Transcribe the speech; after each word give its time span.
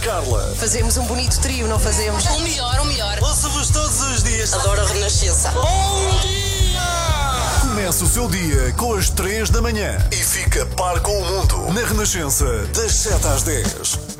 Carla. 0.00 0.54
Fazemos 0.56 0.96
um 0.96 1.04
bonito 1.04 1.38
trio, 1.40 1.66
não 1.66 1.78
fazemos? 1.78 2.24
O 2.26 2.40
melhor, 2.40 2.80
o 2.80 2.84
melhor. 2.86 3.18
Ouça-vos 3.20 3.68
todos 3.68 4.00
os 4.00 4.22
dias. 4.22 4.52
Adoro 4.54 4.80
a 4.80 4.86
Renascença. 4.86 5.50
Bom 5.50 6.18
dia! 6.22 6.80
Começa 7.60 8.04
o 8.04 8.08
seu 8.08 8.28
dia 8.28 8.72
com 8.78 8.94
as 8.94 9.10
3 9.10 9.50
da 9.50 9.60
manhã 9.60 9.98
e 10.10 10.16
fica 10.16 10.64
par 10.66 11.00
com 11.00 11.18
o 11.18 11.24
mundo 11.24 11.72
na 11.72 11.86
Renascença, 11.86 12.46
das 12.74 12.92
7 12.92 13.26
às 13.26 13.42
10. 13.42 14.19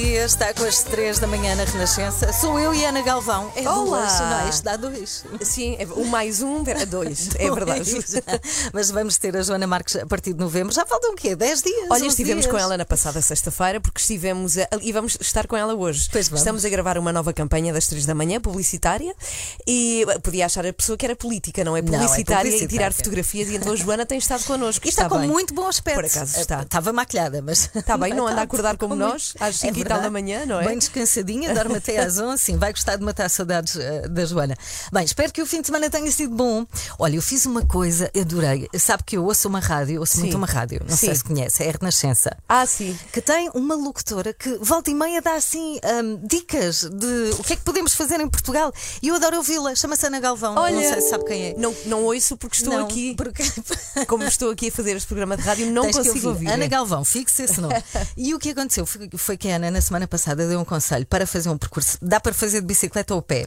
Dia, 0.00 0.24
está 0.24 0.54
com 0.54 0.64
as 0.64 0.82
3 0.84 1.18
da 1.18 1.26
manhã 1.26 1.54
na 1.56 1.64
Renascença. 1.64 2.32
Sou 2.32 2.58
eu 2.60 2.72
e 2.72 2.84
Ana 2.84 3.02
Galvão. 3.02 3.50
É 3.56 3.68
Olá. 3.68 4.00
duas, 4.06 4.20
não 4.20 4.40
é? 4.40 4.48
Isto 4.48 4.62
dá 4.64 4.76
dois. 4.76 5.24
Sim, 5.42 5.76
é- 5.78 5.86
um 5.86 6.04
mais 6.04 6.40
um 6.40 6.62
dá 6.62 6.84
dois. 6.84 7.28
É 7.38 7.50
verdade. 7.50 7.90
Mas 8.72 8.90
vamos 8.90 9.16
ter 9.18 9.36
a 9.36 9.42
Joana 9.42 9.66
Marques 9.66 9.96
a 9.96 10.06
partir 10.06 10.32
de 10.34 10.38
novembro. 10.40 10.72
Já 10.72 10.86
faltam 10.86 11.12
o 11.12 11.16
quê? 11.16 11.34
10 11.34 11.62
dias? 11.62 11.86
Olha, 11.90 11.96
11 12.02 12.06
estivemos 12.08 12.44
dias? 12.44 12.52
com 12.52 12.58
ela 12.58 12.76
na 12.76 12.84
passada 12.84 13.20
sexta-feira 13.20 13.80
porque 13.80 14.00
estivemos 14.00 14.56
a- 14.58 14.68
e 14.82 14.92
vamos 14.92 15.16
estar 15.20 15.46
com 15.46 15.56
ela 15.56 15.74
hoje. 15.74 16.08
Pois 16.12 16.28
vamos. 16.28 16.40
Estamos 16.40 16.64
a 16.64 16.68
gravar 16.68 16.96
uma 16.98 17.12
nova 17.12 17.32
campanha 17.32 17.72
das 17.72 17.86
três 17.86 18.06
da 18.06 18.14
manhã, 18.14 18.40
publicitária, 18.40 19.14
e 19.66 20.04
eh, 20.08 20.18
podia 20.20 20.46
achar 20.46 20.64
a 20.66 20.72
pessoa 20.72 20.96
que 20.96 21.04
era 21.04 21.16
política, 21.16 21.64
não 21.64 21.76
é? 21.76 21.82
Não, 21.82 21.94
é 21.94 21.96
Publicitária, 21.98 22.48
e 22.48 22.52
publicitária. 22.52 22.68
tirar 22.68 22.92
fotografias, 22.92 23.48
e 23.48 23.56
então 23.56 23.72
a 23.72 23.76
Joana 23.76 24.06
tem 24.06 24.18
estado 24.18 24.44
connosco. 24.44 24.86
E 24.86 24.90
está, 24.90 25.08
com 25.08 25.18
bem. 25.18 25.28
muito 25.28 25.52
bom 25.54 25.66
aspecto. 25.66 25.96
Por 26.00 26.04
acaso 26.04 26.38
está. 26.40 26.60
Eh, 26.60 26.62
Estava 26.62 26.92
maquilhada, 26.92 27.40
mas. 27.42 27.70
Está 27.74 27.96
bem, 27.96 28.12
não 28.14 28.24
anda 28.24 28.32
Está 28.38 28.40
a 28.42 28.44
acordar 28.44 28.76
como 28.76 28.94
nós, 28.94 29.34
às 29.40 29.56
É 29.56 29.68
cinco 29.68 29.78
e 29.78 29.84
tal 29.88 29.98
da 29.98 30.08
verdade. 30.08 30.12
manhã, 30.12 30.46
não 30.46 30.60
é? 30.60 30.64
Bem 30.66 30.78
descansadinha, 30.78 31.54
dorme 31.54 31.76
até 31.76 31.98
às 31.98 32.18
11. 32.20 32.42
Sim, 32.42 32.56
vai 32.56 32.72
gostar 32.72 32.96
de 32.96 33.04
matar 33.04 33.28
saudades 33.28 33.76
eh, 33.76 34.08
da 34.08 34.24
Joana. 34.24 34.56
Bem, 34.92 35.04
espero 35.04 35.32
que 35.32 35.42
o 35.42 35.46
fim 35.46 35.60
de 35.60 35.66
semana 35.66 35.88
tenha 35.90 36.10
sido 36.12 36.34
bom. 36.34 36.66
Olha, 36.98 37.16
eu 37.16 37.22
fiz 37.22 37.46
uma 37.46 37.64
coisa, 37.64 38.10
adorei. 38.18 38.68
Sabe 38.78 39.02
que 39.04 39.16
eu 39.16 39.24
ouço 39.24 39.48
uma 39.48 39.60
rádio, 39.60 40.00
ouço 40.00 40.14
Sim. 40.14 40.20
muito 40.22 40.36
uma 40.36 40.46
rádio, 40.46 40.80
não 40.88 40.96
sei 40.96 41.10
Sim. 41.10 41.14
se 41.16 41.24
conhece, 41.24 41.62
é 41.64 41.68
a 41.68 41.72
Renascença. 41.72 42.36
Ah, 42.48 42.66
sim. 42.66 42.96
que 43.12 43.20
tem 43.20 43.50
uma 43.54 43.74
locutora 43.74 44.32
que 44.32 44.56
volta 44.60 44.90
e 44.90 44.94
meia 44.94 45.20
dá 45.22 45.34
assim 45.34 45.78
hum, 45.84 46.20
dicas 46.24 46.82
de 46.84 47.30
o 47.38 47.44
que 47.44 47.52
é 47.54 47.56
que 47.56 47.62
podemos 47.62 47.94
fazer 47.94 48.20
em 48.20 48.28
Portugal. 48.28 48.72
E 49.02 49.08
eu 49.08 49.14
adoro 49.16 49.36
ouvi-la, 49.38 49.74
chama-se 49.74 50.06
Ana 50.06 50.20
Galvão. 50.20 50.54
Olha, 50.56 50.74
não 50.74 50.82
sei 50.82 51.00
se 51.00 51.10
sabe 51.10 51.24
quem 51.24 51.42
é. 51.46 51.54
Não, 51.56 51.74
não 51.86 52.04
ouço 52.04 52.36
porque 52.36 52.56
estou 52.56 52.72
Não, 52.74 52.84
aqui. 52.86 53.14
porque- 53.16 53.42
Como 54.06 54.24
estou 54.24 54.50
aqui 54.50 54.68
a 54.68 54.72
fazer 54.72 54.96
este 54.96 55.06
programa 55.06 55.36
de 55.36 55.42
rádio, 55.42 55.66
não 55.70 55.82
Tens 55.82 55.96
consigo 55.96 56.28
ouvir. 56.28 56.48
Ana. 56.48 56.66
Galvão, 56.66 57.04
fixe 57.04 57.42
esse 57.42 57.60
nome. 57.60 57.74
e 58.16 58.34
o 58.34 58.38
que 58.38 58.50
aconteceu 58.50 58.84
foi, 58.86 59.08
foi 59.16 59.36
que 59.36 59.48
a 59.50 59.56
Ana, 59.56 59.77
na 59.78 59.82
semana 59.82 60.08
passada, 60.08 60.46
deu 60.48 60.58
um 60.58 60.64
conselho 60.64 61.06
para 61.06 61.24
fazer 61.24 61.48
um 61.48 61.56
percurso. 61.56 61.96
Dá 62.02 62.18
para 62.18 62.34
fazer 62.34 62.60
de 62.60 62.66
bicicleta 62.66 63.14
ou 63.14 63.22
pé. 63.22 63.46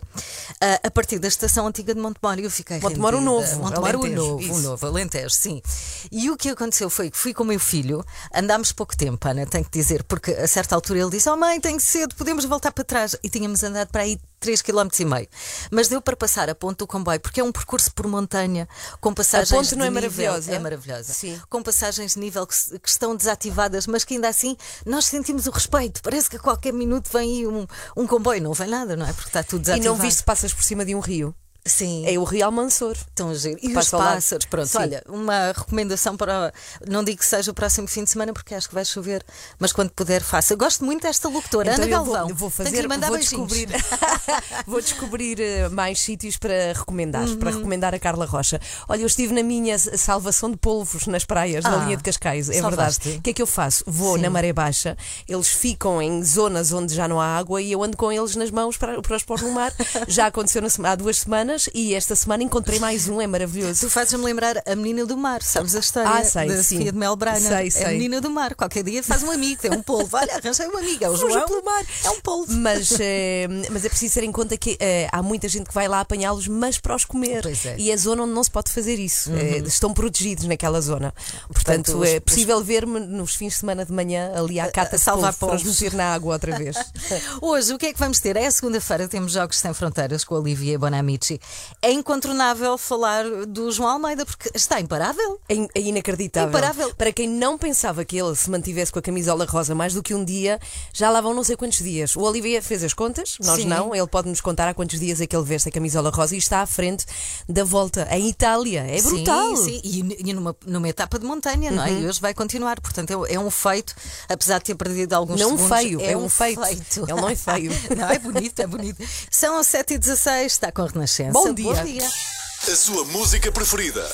ah, 0.62 0.80
a 0.84 0.90
partir 0.90 1.20
da 1.20 1.28
estação 1.28 1.68
antiga 1.68 1.94
de 1.94 2.00
Montemor. 2.00 2.40
E 2.40 2.46
eu 2.46 2.50
fiquei. 2.50 2.80
Montemor 2.80 3.14
o. 3.16 3.22
Novo, 3.22 3.60
Montemor 3.60 3.96
o 3.98 4.08
novo, 4.08 4.38
o 4.38 4.42
isso. 4.42 4.60
novo, 4.62 4.88
Alentejo, 4.88 5.30
sim. 5.30 5.62
E 6.10 6.30
o 6.32 6.38
que 6.38 6.50
aconteceu 6.50 6.90
foi 6.90 7.12
que 7.12 7.18
fui 7.18 7.34
com 7.34 7.44
o 7.44 7.46
meu 7.46 7.60
filho, 7.60 8.04
andámos 8.34 8.72
pouco 8.72 8.96
tempo, 8.96 9.28
Ana, 9.28 9.46
tenho 9.46 9.66
que 9.66 9.72
dizer, 9.72 10.04
porque 10.06 10.32
a 10.32 10.48
certa 10.48 10.74
altura 10.74 11.00
ele 11.00 11.10
disse: 11.10 11.30
Oh 11.30 11.36
mãe, 11.36 11.60
tenho 11.60 11.80
cedo, 11.82 12.16
podemos 12.16 12.46
voltar 12.46 12.72
para 12.72 12.84
trás. 12.84 13.16
E 13.22 13.30
tínhamos 13.30 13.62
andado 13.64 13.90
para 13.90 14.04
aí 14.04 14.18
3,5 14.42 14.64
km. 14.64 15.28
Mas 15.72 15.88
deu 15.88 16.02
para 16.02 16.16
passar 16.16 16.50
a 16.50 16.56
ponte 16.56 16.78
do 16.80 16.88
comboio, 16.88 17.20
porque 17.20 17.40
é 17.40 17.44
um 17.44 17.52
percurso 17.52 17.92
por 17.94 18.08
montanha, 18.08 18.68
com 19.00 19.14
passagens. 19.14 19.52
A 19.52 19.56
ponte 19.56 19.76
não 19.76 19.82
de 19.90 19.98
é 19.98 20.02
nível- 20.02 20.02
maravilhosa? 20.02 20.52
É 20.54 20.60
maravilhosa. 20.60 21.14
Sim. 21.14 21.40
Com 21.50 21.62
passagens 21.62 22.14
de 22.14 22.20
nível 22.20 22.46
que, 22.48 22.56
que 22.80 22.90
estão 22.90 23.16
desativadas, 23.16 23.86
mas 23.88 24.04
que 24.04 24.16
ainda 24.16 24.28
assim 24.28 24.58
nós 24.86 25.06
sentimos 25.06 25.46
o 25.48 25.52
respeito. 25.52 26.02
Parece 26.02 26.30
que 26.30 26.38
a 26.38 26.40
qualquer 26.40 26.74
minuto 26.74 27.10
vem 27.14 27.38
aí 27.40 27.48
um, 27.48 27.66
um 27.96 28.08
comboio. 28.08 28.42
Não 28.42 28.54
vem 28.54 28.68
nada, 28.68 28.96
não 28.96 29.06
é? 29.06 29.14
Porque 29.14 29.30
está 29.30 29.44
tudo 29.44 29.62
E 29.62 29.64
desativado. 29.66 29.96
não 29.98 30.02
viste 30.04 30.24
passas 30.24 30.54
por 30.54 30.64
cima 30.64 30.84
de 30.84 30.96
um 30.96 31.00
rio. 31.00 31.36
Sim. 31.64 32.06
É 32.08 32.18
o 32.18 32.24
Rio 32.24 32.46
Almansor. 32.46 32.94
Estão 32.94 33.30
a 33.30 33.34
giro. 33.36 33.60
E 33.62 33.68
os 33.68 33.74
Passa 33.74 33.98
pássaros, 33.98 34.46
pronto. 34.48 34.78
Olha, 34.80 35.04
uma 35.08 35.52
recomendação 35.56 36.18
para. 36.18 36.52
Não 36.88 37.04
digo 37.04 37.20
que 37.20 37.26
seja 37.26 37.52
o 37.52 37.54
próximo 37.54 37.88
fim 37.88 38.04
de 38.04 38.10
semana, 38.10 38.34
porque 38.34 38.56
acho 38.56 38.68
que 38.68 38.74
vai 38.74 38.84
chover, 38.84 39.24
mas 39.60 39.72
quando 39.72 39.92
puder, 39.92 40.22
faça. 40.24 40.54
Eu 40.54 40.58
gosto 40.58 40.84
muito 40.84 41.04
desta 41.04 41.30
locutora, 41.30 41.74
Então 41.74 41.86
Ana 41.86 41.98
vou- 42.04 42.14
Galvão. 42.16 42.36
vou, 42.36 42.50
que 42.50 42.58
fazer, 42.58 42.88
mandar 42.88 43.10
vou 43.10 43.18
beijinhos. 43.18 43.48
descobrir, 43.48 43.84
vou 44.66 44.82
descobrir 44.82 45.40
eh, 45.40 45.70
mais 45.70 46.00
sítios 46.02 46.36
para 46.38 46.74
recomendar, 46.74 47.28
Uhum. 47.28 47.38
para 47.38 47.52
recomendar 47.52 47.94
a 47.94 48.00
Carla 48.00 48.26
Rocha. 48.26 48.60
Olha, 48.90 49.02
eu 49.02 49.08
estive 49.08 49.32
na 49.34 49.44
minha 49.44 49.78
salvação 49.78 50.50
de 50.50 50.58
polvos 50.58 51.06
nas 51.06 51.26
praias 51.26 51.64
Ah, 51.66 51.76
linha 51.84 51.96
de 51.98 52.02
Cascais, 52.04 52.50
é 52.50 52.60
salvaste. 52.60 53.04
verdade. 53.04 53.20
O 53.20 53.22
que 53.22 53.30
é 53.30 53.34
que 53.34 53.42
eu 53.42 53.48
faço? 53.48 53.84
Vou 53.86 54.16
Sim. 54.16 54.24
na 54.24 54.30
maré 54.32 54.52
baixa, 54.52 54.98
eles 55.28 55.48
ficam 55.50 56.02
em 56.02 56.24
zonas 56.24 56.72
onde 56.72 56.96
já 56.96 57.08
não 57.08 57.22
há 57.22 57.38
água 57.38 57.62
e 57.62 57.72
eu 57.72 57.84
ando 57.84 57.96
com 57.96 58.12
eles 58.12 58.36
nas 58.36 58.50
mãos 58.50 58.78
para, 58.78 59.00
para 59.02 59.16
os 59.16 59.24
pôr 59.24 59.40
no 59.42 59.52
mar. 59.52 59.72
já 60.08 60.26
aconteceu 60.26 60.60
na 60.62 60.70
há 60.90 60.96
duas 60.96 61.18
semanas 61.20 61.51
e 61.74 61.94
esta 61.94 62.16
semana 62.16 62.44
encontrei 62.44 62.80
mais 62.80 63.08
um, 63.08 63.20
é 63.22 63.28
maravilhoso. 63.28 63.82
Tu 63.82 63.90
fazes-me 63.90 64.24
lembrar 64.24 64.62
a 64.66 64.76
menina 64.76 65.06
do 65.06 65.18
mar, 65.18 65.42
sabes 65.42 65.76
a 65.76 65.80
história 65.80 66.10
Ah, 66.10 66.24
sei, 66.24 66.48
da 66.48 66.64
sim. 66.64 66.78
Sofia 66.78 66.92
de 66.92 66.98
Mel 66.98 67.16
Brainer? 67.16 67.42
Sei, 67.42 67.66
É 67.66 67.68
a 67.68 67.72
sei. 67.72 67.88
menina 67.98 68.22
do 68.22 68.30
mar. 68.30 68.56
Qualquer 68.56 68.84
dia 68.84 69.04
faz 69.04 69.24
um 69.24 69.32
amigo, 69.32 69.62
tem 69.62 69.72
um 69.72 69.82
polvo. 69.82 70.16
Olha, 70.18 70.36
arranjei 70.36 70.68
um 70.68 70.78
amigo, 70.78 71.04
é 71.04 71.10
o 71.10 71.16
João. 71.16 71.46
pelo 71.48 71.64
mar. 71.64 71.84
É 72.04 72.10
um 72.10 72.22
polvo. 72.22 72.52
Mas, 72.54 72.92
eh, 73.00 73.48
mas 73.72 73.86
é 73.86 73.90
preciso 73.90 74.14
ter 74.16 74.24
em 74.24 74.32
conta 74.32 74.58
que 74.58 74.78
eh, 74.80 75.08
há 75.12 75.22
muita 75.22 75.48
gente 75.48 75.68
que 75.68 75.74
vai 75.74 75.88
lá 75.88 76.00
apanhá-los, 76.02 76.48
mas 76.48 76.78
para 76.80 76.96
os 76.96 77.06
comer. 77.06 77.46
É. 77.46 77.50
Uhum. 77.50 77.76
E 77.78 77.92
é 77.92 77.98
zona 77.98 78.24
onde 78.24 78.34
não 78.34 78.44
se 78.44 78.52
pode 78.52 78.72
fazer 78.72 79.00
isso. 79.00 79.32
Eh, 79.34 79.58
estão 79.66 79.94
protegidos 79.94 80.46
naquela 80.46 80.80
zona. 80.82 81.14
Portanto, 81.48 81.92
Portanto, 81.92 82.00
os- 82.00 82.10
é 82.10 82.20
possível 82.20 82.64
ver-me 82.64 83.00
nos 83.00 83.36
fins 83.36 83.54
de 83.54 83.60
semana 83.60 83.86
de 83.86 83.92
manhã 83.92 84.32
ali 84.36 84.60
à 84.60 84.70
cata 84.72 84.98
de 84.98 85.04
salvar 85.04 85.34
polvo, 85.34 85.56
para 85.56 85.64
os 85.70 85.82
meter 85.82 85.94
na 85.94 86.14
água 86.14 86.34
outra 86.34 86.58
vez. 86.58 86.76
Hoje, 87.42 87.74
o 87.74 87.78
que 87.78 87.88
é 87.88 87.94
que 87.94 88.00
vamos 88.00 88.20
ter? 88.20 88.36
É 88.38 88.46
a 88.46 88.52
segunda-feira, 88.52 89.08
temos 89.08 89.32
Jogos 89.34 89.58
Sem 89.58 89.74
Fronteiras 89.74 90.24
com 90.24 90.36
a 90.36 90.40
Olivier 90.40 90.78
Bonamici. 90.78 91.40
É 91.82 91.92
incontornável 91.92 92.78
falar 92.78 93.24
do 93.48 93.72
João 93.72 93.90
Almeida, 93.90 94.26
porque 94.26 94.50
está 94.54 94.80
imparável. 94.80 95.40
É, 95.50 95.56
in- 95.56 95.68
é 95.74 95.82
inacreditável. 95.82 96.50
Imparável. 96.50 96.94
Para 96.96 97.12
quem 97.12 97.28
não 97.28 97.58
pensava 97.58 98.06
que 98.06 98.18
ele 98.18 98.36
se 98.36 98.50
mantivesse 98.50 98.92
com 98.92 99.00
a 99.00 99.02
camisola 99.02 99.46
rosa 99.46 99.74
mais 99.74 99.94
do 99.94 100.04
que 100.04 100.14
um 100.14 100.24
dia, 100.24 100.60
já 100.94 101.10
lá 101.10 101.22
vão 101.22 101.34
não 101.34 101.44
sei 101.44 101.56
quantos 101.56 101.80
dias. 101.80 102.16
O 102.16 102.22
Olivier 102.22 102.62
fez 102.62 102.84
as 102.84 102.94
contas, 102.94 103.38
nós 103.42 103.62
Sim. 103.62 103.68
não. 103.68 103.96
Ele 103.96 104.08
pode 104.08 104.30
nos 104.30 104.42
contar 104.42 104.68
há 104.68 104.74
quantos 104.74 105.00
dias 105.00 105.20
é 105.22 105.28
que 105.28 105.36
ele 105.36 105.46
veste 105.46 105.70
a 105.70 105.72
camisola 105.72 106.10
rosa 106.10 106.36
e 106.36 106.38
está 106.38 106.62
à 106.62 106.66
frente 106.66 107.06
da 107.50 107.64
volta 107.64 108.08
em 108.12 108.30
Itália. 108.30 108.82
É 108.88 109.02
brutal. 109.02 109.56
Sim, 109.58 109.64
sim. 109.66 109.82
E, 109.84 110.30
e 110.30 110.34
numa, 110.34 110.56
numa 110.66 110.88
etapa 110.90 111.18
de 111.18 111.26
montanha, 111.26 111.72
não 111.72 111.84
é? 111.84 111.92
E 111.92 112.08
hoje 112.08 112.20
vai 112.22 112.34
continuar. 112.34 112.80
Portanto, 112.80 113.26
é, 113.26 113.34
é 113.34 113.40
um 113.40 113.50
feito, 113.50 113.96
apesar 114.30 114.60
de 114.60 114.66
ter 114.66 114.76
perdido 114.76 115.14
alguns 115.14 115.40
Não 115.40 115.58
segundos. 115.58 115.78
feio, 115.78 116.02
é 116.02 116.16
um 116.16 116.30
feito. 116.30 116.62
Ele 116.98 117.14
não 117.22 117.30
é 117.30 117.36
feio. 117.36 117.72
não, 117.98 118.10
é 118.10 118.20
bonito, 118.20 118.60
é 118.60 118.68
bonito. 118.68 119.04
São 119.30 119.60
7h16, 119.62 120.46
está 120.46 120.72
com 120.72 120.82
a 120.82 120.86
Bom 121.32 121.54
dia. 121.54 121.74
Bom 121.74 121.84
dia. 121.86 122.06
A 122.06 122.76
sua 122.76 123.06
música 123.06 123.50
preferida. 123.54 124.06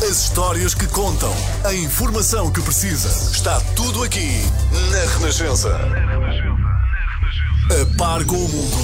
As 0.00 0.24
histórias 0.24 0.72
que 0.72 0.86
contam. 0.86 1.30
A 1.62 1.74
informação 1.74 2.50
que 2.50 2.62
precisa. 2.62 3.08
Está 3.30 3.60
tudo 3.76 4.02
aqui 4.02 4.30
na 4.90 5.12
Renascença. 5.18 5.68
A 7.70 7.98
par 7.98 8.24
com 8.24 8.36
o 8.36 8.48
mundo. 8.48 8.76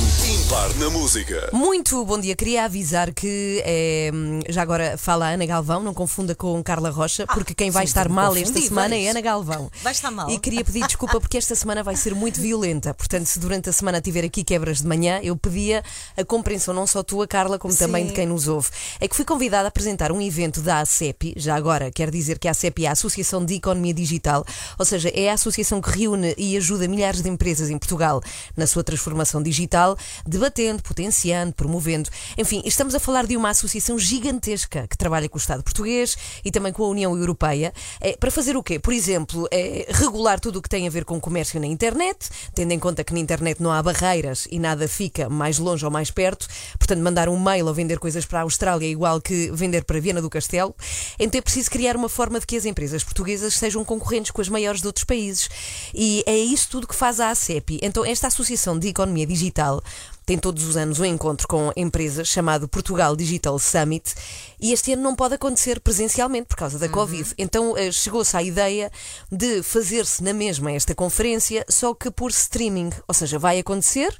Na 0.78 0.90
música. 0.90 1.48
Muito 1.52 2.04
bom 2.04 2.20
dia. 2.20 2.36
Queria 2.36 2.64
avisar 2.64 3.12
que 3.12 3.62
eh, 3.64 4.10
já 4.48 4.60
agora 4.62 4.98
fala 4.98 5.26
a 5.26 5.30
Ana 5.30 5.46
Galvão, 5.46 5.82
não 5.82 5.94
confunda 5.94 6.34
com 6.34 6.62
Carla 6.62 6.90
Rocha, 6.90 7.26
porque 7.26 7.54
quem 7.54 7.70
vai 7.70 7.86
sim, 7.86 7.90
estar 7.90 8.08
mal 8.08 8.28
confundi, 8.28 8.48
esta 8.48 8.60
semana 8.60 8.94
é 8.94 8.98
vais. 8.98 9.10
Ana 9.10 9.20
Galvão. 9.20 9.70
Vai 9.82 9.92
estar 9.92 10.10
mal. 10.10 10.30
E 10.30 10.38
queria 10.38 10.64
pedir 10.64 10.86
desculpa 10.86 11.18
porque 11.20 11.38
esta 11.38 11.54
semana 11.54 11.82
vai 11.82 11.96
ser 11.96 12.14
muito 12.14 12.40
violenta. 12.40 12.92
Portanto, 12.92 13.26
se 13.26 13.38
durante 13.38 13.70
a 13.70 13.72
semana 13.72 14.00
tiver 14.00 14.24
aqui 14.24 14.44
quebras 14.44 14.82
de 14.82 14.86
manhã, 14.86 15.18
eu 15.22 15.36
pedia 15.36 15.82
a 16.16 16.24
compreensão 16.24 16.74
não 16.74 16.86
só 16.86 17.02
tua, 17.02 17.26
Carla, 17.26 17.58
como 17.58 17.74
também 17.74 18.06
de 18.06 18.12
quem 18.12 18.26
nos 18.26 18.46
ouve. 18.46 18.68
É 19.00 19.08
que 19.08 19.16
fui 19.16 19.24
convidada 19.24 19.66
a 19.66 19.68
apresentar 19.68 20.12
um 20.12 20.20
evento 20.20 20.60
da 20.60 20.80
ACEP, 20.80 21.34
já 21.36 21.56
agora 21.56 21.90
quer 21.90 22.10
dizer 22.10 22.38
que 22.38 22.48
a 22.48 22.50
ACEP 22.50 22.84
é 22.84 22.88
a 22.88 22.92
Associação 22.92 23.44
de 23.44 23.54
Economia 23.54 23.94
Digital, 23.94 24.44
ou 24.78 24.84
seja, 24.84 25.10
é 25.14 25.30
a 25.30 25.34
associação 25.34 25.80
que 25.80 25.90
reúne 25.90 26.34
e 26.36 26.56
ajuda 26.56 26.86
milhares 26.86 27.22
de 27.22 27.28
empresas 27.28 27.70
em 27.70 27.78
Portugal 27.78 28.20
na 28.56 28.66
sua 28.66 28.84
transformação 28.84 29.42
digital, 29.42 29.96
debatendo, 30.34 30.82
potenciando, 30.82 31.54
promovendo. 31.54 32.10
Enfim, 32.36 32.62
estamos 32.64 32.94
a 32.94 33.00
falar 33.00 33.26
de 33.26 33.36
uma 33.36 33.50
associação 33.50 33.98
gigantesca 33.98 34.86
que 34.88 34.98
trabalha 34.98 35.28
com 35.28 35.36
o 35.36 35.40
Estado 35.40 35.62
português 35.62 36.16
e 36.44 36.50
também 36.50 36.72
com 36.72 36.84
a 36.84 36.88
União 36.88 37.16
Europeia. 37.16 37.72
É, 38.00 38.16
para 38.16 38.30
fazer 38.30 38.56
o 38.56 38.62
quê? 38.62 38.78
Por 38.78 38.92
exemplo, 38.92 39.48
é, 39.50 39.86
regular 39.90 40.40
tudo 40.40 40.58
o 40.58 40.62
que 40.62 40.68
tem 40.68 40.86
a 40.86 40.90
ver 40.90 41.04
com 41.04 41.20
comércio 41.20 41.60
na 41.60 41.66
internet, 41.66 42.28
tendo 42.54 42.72
em 42.72 42.78
conta 42.78 43.04
que 43.04 43.12
na 43.12 43.20
internet 43.20 43.62
não 43.62 43.70
há 43.70 43.82
barreiras 43.82 44.46
e 44.50 44.58
nada 44.58 44.88
fica 44.88 45.28
mais 45.28 45.58
longe 45.58 45.84
ou 45.84 45.90
mais 45.90 46.10
perto. 46.10 46.48
Portanto, 46.78 47.00
mandar 47.00 47.28
um 47.28 47.38
mail 47.38 47.66
ou 47.66 47.74
vender 47.74 47.98
coisas 47.98 48.26
para 48.26 48.40
a 48.40 48.42
Austrália 48.42 48.86
é 48.86 48.90
igual 48.90 49.20
que 49.20 49.50
vender 49.52 49.84
para 49.84 50.00
Viena 50.00 50.20
do 50.20 50.28
Castelo. 50.28 50.74
Então 51.18 51.38
é 51.38 51.42
preciso 51.42 51.70
criar 51.70 51.96
uma 51.96 52.08
forma 52.08 52.40
de 52.40 52.46
que 52.46 52.56
as 52.56 52.64
empresas 52.64 53.04
portuguesas 53.04 53.54
sejam 53.54 53.84
concorrentes 53.84 54.32
com 54.32 54.40
as 54.40 54.48
maiores 54.48 54.80
de 54.80 54.86
outros 54.86 55.04
países. 55.04 55.48
E 55.94 56.24
é 56.26 56.36
isso 56.36 56.68
tudo 56.70 56.88
que 56.88 56.94
faz 56.94 57.20
a 57.20 57.30
ACEP. 57.30 57.78
Então, 57.82 58.04
esta 58.04 58.26
Associação 58.26 58.78
de 58.78 58.88
Economia 58.88 59.26
Digital 59.26 59.82
tem 60.26 60.38
todos 60.38 60.64
os 60.66 60.76
anos 60.76 61.00
um 61.00 61.04
encontro 61.04 61.46
com 61.46 61.70
empresas 61.76 62.28
chamado 62.28 62.66
Portugal 62.66 63.14
Digital 63.14 63.58
Summit 63.58 64.14
E 64.58 64.72
este 64.72 64.92
ano 64.92 65.02
não 65.02 65.14
pode 65.14 65.34
acontecer 65.34 65.80
presencialmente 65.80 66.46
por 66.46 66.56
causa 66.56 66.78
da 66.78 66.88
Covid. 66.88 67.34
Então 67.36 67.76
eh, 67.76 67.92
chegou-se 67.92 68.34
à 68.36 68.42
ideia 68.42 68.90
de 69.30 69.62
fazer-se 69.62 70.22
na 70.22 70.32
mesma 70.32 70.72
esta 70.72 70.94
conferência, 70.94 71.64
só 71.68 71.92
que 71.92 72.10
por 72.10 72.30
streaming. 72.30 72.90
Ou 73.06 73.14
seja, 73.14 73.38
vai 73.38 73.58
acontecer. 73.58 74.16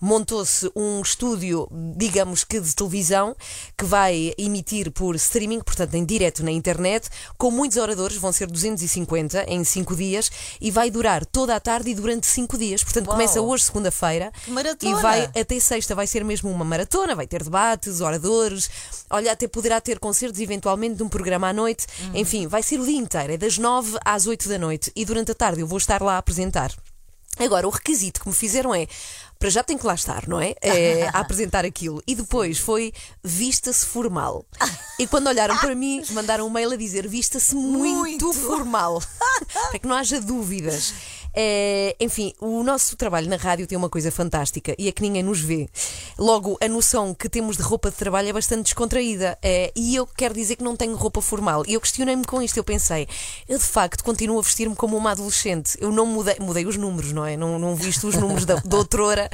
Montou-se 0.00 0.70
um 0.76 1.00
estúdio, 1.00 1.68
digamos 1.96 2.44
que 2.44 2.60
de 2.60 2.74
televisão, 2.74 3.34
que 3.76 3.84
vai 3.84 4.34
emitir 4.36 4.90
por 4.90 5.14
streaming, 5.16 5.60
portanto 5.60 5.94
em 5.94 6.04
direto 6.04 6.44
na 6.44 6.50
internet, 6.50 7.08
com 7.38 7.50
muitos 7.50 7.78
oradores, 7.78 8.16
vão 8.16 8.32
ser 8.32 8.46
250 8.46 9.44
em 9.48 9.64
5 9.64 9.96
dias, 9.96 10.30
e 10.60 10.70
vai 10.70 10.90
durar 10.90 11.24
toda 11.24 11.56
a 11.56 11.60
tarde 11.60 11.90
e 11.90 11.94
durante 11.94 12.26
5 12.26 12.58
dias. 12.58 12.84
Portanto, 12.84 13.06
Uau. 13.06 13.16
começa 13.16 13.40
hoje, 13.40 13.64
segunda-feira, 13.64 14.32
e 14.82 14.94
vai 14.94 15.24
até 15.24 15.58
sexta 15.60 15.94
vai 15.94 16.06
ser 16.06 16.24
mesmo 16.24 16.50
uma 16.50 16.64
maratona, 16.64 17.14
vai 17.14 17.26
ter 17.26 17.42
debates, 17.42 18.00
oradores, 18.00 18.70
olha, 19.10 19.32
até 19.32 19.48
poderá 19.48 19.80
ter 19.80 19.98
concertos 19.98 20.40
eventualmente 20.40 20.96
de 20.96 21.02
um 21.02 21.08
programa 21.08 21.48
à 21.48 21.52
noite. 21.52 21.86
Enfim, 22.14 22.46
vai 22.46 22.62
ser 22.62 22.78
o 22.78 22.84
dia 22.84 22.98
inteiro, 22.98 23.32
é 23.32 23.36
das 23.36 23.58
9 23.58 23.98
às 24.04 24.26
8 24.26 24.48
da 24.48 24.58
noite 24.58 24.92
e 24.94 25.04
durante 25.04 25.32
a 25.32 25.34
tarde 25.34 25.60
eu 25.60 25.66
vou 25.66 25.78
estar 25.78 26.02
lá 26.02 26.14
a 26.14 26.18
apresentar. 26.18 26.72
Agora, 27.38 27.66
o 27.66 27.70
requisito 27.70 28.20
que 28.20 28.28
me 28.28 28.34
fizeram 28.34 28.74
é. 28.74 28.86
Para 29.38 29.50
já 29.50 29.62
tem 29.62 29.76
que 29.76 29.86
lá 29.86 29.94
estar, 29.94 30.26
não 30.26 30.40
é? 30.40 30.54
É, 30.62 31.08
a 31.08 31.20
apresentar 31.20 31.64
aquilo. 31.64 32.02
E 32.06 32.14
depois 32.14 32.58
foi 32.58 32.92
vista-se 33.22 33.84
formal. 33.84 34.44
E 34.98 35.06
quando 35.06 35.26
olharam 35.26 35.56
para 35.58 35.74
mim, 35.74 36.02
mandaram 36.10 36.46
um 36.46 36.50
mail 36.50 36.72
a 36.72 36.76
dizer 36.76 37.06
vista-se 37.06 37.54
muito, 37.54 37.98
Muito. 37.98 38.32
formal. 38.32 39.02
para 39.70 39.78
que 39.78 39.86
não 39.86 39.94
haja 39.96 40.20
dúvidas. 40.20 40.94
É, 41.38 41.94
enfim, 42.00 42.32
o 42.40 42.62
nosso 42.62 42.96
trabalho 42.96 43.28
na 43.28 43.36
rádio 43.36 43.66
tem 43.66 43.76
uma 43.76 43.90
coisa 43.90 44.10
fantástica 44.10 44.74
e 44.78 44.88
é 44.88 44.92
que 44.92 45.02
ninguém 45.02 45.22
nos 45.22 45.38
vê. 45.38 45.68
Logo, 46.18 46.56
a 46.62 46.66
noção 46.66 47.14
que 47.14 47.28
temos 47.28 47.58
de 47.58 47.62
roupa 47.62 47.90
de 47.90 47.96
trabalho 47.96 48.30
é 48.30 48.32
bastante 48.32 48.64
descontraída. 48.64 49.36
É, 49.42 49.70
e 49.76 49.94
eu 49.94 50.06
quero 50.06 50.32
dizer 50.32 50.56
que 50.56 50.64
não 50.64 50.74
tenho 50.74 50.96
roupa 50.96 51.20
formal. 51.20 51.62
E 51.66 51.74
eu 51.74 51.80
questionei-me 51.80 52.24
com 52.24 52.40
isto. 52.40 52.56
Eu 52.56 52.64
pensei, 52.64 53.06
eu 53.46 53.58
de 53.58 53.64
facto 53.64 54.02
continuo 54.02 54.38
a 54.38 54.42
vestir-me 54.42 54.74
como 54.74 54.96
uma 54.96 55.10
adolescente. 55.10 55.76
Eu 55.78 55.92
não 55.92 56.06
mudei, 56.06 56.36
mudei 56.40 56.64
os 56.64 56.78
números, 56.78 57.12
não 57.12 57.26
é? 57.26 57.36
Não, 57.36 57.58
não 57.58 57.76
visto 57.76 58.08
os 58.08 58.14
números 58.14 58.46
da, 58.46 58.54
da 58.56 58.76
outrora, 58.78 59.28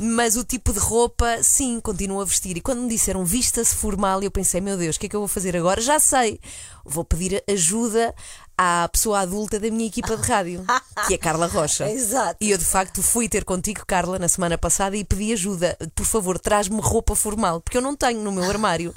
mas 0.00 0.36
o 0.36 0.42
tipo 0.42 0.72
de 0.72 0.80
roupa, 0.80 1.40
sim, 1.40 1.78
continuo 1.80 2.20
a 2.20 2.24
vestir. 2.24 2.56
E 2.56 2.60
quando 2.60 2.82
me 2.82 2.88
disseram 2.88 3.24
vista-se 3.24 3.76
formal, 3.76 4.22
eu 4.22 4.30
pensei, 4.30 4.60
meu 4.60 4.76
Deus, 4.76 4.96
o 4.96 5.00
que 5.00 5.06
é 5.06 5.08
que 5.08 5.14
eu 5.14 5.20
vou 5.20 5.28
fazer 5.28 5.56
agora? 5.56 5.80
Já 5.80 6.00
sei, 6.00 6.40
vou 6.84 7.04
pedir 7.04 7.42
ajuda 7.48 8.12
à 8.56 8.88
pessoa 8.90 9.20
adulta 9.20 9.58
da 9.58 9.70
minha 9.70 9.86
equipa 9.86 10.16
de 10.16 10.26
rádio, 10.28 10.64
que 11.06 11.14
é 11.14 11.18
Carla 11.18 11.46
Rocha. 11.46 11.88
Exato. 11.90 12.36
E 12.40 12.50
eu 12.50 12.58
de 12.58 12.64
facto 12.64 13.02
fui 13.02 13.28
ter 13.28 13.44
contigo, 13.44 13.84
Carla, 13.86 14.18
na 14.18 14.28
semana 14.28 14.56
passada 14.56 14.96
e 14.96 15.04
pedi 15.04 15.32
ajuda. 15.32 15.76
Por 15.94 16.06
favor, 16.06 16.38
traz-me 16.38 16.80
roupa 16.80 17.14
formal, 17.14 17.60
porque 17.60 17.76
eu 17.76 17.82
não 17.82 17.96
tenho 17.96 18.20
no 18.20 18.32
meu 18.32 18.44
armário. 18.44 18.94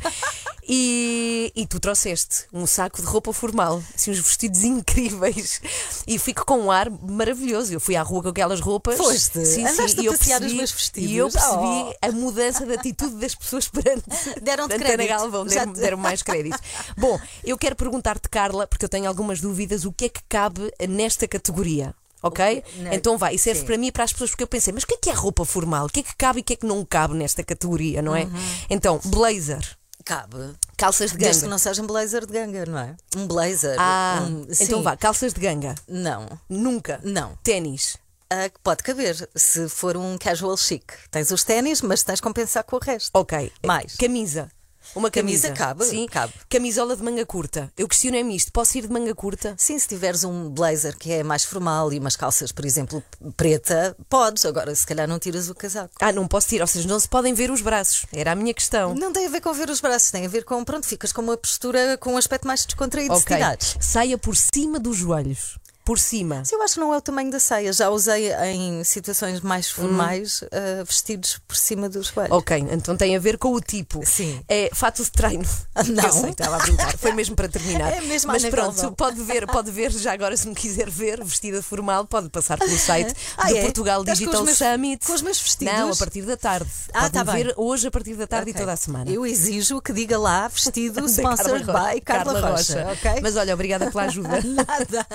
E, 0.69 1.51
e 1.55 1.65
tu 1.65 1.79
trouxeste 1.79 2.43
um 2.51 2.67
saco 2.67 3.01
de 3.01 3.07
roupa 3.07 3.31
formal, 3.31 3.81
assim, 3.95 4.11
uns 4.11 4.19
vestidos 4.19 4.63
incríveis. 4.63 5.61
E 6.05 6.19
fico 6.19 6.45
com 6.45 6.57
um 6.59 6.71
ar 6.71 6.89
maravilhoso. 6.89 7.73
Eu 7.73 7.79
fui 7.79 7.95
à 7.95 8.01
rua 8.01 8.21
com 8.23 8.29
aquelas 8.29 8.59
roupas. 8.59 8.97
Foste? 8.97 9.45
Sim, 9.45 9.61
Andaste 9.65 9.91
sim, 9.91 9.99
a 9.99 10.03
e 10.03 10.05
eu 10.07 10.11
percebi, 10.13 10.45
os 10.47 10.53
meus 10.53 10.71
vestidos? 10.71 11.09
E 11.11 11.15
eu 11.15 11.29
percebi 11.29 11.57
Oh. 11.57 11.93
a 12.01 12.11
mudança 12.11 12.65
de 12.65 12.73
atitude 12.73 13.15
das 13.15 13.33
pessoas 13.33 13.67
perante 13.67 14.03
Deram-te 14.41 14.77
crédito. 14.77 15.07
Galvão, 15.07 15.45
deram, 15.45 15.71
deram 15.73 15.97
mais 15.97 16.21
crédito. 16.21 16.59
Bom, 16.97 17.17
eu 17.43 17.57
quero 17.57 17.75
perguntar-te, 17.75 18.27
Carla, 18.29 18.67
porque 18.67 18.83
eu 18.83 18.89
tenho 18.89 19.07
algumas 19.07 19.39
dúvidas, 19.39 19.85
o 19.85 19.91
que 19.93 20.05
é 20.05 20.09
que 20.09 20.21
cabe 20.27 20.71
nesta 20.89 21.27
categoria? 21.27 21.95
Ok? 22.21 22.63
Na- 22.77 22.95
Então 22.95 23.17
vai, 23.17 23.35
e 23.35 23.39
serve 23.39 23.59
Sim. 23.61 23.65
para 23.67 23.77
mim 23.77 23.87
e 23.87 23.91
para 23.91 24.03
as 24.03 24.11
pessoas, 24.11 24.31
porque 24.31 24.43
eu 24.43 24.47
pensei, 24.47 24.73
mas 24.73 24.83
o 24.83 24.87
que 24.87 24.95
é 24.95 24.97
que 24.97 25.09
é 25.09 25.13
roupa 25.13 25.45
formal? 25.45 25.85
O 25.85 25.89
que 25.89 25.99
é 25.99 26.03
que 26.03 26.15
cabe 26.15 26.39
e 26.39 26.41
o 26.41 26.43
que 26.43 26.53
é 26.53 26.55
que 26.55 26.65
não 26.65 26.83
cabe 26.83 27.13
nesta 27.13 27.43
categoria, 27.43 28.01
não 28.01 28.15
é? 28.15 28.23
Uhum. 28.23 28.31
Então, 28.69 28.99
blazer, 29.05 29.76
Cabe. 30.07 30.53
calças 30.77 31.11
de 31.11 31.17
Desde 31.17 31.39
que 31.39 31.41
ganga. 31.41 31.51
não 31.51 31.57
seja 31.57 31.81
um 31.83 31.85
blazer 31.87 32.25
de 32.25 32.31
ganga, 32.31 32.65
não 32.65 32.79
é? 32.79 32.95
Um 33.15 33.27
blazer. 33.27 33.75
Ah, 33.77 34.25
um- 34.27 34.47
então 34.59 34.81
vá, 34.81 34.95
calças 34.95 35.33
de 35.33 35.41
ganga. 35.41 35.75
Não. 35.87 36.27
Nunca. 36.49 37.01
Não. 37.03 37.35
Ténis. 37.43 37.97
Ah, 38.29 38.49
pode 38.63 38.83
caber, 38.83 39.29
se 39.35 39.67
for 39.69 39.95
um 39.97 40.17
casual 40.17 40.55
chic. 40.57 40.83
Tens 41.11 41.31
os 41.31 41.43
ténis, 41.43 41.81
mas 41.81 42.03
tens 42.03 42.15
de 42.15 42.21
compensar 42.21 42.63
com 42.63 42.75
o 42.75 42.79
resto. 42.79 43.09
Ok. 43.13 43.51
Mais. 43.65 43.95
Camisa. 43.95 44.49
Uma 44.95 45.11
camisa. 45.11 45.47
Camisa 45.49 45.57
cabe, 45.65 45.85
Sim. 45.85 46.05
cabe. 46.07 46.33
Camisola 46.49 46.95
de 46.95 47.03
manga 47.03 47.25
curta. 47.25 47.71
Eu 47.77 47.87
questionei-me 47.87 48.35
isto. 48.35 48.51
Posso 48.51 48.77
ir 48.77 48.81
de 48.81 48.91
manga 48.91 49.13
curta? 49.13 49.53
Sim, 49.57 49.77
se 49.77 49.87
tiveres 49.87 50.23
um 50.23 50.49
blazer 50.49 50.97
que 50.97 51.11
é 51.11 51.23
mais 51.23 51.43
formal 51.43 51.91
e 51.93 51.99
umas 51.99 52.15
calças, 52.15 52.51
por 52.51 52.65
exemplo, 52.65 53.03
preta, 53.35 53.95
podes. 54.09 54.45
Agora, 54.45 54.73
se 54.73 54.85
calhar 54.85 55.07
não 55.07 55.19
tiras 55.19 55.49
o 55.49 55.55
casaco. 55.55 55.93
Ah, 56.01 56.11
não 56.11 56.27
posso 56.27 56.47
tirar. 56.47 56.63
Ou 56.63 56.67
seja, 56.67 56.87
não 56.87 56.99
se 56.99 57.07
podem 57.07 57.33
ver 57.33 57.51
os 57.51 57.61
braços. 57.61 58.05
Era 58.11 58.31
a 58.31 58.35
minha 58.35 58.53
questão. 58.53 58.95
Não 58.95 59.11
tem 59.13 59.25
a 59.25 59.29
ver 59.29 59.41
com 59.41 59.53
ver 59.53 59.69
os 59.69 59.79
braços, 59.81 60.11
tem 60.11 60.25
a 60.25 60.29
ver 60.29 60.43
com, 60.43 60.63
pronto, 60.63 60.87
ficas 60.87 61.11
com 61.11 61.21
uma 61.21 61.37
postura, 61.37 61.97
com 61.97 62.13
um 62.13 62.17
aspecto 62.17 62.47
mais 62.47 62.65
descontraído 62.65 63.15
se 63.15 63.21
Ok. 63.21 63.35
tirares. 63.35 63.75
Saia 63.79 64.17
por 64.17 64.35
cima 64.35 64.79
dos 64.79 64.97
joelhos. 64.97 65.57
Por 65.87 65.97
cima. 65.99 66.35
Mas 66.39 66.51
Eu 66.51 66.61
acho 66.61 66.73
que 66.73 66.79
não 66.81 66.93
é 66.93 66.97
o 66.97 67.01
tamanho 67.01 67.31
da 67.31 67.39
saia. 67.39 67.71
Já 67.71 67.89
usei 67.89 68.33
em 68.33 68.83
situações 68.83 69.39
mais 69.39 69.69
formais 69.71 70.43
ah, 70.51 70.83
vestidos 70.85 71.39
por 71.47 71.55
cima 71.55 71.87
dos 71.87 72.07
joelhos. 72.07 72.35
Ok, 72.35 72.57
então 72.71 72.97
tem 72.97 73.15
a 73.15 73.19
ver 73.19 73.37
com 73.37 73.53
o 73.53 73.61
tipo. 73.61 74.05
Sim. 74.05 74.41
É 74.49 74.69
fato 74.73 75.01
de 75.01 75.09
treino. 75.09 75.45
Não. 75.87 76.03
Eu 76.03 76.11
sei, 76.11 76.29
estava 76.31 76.57
a 76.57 76.59
brincar. 76.59 76.97
Foi 76.97 77.13
mesmo 77.13 77.35
para 77.37 77.47
terminar. 77.47 77.87
É 77.97 78.01
mesmo 78.01 78.29
Mas 78.31 78.43
pronto, 78.45 78.91
pode 78.91 79.21
ver, 79.23 79.47
pode 79.47 79.71
ver, 79.71 79.91
já 79.93 80.11
agora 80.11 80.35
se 80.35 80.45
me 80.47 80.53
quiser 80.53 80.89
ver, 80.89 81.23
vestida 81.23 81.63
formal, 81.63 82.05
pode 82.05 82.27
passar 82.29 82.57
pelo 82.59 82.77
site 82.77 83.15
Ah, 83.37 83.47
do 83.47 83.55
é? 83.55 83.61
Portugal 83.61 84.01
Estás 84.01 84.19
com 84.19 84.25
Digital 84.25 84.41
os 84.41 84.45
meus- 84.45 84.57
Summit. 84.57 85.05
com 85.07 85.13
os 85.13 85.21
meus 85.21 85.39
vestidos? 85.41 85.73
Não, 85.73 85.91
a 85.91 85.95
partir 85.95 86.21
da 86.23 86.35
tarde. 86.35 86.69
Ah, 86.93 87.09
tá 87.09 87.23
ver 87.23 87.45
bem. 87.45 87.53
hoje 87.55 87.87
a 87.87 87.91
partir 87.91 88.15
da 88.15 88.27
tarde 88.27 88.51
Ok. 88.51 88.59
e 88.59 88.61
toda 88.61 88.73
a 88.73 88.77
semana. 88.77 89.09
Eu 89.09 89.25
exijo 89.25 89.81
que 89.81 89.93
diga 89.93 90.17
lá 90.19 90.47
vestido 90.49 91.05
sponsored 91.07 91.65
Carla 91.65 91.93
by 91.93 92.01
Carla, 92.01 92.39
Rocha. 92.51 92.87
ok? 92.91 93.21
Mas 93.21 93.37
olha, 93.37 93.53
obrigada 93.53 93.89
pela 93.89 94.03
ajuda. 94.03 94.41
Nada. 94.43 95.07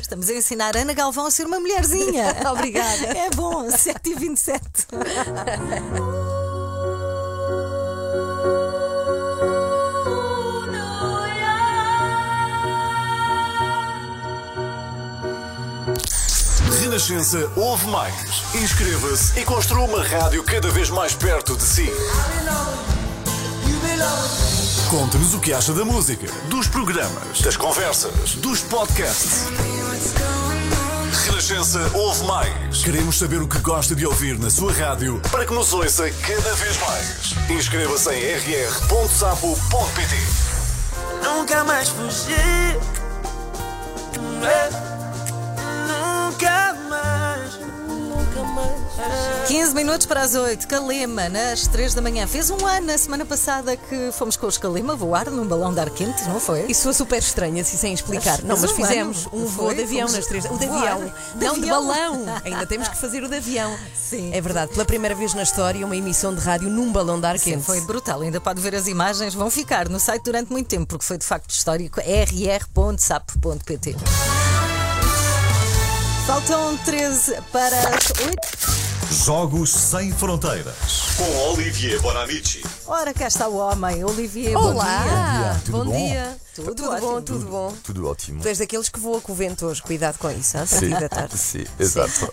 Estamos 0.00 0.19
a 0.28 0.34
ensinar 0.34 0.76
Ana 0.76 0.92
Galvão 0.92 1.26
a 1.26 1.30
ser 1.30 1.46
uma 1.46 1.60
mulherzinha. 1.60 2.36
Obrigada. 2.52 3.06
É 3.06 3.30
bom, 3.30 3.66
7h27. 3.68 4.60
Renascença 16.80 17.50
ouve 17.56 17.86
mais. 17.86 18.14
Inscreva-se 18.54 19.38
e 19.38 19.44
construa 19.44 19.84
uma 19.84 20.02
rádio 20.02 20.42
cada 20.42 20.70
vez 20.70 20.90
mais 20.90 21.14
perto 21.14 21.56
de 21.56 21.62
si. 21.62 21.88
Conte-nos 24.90 25.34
o 25.34 25.38
que 25.38 25.52
acha 25.52 25.72
da 25.72 25.84
música, 25.84 26.26
dos 26.46 26.66
programas, 26.66 27.40
das 27.42 27.56
conversas, 27.56 28.34
dos 28.34 28.60
podcasts. 28.62 29.44
Renascença 31.26 31.88
ouve 31.94 32.24
mais. 32.24 32.82
Queremos 32.82 33.16
saber 33.16 33.40
o 33.40 33.46
que 33.46 33.60
gosta 33.60 33.94
de 33.94 34.04
ouvir 34.04 34.36
na 34.36 34.50
sua 34.50 34.72
rádio 34.72 35.22
para 35.30 35.46
que 35.46 35.54
nos 35.54 35.72
ouça 35.72 36.10
cada 36.10 36.54
vez 36.54 36.76
mais. 36.78 37.36
Inscreva-se 37.48 38.10
em 38.10 38.34
rr.sapo.pt. 38.34 40.16
Nunca 41.22 41.62
mais 41.62 41.88
fugir. 41.90 42.76
Nunca 45.86 46.74
mais. 46.88 47.54
Nunca 47.86 48.42
mais. 48.42 49.29
15 49.50 49.74
minutos 49.74 50.06
para 50.06 50.20
as 50.20 50.36
8. 50.36 50.68
Calema, 50.68 51.28
nas 51.28 51.66
3 51.66 51.92
da 51.94 52.00
manhã. 52.00 52.24
Fez 52.24 52.50
um 52.50 52.64
ano 52.64 52.86
na 52.86 52.96
semana 52.96 53.24
passada 53.24 53.76
que 53.76 54.12
fomos 54.12 54.36
com 54.36 54.46
os 54.46 54.56
Calema 54.56 54.94
voar 54.94 55.28
num 55.28 55.44
balão 55.44 55.74
de 55.74 55.80
ar 55.80 55.90
quente, 55.90 56.22
não 56.28 56.38
foi? 56.38 56.66
Isso 56.68 56.84
foi 56.84 56.92
super 56.94 57.18
estranho, 57.18 57.60
assim 57.60 57.76
sem 57.76 57.92
explicar. 57.92 58.40
Não, 58.42 58.50
Mas 58.56 58.60
mas 58.62 58.70
um 58.70 58.74
fizemos 58.76 59.26
ano. 59.26 59.30
um 59.42 59.46
voo 59.46 59.66
Foi? 59.66 59.74
de 59.74 59.82
avião 59.82 60.06
Fomos 60.06 60.12
nas 60.18 60.26
três. 60.26 60.44
O 60.44 60.56
de 60.56 60.66
avião. 60.66 61.12
De 61.34 61.44
não, 61.44 61.54
de 61.54 61.60
avião. 61.68 61.84
balão. 61.88 62.40
Ainda 62.44 62.64
temos 62.64 62.86
que 62.90 62.96
fazer 62.96 63.24
o 63.24 63.28
de 63.28 63.38
avião. 63.38 63.76
Sim. 63.92 64.30
É 64.32 64.40
verdade, 64.40 64.70
pela 64.72 64.84
primeira 64.84 65.16
vez 65.16 65.34
na 65.34 65.42
história, 65.42 65.84
uma 65.84 65.96
emissão 65.96 66.32
de 66.32 66.40
rádio 66.40 66.70
num 66.70 66.92
balão 66.92 67.18
de 67.20 67.26
ar 67.26 67.36
Sim, 67.36 67.50
quente. 67.54 67.64
foi 67.64 67.80
brutal. 67.80 68.20
Ainda 68.20 68.40
pode 68.40 68.60
ver 68.60 68.76
as 68.76 68.86
imagens, 68.86 69.34
vão 69.34 69.50
ficar 69.50 69.88
no 69.88 69.98
site 69.98 70.22
durante 70.22 70.52
muito 70.52 70.68
tempo, 70.68 70.86
porque 70.86 71.04
foi 71.04 71.18
de 71.18 71.24
facto 71.26 71.50
histórico. 71.50 71.98
rr.sap.pt. 72.00 73.96
Faltam 76.24 76.76
13 76.84 77.34
para 77.50 77.76
as 77.76 78.12
8. 78.24 78.70
Jogos 79.10 79.70
Sem 79.70 80.12
Fronteiras. 80.12 81.16
Com 81.16 81.50
Olivier 81.50 82.00
Bonamici. 82.00 82.62
Ora, 82.92 83.14
cá 83.14 83.28
está 83.28 83.46
o 83.46 83.54
homem, 83.56 84.04
Olivier. 84.04 84.52
Bom 84.52 84.72
dia. 84.72 84.82
Olá! 84.82 85.60
Tudo 85.64 85.78
Bom 85.78 85.84
bom? 85.84 85.96
dia! 85.96 86.36
Tudo 86.52 86.74
tudo 86.74 86.90
ótimo. 86.90 87.08
bom, 87.08 87.22
tudo 87.22 87.46
bom. 87.46 87.74
Tudo 87.84 88.08
ótimo. 88.08 88.42
Tu 88.42 88.48
és 88.48 88.58
daqueles 88.58 88.88
que 88.88 88.98
voa 88.98 89.20
com 89.20 89.30
o 89.30 89.34
vento 89.36 89.64
hoje, 89.64 89.80
cuidado 89.80 90.18
com 90.18 90.28
isso, 90.32 90.58
a 90.58 90.66
Sim, 90.66 90.90
da 90.90 91.08
tarde. 91.08 91.38
sim, 91.38 91.64
exato. 91.78 92.28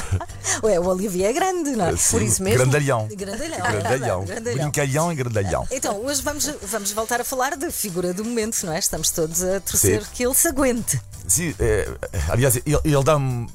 Ué, 0.64 0.80
o 0.80 0.86
Olivier 0.86 1.28
é 1.28 1.32
grande, 1.34 1.72
não 1.72 1.88
é? 1.88 1.94
Por 2.10 2.22
isso 2.22 2.42
mesmo? 2.42 2.60
Grandalhão. 2.60 3.06
Grandalhão. 3.12 3.58
Grandalhão. 3.58 4.24
Grandalhão. 4.24 4.62
Brincalhão 4.70 5.12
e 5.12 5.14
grandalhão. 5.14 5.68
Então, 5.70 6.00
hoje 6.02 6.22
vamos, 6.22 6.46
vamos 6.62 6.92
voltar 6.92 7.20
a 7.20 7.24
falar 7.24 7.56
da 7.56 7.70
figura 7.70 8.14
do 8.14 8.24
momento, 8.24 8.64
não 8.64 8.72
é? 8.72 8.78
Estamos 8.78 9.10
todos 9.10 9.42
a 9.42 9.60
torcer 9.60 10.02
Sim. 10.02 10.08
que 10.14 10.24
ele 10.24 10.34
se 10.34 10.48
aguente. 10.48 10.98
Sim, 11.26 11.54
eh, 11.58 11.86
aliás, 12.30 12.56
ele, 12.56 12.80
ele 12.82 13.04
dá-me 13.04 13.46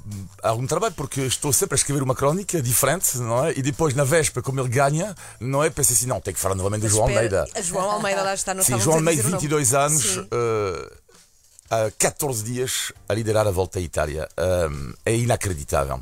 algum 0.43 0.67
trabalho 0.67 0.93
porque 0.93 1.21
estou 1.21 1.51
sempre 1.51 1.73
a 1.73 1.77
escrever 1.77 2.03
uma 2.03 2.13
crónica 2.13 2.61
diferente, 2.61 3.17
não 3.17 3.45
é? 3.45 3.53
E 3.57 3.63
depois, 3.63 3.95
na 3.95 4.03
véspera, 4.03 4.43
como 4.43 4.59
ele 4.59 4.69
ganha, 4.69 5.15
não 5.39 5.63
é? 5.63 5.71
Pensei 5.71 5.95
assim, 5.95 6.05
não, 6.05 6.21
tem 6.21 6.33
que 6.35 6.39
falar 6.43 6.55
novamente 6.55 6.81
do 6.81 6.89
João 6.89 7.07
Espera, 7.09 7.39
Almeida. 7.41 7.63
João 7.63 7.89
Almeida 7.91 8.21
lá 8.21 8.33
está 8.33 8.53
no 8.53 8.63
Sim, 8.63 8.79
João 8.79 8.97
Almeida, 8.97 9.21
dizer 9.23 9.27
o 9.29 9.31
nome. 9.31 9.41
22 9.41 9.73
anos, 9.73 10.17
eh, 10.31 10.91
há 11.69 11.91
14 11.97 12.43
dias 12.43 12.91
a 13.09 13.13
liderar 13.13 13.47
a 13.47 13.51
volta 13.51 13.79
à 13.79 13.81
Itália. 13.81 14.27
Um, 14.37 14.93
é 15.05 15.15
inacreditável. 15.15 15.99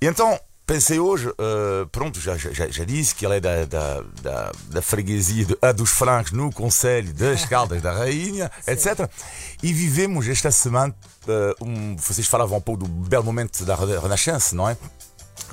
E 0.00 0.06
então, 0.06 0.38
pensei 0.66 0.98
hoje, 1.00 1.28
eh, 1.28 1.86
pronto, 1.90 2.20
já, 2.20 2.36
já, 2.36 2.52
já- 2.68 2.84
disse 2.84 3.14
que 3.14 3.26
ele 3.26 3.36
é 3.36 3.40
da, 3.40 3.64
da, 3.64 4.00
da, 4.22 4.52
da 4.68 4.82
freguesia 4.82 5.44
de 5.44 5.56
dos 5.74 5.90
Francos, 5.90 6.32
no 6.32 6.52
Conselho 6.52 7.12
das 7.12 7.44
Caldas 7.44 7.82
da 7.82 7.92
Rainha, 7.92 8.50
etc. 8.66 9.08
E 9.62 9.72
vivemos 9.72 10.28
esta 10.28 10.50
semana, 10.50 10.94
um, 11.60 11.96
vocês 11.96 12.26
falavam 12.26 12.58
um 12.58 12.60
pouco 12.60 12.84
do 12.84 12.88
belo 12.88 13.24
momento 13.24 13.64
da 13.64 13.74
Rena- 13.74 14.00
Renascença, 14.00 14.54
não 14.54 14.68
é? 14.68 14.76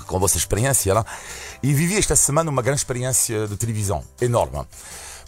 com 0.06 0.16
a 0.16 0.18
vossa 0.18 0.36
experiência 0.36 0.92
lá. 0.92 1.06
E 1.62 1.74
vivi 1.74 1.96
esta 1.98 2.16
semana 2.16 2.50
uma 2.50 2.62
grande 2.62 2.80
experiência 2.80 3.46
de 3.46 3.56
televisão, 3.56 4.02
enorme. 4.20 4.64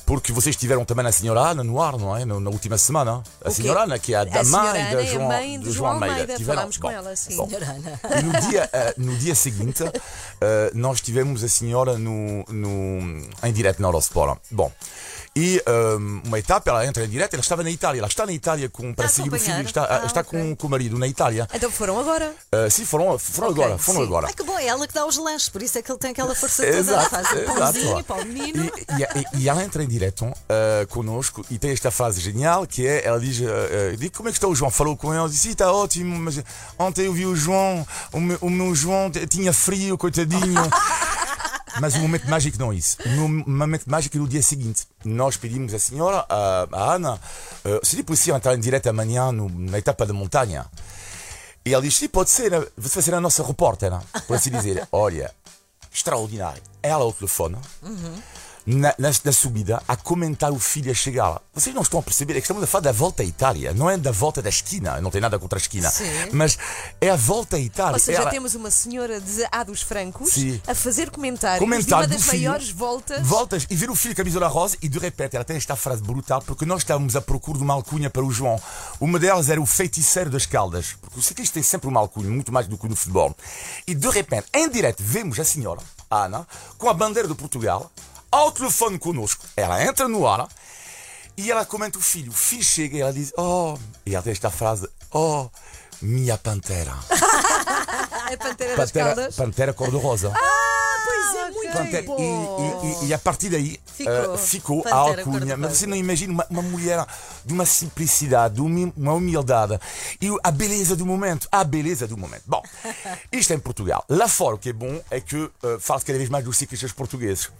Porque 0.04 0.32
vocês 0.32 0.56
tiveram 0.56 0.84
também 0.84 1.06
a 1.06 1.12
senhora 1.12 1.40
Ana 1.40 1.62
no 1.62 1.80
ar, 1.80 1.96
não 1.96 2.16
é? 2.16 2.24
Na, 2.24 2.40
na 2.40 2.50
última 2.50 2.76
semana. 2.76 3.22
A 3.44 3.50
senhora 3.50 3.84
Ana, 3.84 3.98
que 4.00 4.12
é 4.12 4.16
a 4.18 4.24
da 4.24 4.40
A 4.40 4.44
senhora 4.44 4.72
mãe 4.72 4.82
da 4.82 4.90
é 4.90 5.02
a 5.02 5.04
João, 5.06 5.28
mãe 5.28 5.58
de 5.60 5.64
do 5.64 5.72
João 5.72 5.90
Almeida. 5.92 6.12
Almeida. 6.14 6.36
Tiveram- 6.36 6.56
Falámos 6.56 6.76
com 6.78 6.90
ela, 6.90 7.14
sim. 7.14 7.36
bom. 7.36 7.48
E 8.18 8.22
no 8.22 8.40
dia, 8.48 8.70
eh, 8.72 8.94
no 8.98 9.14
dia 9.16 9.34
seguinte, 9.36 9.84
eh, 10.40 10.70
nós 10.74 11.00
tivemos 11.00 11.44
a 11.44 11.48
senhora 11.48 11.96
no, 11.98 12.44
no, 12.48 13.28
em 13.44 13.52
direto 13.52 13.80
na 13.80 13.88
Eurosport. 13.88 14.40
Bom. 14.50 14.72
E 15.34 15.62
eh, 15.64 15.94
uma 16.26 16.38
etapa, 16.38 16.68
ela 16.70 16.84
entra 16.86 17.04
em 17.04 17.08
direto, 17.08 17.32
ela 17.32 17.40
estava 17.42 17.62
na 17.62 17.70
Itália, 17.70 18.00
ela 18.00 18.06
está 18.08 18.26
na 18.26 18.32
Itália 18.34 18.68
com, 18.68 18.92
para 18.92 19.08
seguir 19.08 19.32
o 19.32 19.38
filho, 19.38 19.62
está, 19.62 19.84
Ah, 20.02 20.04
está 20.06 20.20
ok. 20.20 20.38
com, 20.38 20.54
com 20.56 20.66
o 20.66 20.70
marido 20.70 20.98
na 20.98 21.08
Itália. 21.08 21.48
Então 21.54 21.70
foram 21.70 21.98
agora. 21.98 22.34
Eh, 22.52 22.68
sim, 22.68 22.84
foram, 22.84 23.18
foram 23.18 23.48
Ok, 23.50 23.64
agora, 23.64 23.78
foram 23.78 24.00
sim. 24.00 24.06
agora. 24.06 24.26
Ai 24.26 24.34
que 24.34 24.42
bom, 24.42 24.58
é 24.58 24.66
ela 24.66 24.86
que 24.86 24.92
dá 24.92 25.06
os 25.06 25.16
lanches, 25.16 25.48
por 25.48 25.62
isso 25.62 25.78
é 25.78 25.82
que 25.82 25.90
ele 25.90 25.98
tem 25.98 26.10
aquela 26.10 26.34
força 26.34 26.62
toda. 26.64 26.76
Exato, 26.76 27.08
Faz 27.10 27.30
o 27.30 27.38
exato. 27.38 27.58
pãozinho 27.58 28.04
para 28.04 28.22
o 28.22 28.26
menino. 28.26 28.64
E, 28.66 29.38
e- 29.38 29.42
e 29.44 29.48
ela 29.48 29.62
entra 29.64 29.82
em 29.82 29.88
direto 29.88 30.26
uh, 30.26 30.86
connosco 30.90 31.44
e 31.50 31.58
tem 31.58 31.70
esta 31.70 31.90
frase 31.90 32.20
genial 32.20 32.66
que 32.66 32.86
é, 32.86 33.06
ela 33.06 33.18
diz, 33.18 33.38
uh, 33.40 33.44
uh, 33.44 33.96
diz 33.96 34.10
como 34.10 34.28
é 34.28 34.32
que 34.32 34.36
está 34.38 34.46
o 34.48 34.54
João? 34.54 34.70
Falou 34.70 34.96
com 34.98 35.14
ele, 35.14 35.28
disse, 35.30 35.44
"Sim, 35.44 35.50
está 35.52 35.72
ótimo, 35.72 36.18
mas 36.18 36.42
ontem 36.78 37.06
eu 37.06 37.12
vi 37.14 37.24
o 37.24 37.34
João, 37.34 37.86
o 38.12 38.20
meu, 38.20 38.36
o 38.42 38.50
meu 38.50 38.74
João 38.74 39.10
tinha 39.10 39.52
frio, 39.52 39.96
coitadinho. 39.96 40.60
Mas 41.80 41.94
o 41.94 41.98
momento 42.00 42.28
mágico 42.28 42.58
não 42.58 42.72
é 42.72 42.76
isso. 42.76 42.96
O 43.04 43.28
momento 43.50 43.84
mágico 43.86 44.16
é 44.16 44.20
no 44.20 44.28
dia 44.28 44.42
seguinte. 44.42 44.86
Nós 45.04 45.36
pedimos 45.36 45.72
à 45.74 45.78
senhora, 45.78 46.24
a, 46.28 46.68
a 46.70 46.94
Ana, 46.94 47.14
uh, 47.14 47.84
se 47.84 47.96
lhe 47.96 48.02
possível 48.02 48.36
entrar 48.36 48.54
em 48.54 48.60
direto 48.60 48.88
amanhã 48.88 49.30
na 49.32 49.78
etapa 49.78 50.04
da 50.06 50.12
montanha. 50.12 50.66
E 51.64 51.72
ela 51.72 51.82
diz: 51.82 51.96
Sim, 51.96 52.08
pode 52.08 52.30
ser, 52.30 52.50
você 52.76 52.94
vai 52.94 53.02
ser 53.02 53.14
a 53.14 53.20
nossa 53.20 53.42
repórter, 53.42 53.92
por 54.26 54.36
assim 54.36 54.50
dizer. 54.50 54.86
Olha, 54.90 55.32
extraordinário. 55.92 56.62
Ela 56.82 57.04
ao 57.04 57.12
telefone, 57.12 57.56
na, 58.64 58.94
na, 58.98 59.10
na 59.24 59.32
subida, 59.32 59.82
a 59.88 59.96
comentar 59.96 60.52
o 60.52 60.58
filho 60.58 60.90
a 60.90 60.94
chegar. 60.94 61.40
Vocês 61.52 61.74
não 61.74 61.82
estão 61.82 61.98
a 61.98 62.02
perceber, 62.02 62.32
é 62.34 62.36
que 62.36 62.42
estamos 62.42 62.62
a 62.62 62.66
falar 62.66 62.82
da 62.82 62.92
volta 62.92 63.22
à 63.22 63.26
Itália, 63.26 63.72
não 63.74 63.90
é 63.90 63.96
da 63.98 64.12
volta 64.12 64.40
da 64.40 64.48
esquina, 64.48 65.00
não 65.00 65.10
tem 65.10 65.20
nada 65.20 65.38
contra 65.38 65.58
a 65.58 65.60
esquina, 65.60 65.90
Sim. 65.90 66.04
mas 66.32 66.56
é 67.00 67.10
a 67.10 67.16
volta 67.16 67.56
à 67.56 67.58
Itália. 67.58 67.94
Ou 67.94 67.98
seja, 67.98 68.20
Ela- 68.22 68.30
temos 68.30 68.54
uma 68.54 68.70
senhora 68.70 69.20
de 69.20 69.44
A 69.50 69.64
dos 69.64 69.82
Francos 69.82 70.32
Sim. 70.32 70.60
a 70.66 70.74
fazer 70.74 71.10
comentários 71.10 71.58
comentar 71.58 71.86
de 71.86 71.94
uma 71.94 72.06
do 72.06 72.14
das 72.14 72.22
filho, 72.30 72.42
maiores 72.50 72.70
voltas. 72.70 73.26
voltas 73.26 73.66
e 73.68 73.74
ver 73.76 73.90
o 73.90 73.94
filho 73.96 74.14
com 74.14 74.20
a 74.20 74.24
camisola 74.24 74.48
rosa 74.48 74.76
e 74.80 74.88
de 74.88 74.98
repente 74.98 75.34
ela 75.36 75.44
tem 75.44 75.56
esta 75.56 75.74
frase 75.76 76.02
brutal 76.02 76.40
porque 76.42 76.64
nós 76.64 76.82
estávamos 76.82 77.16
à 77.16 77.20
procura 77.20 77.58
de 77.58 77.64
uma 77.64 77.74
alcunha 77.74 78.08
para 78.08 78.24
o 78.24 78.30
João. 78.30 78.60
Uma 79.00 79.18
delas 79.18 79.48
era 79.50 79.60
o 79.60 79.66
feiticeiro 79.66 80.30
das 80.30 80.46
caldas, 80.46 80.94
porque 81.00 81.18
o 81.18 81.22
ciclista 81.22 81.54
tem 81.54 81.62
sempre 81.62 81.88
uma 81.88 81.98
alcunha, 82.00 82.30
muito 82.30 82.52
mais 82.52 82.66
do 82.68 82.78
que 82.78 82.88
no 82.88 82.94
futebol. 82.96 83.36
E 83.86 83.94
de 83.94 84.08
repente, 84.08 84.46
em 84.54 84.68
direto, 84.68 85.02
vemos 85.02 85.38
a 85.40 85.44
senhora, 85.44 85.80
a 86.10 86.24
Ana, 86.24 86.46
com 86.78 86.88
a 86.88 86.94
bandeira 86.94 87.26
de 87.28 87.34
Portugal, 87.34 87.90
ao 88.32 88.50
telefone 88.50 88.98
connosco. 88.98 89.44
Ela 89.56 89.84
entra 89.84 90.08
no 90.08 90.26
ar 90.26 90.48
e 91.36 91.50
ela 91.50 91.64
comenta 91.64 91.98
o 91.98 92.02
filho. 92.02 92.32
O 92.32 92.34
filho 92.34 92.64
chega 92.64 92.96
e 92.96 93.00
ela 93.00 93.12
diz: 93.12 93.32
Oh, 93.36 93.76
e 94.04 94.14
ela 94.14 94.22
tem 94.24 94.32
esta 94.32 94.50
frase: 94.50 94.88
Oh, 95.12 95.48
minha 96.00 96.36
pantera. 96.38 96.92
A 96.92 98.36
Pantera 98.36 98.76
das 98.76 98.90
Pantera, 98.90 99.14
Caldas. 99.14 99.36
pantera 99.36 99.72
cor-de-rosa. 99.74 100.32
É, 101.78 102.02
bom. 102.02 102.16
E, 102.18 103.04
e- 103.04 103.08
e- 103.08 103.14
a 103.14 103.18
partir 103.18 103.48
daí 103.48 103.78
Ficou. 103.86 104.34
eh, 104.34 104.38
ficou 104.38 104.84
a 104.86 104.94
alcunha. 104.94 105.56
Mas 105.56 105.78
você 105.78 105.86
não 105.86 105.96
imagina 105.96 106.32
uma, 106.32 106.46
uma 106.50 106.62
mulher 106.62 107.04
de 107.44 107.52
uma 107.52 107.64
simplicidade, 107.66 108.54
de 108.54 108.60
uma 108.60 109.12
humildade 109.14 109.78
e 110.20 110.28
a 110.42 110.50
beleza 110.50 110.94
do 110.96 111.04
momento. 111.06 111.48
A 111.50 111.64
beleza 111.64 112.06
do 112.06 112.16
momento. 112.16 112.42
Bom, 112.46 112.62
isto 113.32 113.52
é 113.52 113.56
em 113.56 113.60
Portugal. 113.60 114.04
Lá 114.08 114.28
fora, 114.28 114.56
o 114.56 114.58
que 114.58 114.68
é 114.70 114.72
bom 114.72 115.00
é 115.10 115.20
que 115.20 115.36
eh, 115.36 115.76
fala-se 115.80 116.04
cada 116.06 116.18
vez 116.18 116.28
mais 116.30 116.44
dos 116.44 116.56
ciclistas 116.56 116.92
portugueses. 116.92 117.50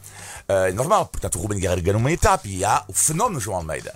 Eh, 0.48 0.68
É 0.68 0.72
normal, 0.72 1.06
portanto, 1.06 1.36
o 1.38 1.42
Ruben 1.42 1.58
Guerreiro 1.58 1.82
ganha 1.82 1.96
uma 1.96 2.10
etapa 2.12 2.46
e 2.48 2.64
há 2.64 2.84
o 2.88 2.92
fenómeno 2.92 3.40
João 3.40 3.58
Almeida. 3.58 3.94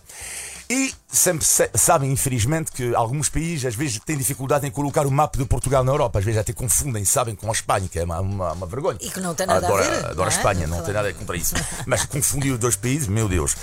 E 0.68 0.92
sempre 1.06 1.44
se- 1.46 1.70
sabem, 1.74 2.10
infelizmente, 2.10 2.72
que 2.72 2.92
alguns 2.94 3.28
países 3.28 3.64
às 3.66 3.74
vezes 3.76 4.00
têm 4.04 4.16
dificuldade 4.16 4.66
em 4.66 4.70
colocar 4.70 5.06
o 5.06 5.10
mapa 5.12 5.38
de 5.38 5.44
Portugal 5.44 5.84
na 5.84 5.92
Europa. 5.92 6.18
Às 6.18 6.24
vezes 6.24 6.40
até 6.40 6.52
confundem, 6.52 7.04
sabem, 7.04 7.36
com 7.36 7.48
a 7.48 7.52
Espanha, 7.52 7.88
que 7.88 7.98
é 8.00 8.04
uma, 8.04 8.20
uma, 8.20 8.52
uma 8.52 8.66
vergonha. 8.66 8.98
E 9.00 9.08
que 9.08 9.20
não 9.20 9.32
tem 9.32 9.46
nada 9.46 9.64
a 9.64 9.68
adoro, 9.70 9.84
ver, 9.84 9.98
Adoro 9.98 10.16
não 10.16 10.24
a 10.24 10.26
é? 10.26 10.28
Espanha, 10.30 10.60
não 10.66 10.68
Claro. 10.78 10.84
tem 10.84 10.94
nada 10.94 11.14
contra 11.14 11.36
isso. 11.36 11.54
Mas 11.86 12.04
confundir 12.04 12.52
os 12.52 12.58
dois 12.58 12.74
países, 12.74 13.06
meu 13.06 13.28
Deus. 13.28 13.54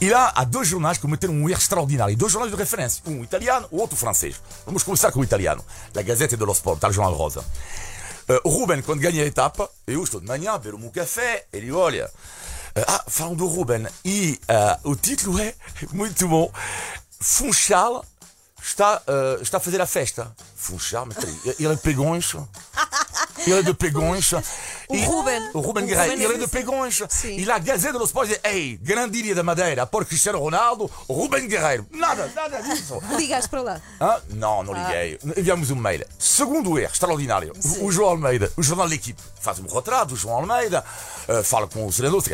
E 0.00 0.08
lá 0.10 0.32
há 0.34 0.44
dois 0.44 0.68
jornais 0.68 0.96
que 0.96 1.02
cometeram 1.02 1.34
um 1.34 1.48
erro 1.48 1.58
extraordinário. 1.58 2.16
Dois 2.16 2.30
jornais 2.32 2.52
de 2.54 2.58
referência, 2.58 3.02
um 3.04 3.24
italiano, 3.24 3.66
o 3.72 3.80
outro 3.80 3.96
francês. 3.96 4.36
Vamos 4.64 4.84
começar 4.84 5.10
com 5.10 5.18
o 5.20 5.24
italiano. 5.24 5.64
La 5.92 6.02
Gazette 6.02 6.36
dello 6.36 6.52
Sport, 6.52 6.82
o 6.84 6.92
jornal 6.92 7.14
rosa. 7.14 7.44
O 8.44 8.48
Ruben, 8.48 8.80
quando 8.80 9.00
ganha 9.00 9.22
a 9.22 9.26
etapa, 9.26 9.68
eu 9.86 10.02
estou 10.02 10.18
de 10.20 10.26
manhã 10.26 10.52
a 10.52 10.58
beber 10.58 10.78
meu 10.78 10.90
café, 10.90 11.44
ele 11.52 11.70
olha. 11.72 12.08
Eh, 12.74 12.84
ah, 12.86 13.04
falam 13.08 13.34
do 13.34 13.46
Ruben. 13.46 13.86
E 14.04 14.38
ah, 14.48 14.78
o 14.84 14.94
título 14.96 15.40
é 15.40 15.54
muito 15.92 16.26
bom. 16.28 16.50
Funchal 17.20 18.04
está, 18.62 19.02
eh, 19.06 19.38
está 19.42 19.56
a 19.58 19.60
fazer 19.60 19.80
a 19.80 19.86
festa. 19.86 20.34
Funchal, 20.56 21.06
mas 21.06 21.16
peraí, 21.16 21.38
ele 21.58 21.72
é 21.72 21.74
de 21.76 21.80
Pegões. 21.82 22.34
Ele 23.46 23.58
é 23.58 23.62
de 23.62 23.74
Pegões. 23.74 24.32
O 24.32 24.94
E- 24.94 25.04
Ruben. 25.04 25.50
O 25.52 25.60
Ruben 25.60 25.84
Guerreiro, 25.86 26.12
ele 26.22 26.34
é 26.34 26.38
de 26.38 26.46
Pegões. 26.48 27.02
Sim. 27.10 27.36
E 27.36 27.44
lá, 27.44 27.58
Gazeta 27.58 27.92
dello 27.92 28.04
Sport 28.06 28.28
diz: 28.28 28.40
Ei, 28.44 28.78
grande 28.82 29.18
ilha 29.18 29.34
da 29.34 29.42
Madeira, 29.42 29.86
por 29.86 30.04
Cristiano 30.06 30.38
Ronaldo, 30.38 30.90
Ruben 31.08 31.46
Guerreiro. 31.46 31.86
Nada, 31.90 32.30
nada 32.34 32.62
disso. 32.62 32.98
Ligaste 33.16 33.50
para 33.50 33.62
lá. 33.62 33.80
Hã? 34.00 34.22
Não, 34.30 34.62
não 34.62 34.72
liguei. 34.72 35.18
Enviamos 35.36 35.70
um 35.70 35.76
mail. 35.76 36.06
Segundo 36.18 36.78
erro, 36.78 36.92
extraordinário. 36.92 37.52
O, 37.80 37.86
o 37.86 37.92
João 37.92 38.10
Almeida, 38.10 38.50
o 38.56 38.62
jornal 38.62 38.88
da 38.88 38.94
equipe, 38.94 39.20
faz 39.44 39.58
um 39.60 39.66
retrato 39.66 40.08
do 40.08 40.16
João 40.16 40.36
Almeida, 40.36 40.84
eh, 41.28 41.42
fala 41.42 41.68
com 41.68 41.86
o 41.86 41.92
senador, 41.92 42.24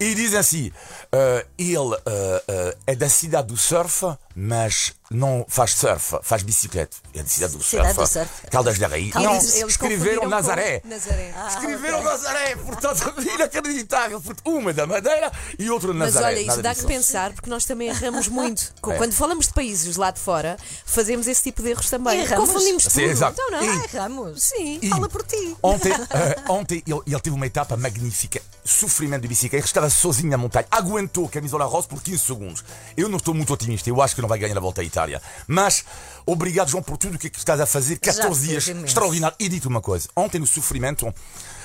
e 0.00 0.14
diz 0.14 0.34
assim: 0.34 0.72
eh, 1.12 1.46
ele 1.58 1.94
eh, 2.06 2.76
é 2.88 2.94
da 2.96 3.08
cidade 3.08 3.48
do 3.48 3.56
surf, 3.56 4.04
mas 4.34 4.92
não 5.10 5.44
faz 5.48 5.72
surf, 5.74 6.16
faz 6.22 6.42
bicicleta. 6.42 6.96
É 7.14 7.22
da 7.22 7.28
cidade 7.28 7.56
do 7.56 7.62
Cidade 7.62 7.94
surf. 7.94 8.00
do 8.10 8.12
surf. 8.12 8.46
Caldas 8.50 8.78
da 8.78 8.88
Rainha. 8.88 9.12
Eles- 9.14 9.24
Não, 9.60 9.68
escreveram 9.68 9.78
confundiram 9.78 10.20
com 10.22 10.28
Nazaré. 10.28 10.80
Nazaré. 10.84 11.32
Ah, 11.36 11.48
escreveram 11.48 12.02
Nazaré, 12.02 12.56
portanto, 12.56 13.14
inacreditável. 13.34 14.22
Uma 14.44 14.72
da 14.72 14.86
Madeira 14.86 15.30
e 15.58 15.70
outra 15.70 15.92
de 15.92 15.98
Mas 15.98 16.14
Nazaré. 16.14 16.34
olha, 16.38 16.46
isso 16.48 16.62
dá 16.62 16.74
que 16.74 16.84
pensar, 16.86 17.32
porque 17.32 17.48
nós 17.50 17.64
também 17.64 17.88
erramos 17.88 18.26
muito. 18.28 18.72
É. 18.94 18.96
Quando 18.96 19.12
falamos 19.14 19.46
de 19.48 19.52
países 19.54 19.96
lá 19.96 20.10
de 20.10 20.20
fora, 20.20 20.56
fazemos 20.84 21.26
esse 21.26 21.42
tipo 21.42 21.62
de 21.62 21.70
erros 21.70 21.88
também. 21.88 22.20
Erramos. 22.20 22.48
Confundimos 22.50 22.82
Sim, 22.84 22.90
tudo. 22.90 23.02
exato. 23.10 23.32
Então 23.40 23.50
não. 23.50 23.64
E- 23.64 23.68
Ai, 23.80 23.86
Ramos. 23.92 24.42
Sim. 24.42 24.78
E 24.82 24.88
Fala 24.90 25.08
por 25.08 25.22
ti. 25.24 25.56
Ontem, 25.62 25.90
eh, 26.10 26.36
ontem 26.54 26.82
ele, 26.86 27.00
ele 27.06 27.20
teve 27.20 27.34
uma 27.34 27.46
etapa 27.46 27.76
magnífica, 27.76 28.40
sofrimento 28.64 29.22
de 29.22 29.28
bicicleta, 29.28 29.66
estava 29.66 29.90
sozinho 29.90 30.30
na 30.30 30.36
montanha, 30.38 30.66
aguentou 30.70 31.26
a 31.26 31.28
camisola 31.28 31.64
rosa 31.64 31.88
por 31.88 32.02
15 32.02 32.18
segundos. 32.18 32.64
Eu 32.96 33.08
não 33.08 33.18
estou 33.18 33.34
muito 33.34 33.52
otimista, 33.52 33.88
eu 33.90 34.00
acho 34.00 34.14
que 34.14 34.22
não 34.22 34.28
vai 34.28 34.38
ganhar 34.38 34.56
a 34.56 34.60
volta 34.60 34.80
à 34.80 34.84
Itália. 34.84 35.20
Mas 35.46 35.84
obrigado, 36.24 36.68
João, 36.70 36.82
por 36.82 36.96
tudo 36.96 37.16
o 37.16 37.18
que, 37.18 37.26
é 37.26 37.30
estás 37.34 37.60
a 37.60 37.66
fazer. 37.66 37.98
14 37.98 38.24
fez 38.40 38.48
dias, 38.50 38.68
imenso. 38.68 38.86
extraordinário. 38.86 39.36
E 39.38 39.48
dito 39.48 39.68
uma 39.68 39.80
coisa: 39.80 40.08
ontem 40.16 40.38
no 40.38 40.46
sofrimento, 40.46 41.12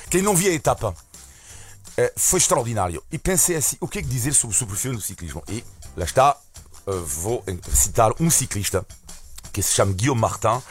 quem 0.09 0.21
não 0.21 0.35
via 0.35 0.51
a 0.51 0.53
etapa. 0.53 0.93
eh, 1.97 2.13
foi 2.15 2.39
extraordinário. 2.39 3.03
E 3.11 3.17
pensei 3.17 3.55
assim: 3.55 3.77
o 3.79 3.87
que 3.87 3.99
é 3.99 4.01
que 4.01 4.07
dizer 4.07 4.33
sobre 4.33 4.55
o 4.55 4.59
superfície 4.59 4.91
do 4.91 5.01
ciclismo? 5.01 5.43
E 5.47 5.63
lá 5.95 6.05
está, 6.05 6.35
eh, 6.87 6.91
vou 7.05 7.43
citar 7.73 8.11
um 8.19 8.29
ciclista 8.29 8.85
que 9.51 9.61
se 9.61 9.73
chama 9.73 9.93
Guillaume 9.93 10.21
Martin, 10.21 10.61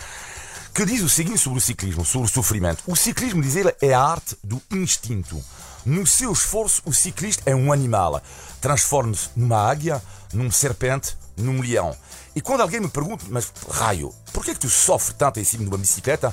que 0.78 0.86
diz 0.86 1.02
o 1.02 1.08
seguinte 1.08 1.38
sobre 1.38 1.58
o 1.58 1.60
ciclismo, 1.60 2.04
sobre 2.04 2.28
o 2.28 2.32
sofrimento. 2.32 2.84
O 2.86 2.94
ciclismo, 2.94 3.42
diz 3.42 3.56
ele, 3.56 3.74
é 3.82 3.92
a 3.92 4.00
arte 4.00 4.36
do 4.44 4.62
instinto. 4.70 5.42
No 5.84 6.06
seu 6.06 6.32
esforço, 6.32 6.82
o 6.84 6.92
ciclista 6.92 7.42
é 7.46 7.52
um 7.52 7.72
animal. 7.72 8.22
Transforma-se 8.60 9.28
numa 9.34 9.56
águia, 9.56 10.00
num 10.32 10.52
serpente, 10.52 11.16
num 11.36 11.60
leão. 11.60 11.96
E 12.32 12.40
quando 12.40 12.60
alguém 12.60 12.78
me 12.78 12.88
pergunta, 12.88 13.24
mas 13.28 13.52
raio, 13.68 14.14
por 14.32 14.44
que 14.44 14.52
é 14.52 14.54
que 14.54 14.60
tu 14.60 14.70
sofres 14.70 15.16
tanto 15.18 15.40
em 15.40 15.44
cima 15.44 15.64
de 15.64 15.68
uma 15.68 15.78
bicicleta? 15.78 16.32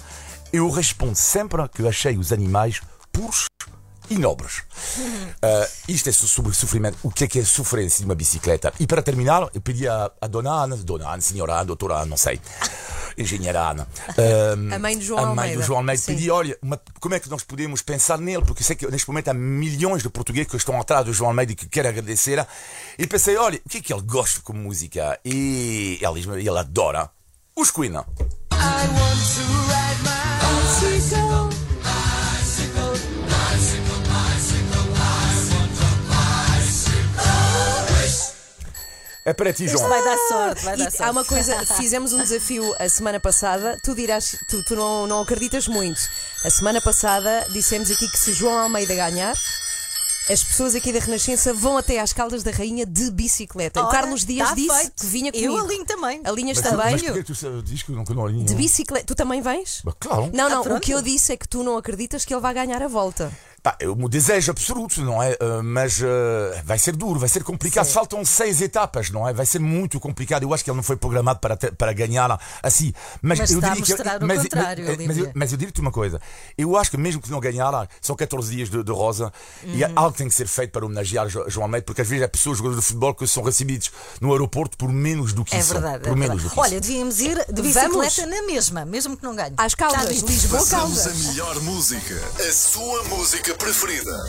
Eu 0.54 0.70
respondo 0.70 1.16
sempre 1.16 1.68
que 1.70 1.82
eu 1.82 1.90
achei 1.90 2.16
os 2.16 2.32
animais 2.32 2.82
puros 3.12 3.46
e 4.12 4.20
nobres. 4.20 4.62
Ah, 5.42 5.68
isto 5.88 6.08
é 6.10 6.12
so- 6.12 6.28
sobre 6.28 6.54
sofrimento. 6.54 6.98
O 7.04 7.12
que 7.12 7.24
é 7.26 7.28
que 7.28 7.40
é 7.40 7.44
sofrer 7.44 7.84
em 7.86 7.90
cima 7.90 8.06
de 8.06 8.10
uma 8.12 8.16
bicicleta? 8.16 8.74
E 8.80 8.88
para 8.88 9.02
terminar, 9.02 9.48
eu 9.54 9.62
pedi 9.62 9.88
à, 9.88 10.10
à 10.22 10.28
dona 10.28 10.50
Ana, 10.52 10.76
dona 10.78 11.10
Ana, 11.10 11.22
senhora 11.22 11.54
Ana, 11.56 11.66
doutora 11.66 11.96
Ana, 11.96 12.06
não 12.06 12.18
sei. 12.18 12.40
Engenheira 13.18 13.70
Ana. 13.70 13.88
Ahm, 14.18 14.72
A 14.76 14.80
mãe 14.80 14.98
do 14.98 15.04
João 15.04 15.20
a 15.20 15.26
mãe 15.28 15.38
Almeida. 15.40 15.62
do 15.62 15.66
João 15.66 15.80
Almeida 15.80 16.02
Sim. 16.02 16.14
pedi, 16.16 16.30
olha, 16.32 16.58
uma- 16.62 16.80
como 17.00 17.16
é 17.16 17.20
que 17.20 17.30
nós 17.30 17.44
podemos 17.44 17.82
pensar 17.82 18.18
nele? 18.18 18.44
Porque 18.44 18.64
sei 18.64 18.76
que 18.76 18.86
neste 18.90 19.08
momento 19.08 19.30
há 19.30 19.34
milhões 19.34 20.02
de 20.04 20.10
portugueses 20.10 20.50
que 20.50 20.58
estão 20.58 20.80
atrás 20.80 21.06
do 21.06 21.14
João 21.14 21.30
Almeida 21.30 21.52
e 21.52 21.56
que 21.56 21.68
querem 21.68 21.90
agradecer. 21.92 22.46
E 22.98 23.08
pensei, 23.08 23.36
olha, 23.38 23.60
o 23.66 23.70
que 23.70 23.78
é 23.78 23.82
que 23.82 23.94
ele 23.94 24.02
gosta 24.04 24.42
como 24.42 24.60
música? 24.60 25.20
E 25.24 26.00
ele, 26.02 26.40
ele 26.40 26.58
adora 26.60 27.10
os 27.56 27.72
Queen. 27.72 27.94
É 39.28 39.34
para 39.34 39.52
ti, 39.52 39.66
Isto 39.66 39.80
João. 39.80 39.90
vai 39.90 40.04
dar 40.04 40.18
sorte, 40.30 40.64
vai 40.64 40.76
E 40.76 40.78
dar 40.78 40.92
sorte. 40.92 41.02
há 41.04 41.10
uma 41.12 41.26
coisa, 41.26 41.66
fizemos 41.78 42.14
um 42.14 42.20
desafio 42.22 42.76
a 42.80 42.88
semana 42.88 43.20
passada, 43.20 43.76
tu 43.84 43.96
dirás, 43.96 44.38
tu, 44.48 44.64
tu 44.66 44.76
não, 44.76 45.08
não 45.08 45.22
acreditas 45.22 45.68
muito. 45.68 46.00
A 46.44 46.50
semana 46.52 46.80
passada 46.80 47.44
dissemos 47.52 47.90
aqui 47.90 48.08
que 48.08 48.20
se 48.20 48.34
João 48.34 48.56
Almeida 48.60 48.94
ganhar, 48.94 49.34
as 50.30 50.44
pessoas 50.44 50.76
aqui 50.76 50.92
da 50.94 51.00
Renascença 51.00 51.54
vão 51.56 51.76
até 51.76 52.00
às 52.00 52.14
Caldas 52.14 52.44
da 52.44 52.52
Rainha 52.52 52.86
de 52.86 53.10
bicicleta. 53.10 53.82
o 53.82 53.86
Ora, 53.88 53.92
Carlos 53.92 54.24
Dias 54.26 54.50
tá 54.50 54.54
disse 54.56 54.76
feito. 54.78 54.94
que 55.02 55.06
vinha 55.08 55.32
Eu 55.34 55.52
comigo. 55.54 55.66
alinho 55.68 55.86
também. 55.86 56.22
Alinhas 56.24 56.60
Mas, 56.62 56.70
também? 56.70 56.92
mas 56.92 57.02
porquê 57.02 57.24
que 57.24 57.34
tu 57.34 57.62
dizes 57.64 57.82
que 57.84 57.92
não, 57.92 58.04
que 58.06 58.14
não 58.14 58.26
alinho? 58.28 58.46
De 58.46 58.54
bicicleta. 58.54 59.06
Tu 59.08 59.16
também 59.16 59.42
vens? 59.42 59.82
Bah, 59.84 59.94
Claro. 60.00 60.30
Não, 60.34 60.50
não, 60.50 60.62
o 60.62 60.64
pronto. 60.64 60.82
que 60.82 60.92
eu 60.92 61.02
disse 61.02 61.34
é 61.34 61.38
que 61.38 61.48
tu 61.48 61.64
não 61.64 61.78
acreditas 61.78 62.24
que 62.26 62.34
ele 62.34 62.42
vai 62.42 62.54
ganhar 62.54 62.82
a 62.82 62.88
volta. 62.88 63.32
Pá, 63.66 63.76
é 63.80 63.88
o 63.90 63.96
meu 63.96 64.08
desejo 64.08 64.52
absoluto, 64.52 65.02
não 65.02 65.24
é? 65.24 65.32
Uh, 65.42 65.64
mas 65.64 66.00
uh, 66.00 66.06
vai 66.64 66.78
ser 66.78 66.96
duro, 66.96 67.20
vai 67.20 67.28
ser 67.28 67.44
complicado. 67.44 67.88
Faltam 67.88 68.24
seis 68.24 68.62
etapas, 68.62 69.10
não 69.10 69.28
é? 69.28 69.34
Vai 69.34 69.44
ser 69.48 69.58
muito 69.58 70.00
complicado. 70.00 70.44
Eu 70.44 70.54
acho 70.54 70.64
que 70.64 70.70
ele 70.70 70.76
não 70.76 70.84
foi 70.84 70.96
programado 70.96 71.40
para, 71.40 71.58
ter- 71.58 71.74
para 71.74 71.92
ganhar 71.92 72.40
assim. 72.62 72.94
Mas, 73.24 73.40
Mas 73.40 73.50
eu 73.50 73.58
está 73.58 73.72
a 73.72 73.74
diria 73.74 73.84
que 73.86 73.92
mostrar 73.94 74.22
o 74.24 74.28
mas, 74.28 74.42
contrário, 74.44 74.86
mas, 74.86 75.08
mas, 75.08 75.18
eu, 75.18 75.32
mas 75.34 75.52
eu 75.52 75.58
digo-te 75.58 75.82
uma 75.82 75.92
coisa. 75.92 76.22
Eu 76.56 76.78
acho 76.78 76.92
que 76.92 76.98
mesmo 76.98 77.20
que 77.20 77.32
não 77.32 77.40
ganhar, 77.40 77.90
são 78.00 78.16
14 78.16 78.56
dias 78.56 78.70
de, 78.70 78.84
de 78.84 78.92
rosa 78.92 79.34
e 79.64 79.84
Uhum. 79.84 79.92
algo 79.96 80.16
tem 80.16 80.28
que 80.28 80.36
ser 80.36 80.48
feito 80.48 80.70
para 80.72 80.86
homenagear 80.86 81.28
Jo- 81.28 81.46
João 81.50 81.66
Almeida, 81.66 81.86
porque 81.88 82.02
às 82.04 82.08
vezes 82.08 82.24
há 82.24 82.28
pessoas, 82.28 82.60
jogadores 82.60 82.82
de 82.84 82.88
futebol, 82.88 83.16
que 83.16 83.26
são 83.26 83.42
recebidos 83.42 83.92
no 84.22 84.32
aeroporto 84.32 84.78
por 84.78 84.92
menos 84.92 85.34
do 85.34 85.44
que 85.44 85.56
É 85.56 85.60
isso. 85.60 85.74
verdade. 85.74 86.04
Por 86.04 86.12
é 86.12 86.16
menos 86.16 86.44
verdade. 86.44 86.50
do 86.50 86.54
que 86.54 86.60
Olha, 86.60 86.80
devíamos 86.80 87.20
ir 87.20 87.36
de 87.52 87.62
Vamos. 87.72 88.02
bicicleta 88.06 88.26
na 88.28 88.44
mesma, 88.46 88.86
mesmo 88.86 89.18
que 89.18 89.24
não 89.24 89.36
ganhe. 89.36 89.56
Às 89.58 89.74
Caldas. 89.74 90.22
Lisboa, 90.22 90.60
Passamos 90.60 91.00
a 91.00 91.04
Caldas. 91.06 91.26
melhor 91.26 91.60
música, 91.62 92.22
a 92.48 92.54
sua 92.54 93.04
música 93.06 93.55
preferida. 93.58 94.26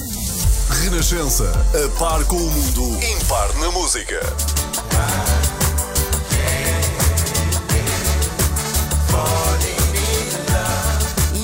Renascença, 0.83 1.50
a 1.85 1.99
par 1.99 2.25
com 2.25 2.37
o 2.37 2.50
mundo, 2.50 3.04
impar 3.04 3.52
na 3.59 3.71
música. 3.71 4.21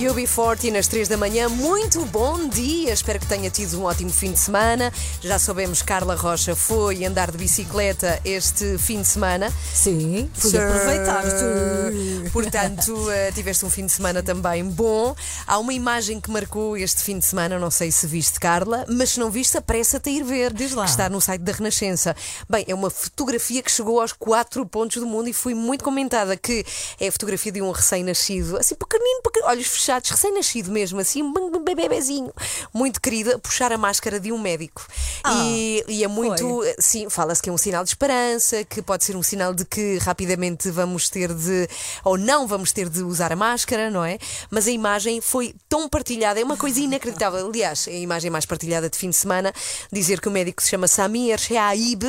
UB40 0.03 0.73
nas 0.73 0.89
3 0.89 1.07
da 1.07 1.17
manhã, 1.17 1.49
muito 1.49 2.05
bom 2.07 2.49
dia! 2.49 2.93
Espero 2.93 3.21
que 3.21 3.27
tenha 3.27 3.49
tido 3.49 3.79
um 3.81 3.85
ótimo 3.85 4.11
fim 4.11 4.33
de 4.33 4.39
semana. 4.41 4.93
Já 5.21 5.39
soubemos 5.39 5.81
que 5.81 5.87
Carla 5.87 6.17
Rocha 6.17 6.57
foi 6.57 7.05
andar 7.05 7.31
de 7.31 7.39
bicicleta 7.39 8.21
este 8.25 8.79
fim 8.79 9.01
de 9.01 9.07
semana. 9.07 9.53
Sim, 9.73 10.29
fui 10.35 10.51
Sir. 10.51 10.61
aproveitar. 10.61 11.23
sim. 11.23 12.29
Portanto, 12.33 13.11
eh, 13.13 13.31
tiveste 13.31 13.65
um 13.65 13.71
fim 13.71 13.87
de 13.87 13.93
semana 13.93 14.25
também 14.25 14.65
bom. 14.65 15.15
Há 15.47 15.59
uma 15.59 15.73
imagem 15.73 16.21
que 16.21 16.33
marcou 16.33 16.77
este 16.77 17.01
fim 17.03 17.21
de 17.21 17.25
semana, 17.25 17.57
não 17.59 17.71
sei 17.71 17.93
se 17.93 18.05
viste, 18.05 18.41
Carla, 18.41 18.85
mas 18.89 19.11
se 19.11 19.21
não 19.21 19.31
viste, 19.31 19.57
apressa-te 19.57 20.11
a 20.11 20.13
ir 20.13 20.25
ver. 20.25 20.53
Diz 20.53 20.73
lá. 20.73 20.85
Que 20.85 20.91
está 20.91 21.09
no 21.09 21.21
site 21.21 21.43
da 21.43 21.53
Renascença. 21.53 22.17
Bem, 22.51 22.65
é 22.67 22.75
uma 22.75 22.91
fotografia 22.91 23.63
que 23.63 23.71
chegou 23.71 24.01
aos 24.01 24.13
quatro 24.13 24.67
pontos 24.67 24.97
do 24.97 25.07
mundo 25.07 25.29
e 25.29 25.33
foi 25.33 25.55
muito 25.55 25.85
comentada, 25.85 26.37
que 26.37 26.67
é 26.99 27.07
a 27.07 27.13
fotografia 27.13 27.53
de 27.53 27.63
um 27.63 27.71
recém-nascido, 27.71 28.57
assim 28.57 28.75
pequenino, 28.75 29.23
pequenino, 29.23 29.49
olhos 29.49 29.69
fechados, 29.69 29.92
recém-nascido 30.01 30.71
mesmo, 30.71 31.01
assim, 31.01 31.23
um 31.23 31.63
bebezinho, 31.63 32.33
muito 32.73 33.01
querido, 33.01 33.35
a 33.35 33.39
puxar 33.39 33.73
a 33.73 33.79
máscara 33.79 34.19
de 34.21 34.33
um 34.33 34.39
médico. 34.39 34.87
E, 35.35 35.85
e 35.89 36.05
é 36.05 36.09
muito, 36.09 36.61
sim, 36.79 37.09
fala-se 37.11 37.43
que 37.43 37.49
é 37.51 37.53
um 37.53 37.59
sinal 37.59 37.85
de 37.85 37.91
esperança, 37.91 38.65
que 38.65 38.81
pode 38.83 39.05
ser 39.05 39.17
um 39.17 39.23
sinal 39.23 39.55
de 39.55 39.65
que 39.65 39.99
rapidamente 39.99 40.71
vamos 40.71 41.09
ter 41.09 41.33
de, 41.33 41.69
ou 42.05 42.17
não 42.19 42.47
vamos 42.47 42.73
ter 42.73 42.89
de 42.89 43.03
usar 43.03 43.33
a 43.33 43.37
máscara, 43.37 43.91
não 43.91 44.05
é? 44.05 44.19
Mas 44.51 44.67
a 44.67 44.71
imagem 44.71 45.21
foi 45.21 45.55
tão 45.69 45.89
partilhada, 45.89 46.41
é 46.41 46.45
uma 46.45 46.57
coisa 46.57 46.81
inacreditável. 46.81 47.47
Aliás, 47.47 47.87
a 47.89 47.93
imagem 47.93 48.31
mais 48.31 48.47
partilhada 48.47 48.89
de 48.89 48.97
fim 48.97 49.11
de 49.11 49.17
semana, 49.17 49.53
dizer 49.93 50.21
que 50.21 50.29
o 50.29 50.31
médico 50.31 50.63
se 50.63 50.71
chama 50.71 50.89
Samir 50.89 51.39
Sheaib 51.39 52.05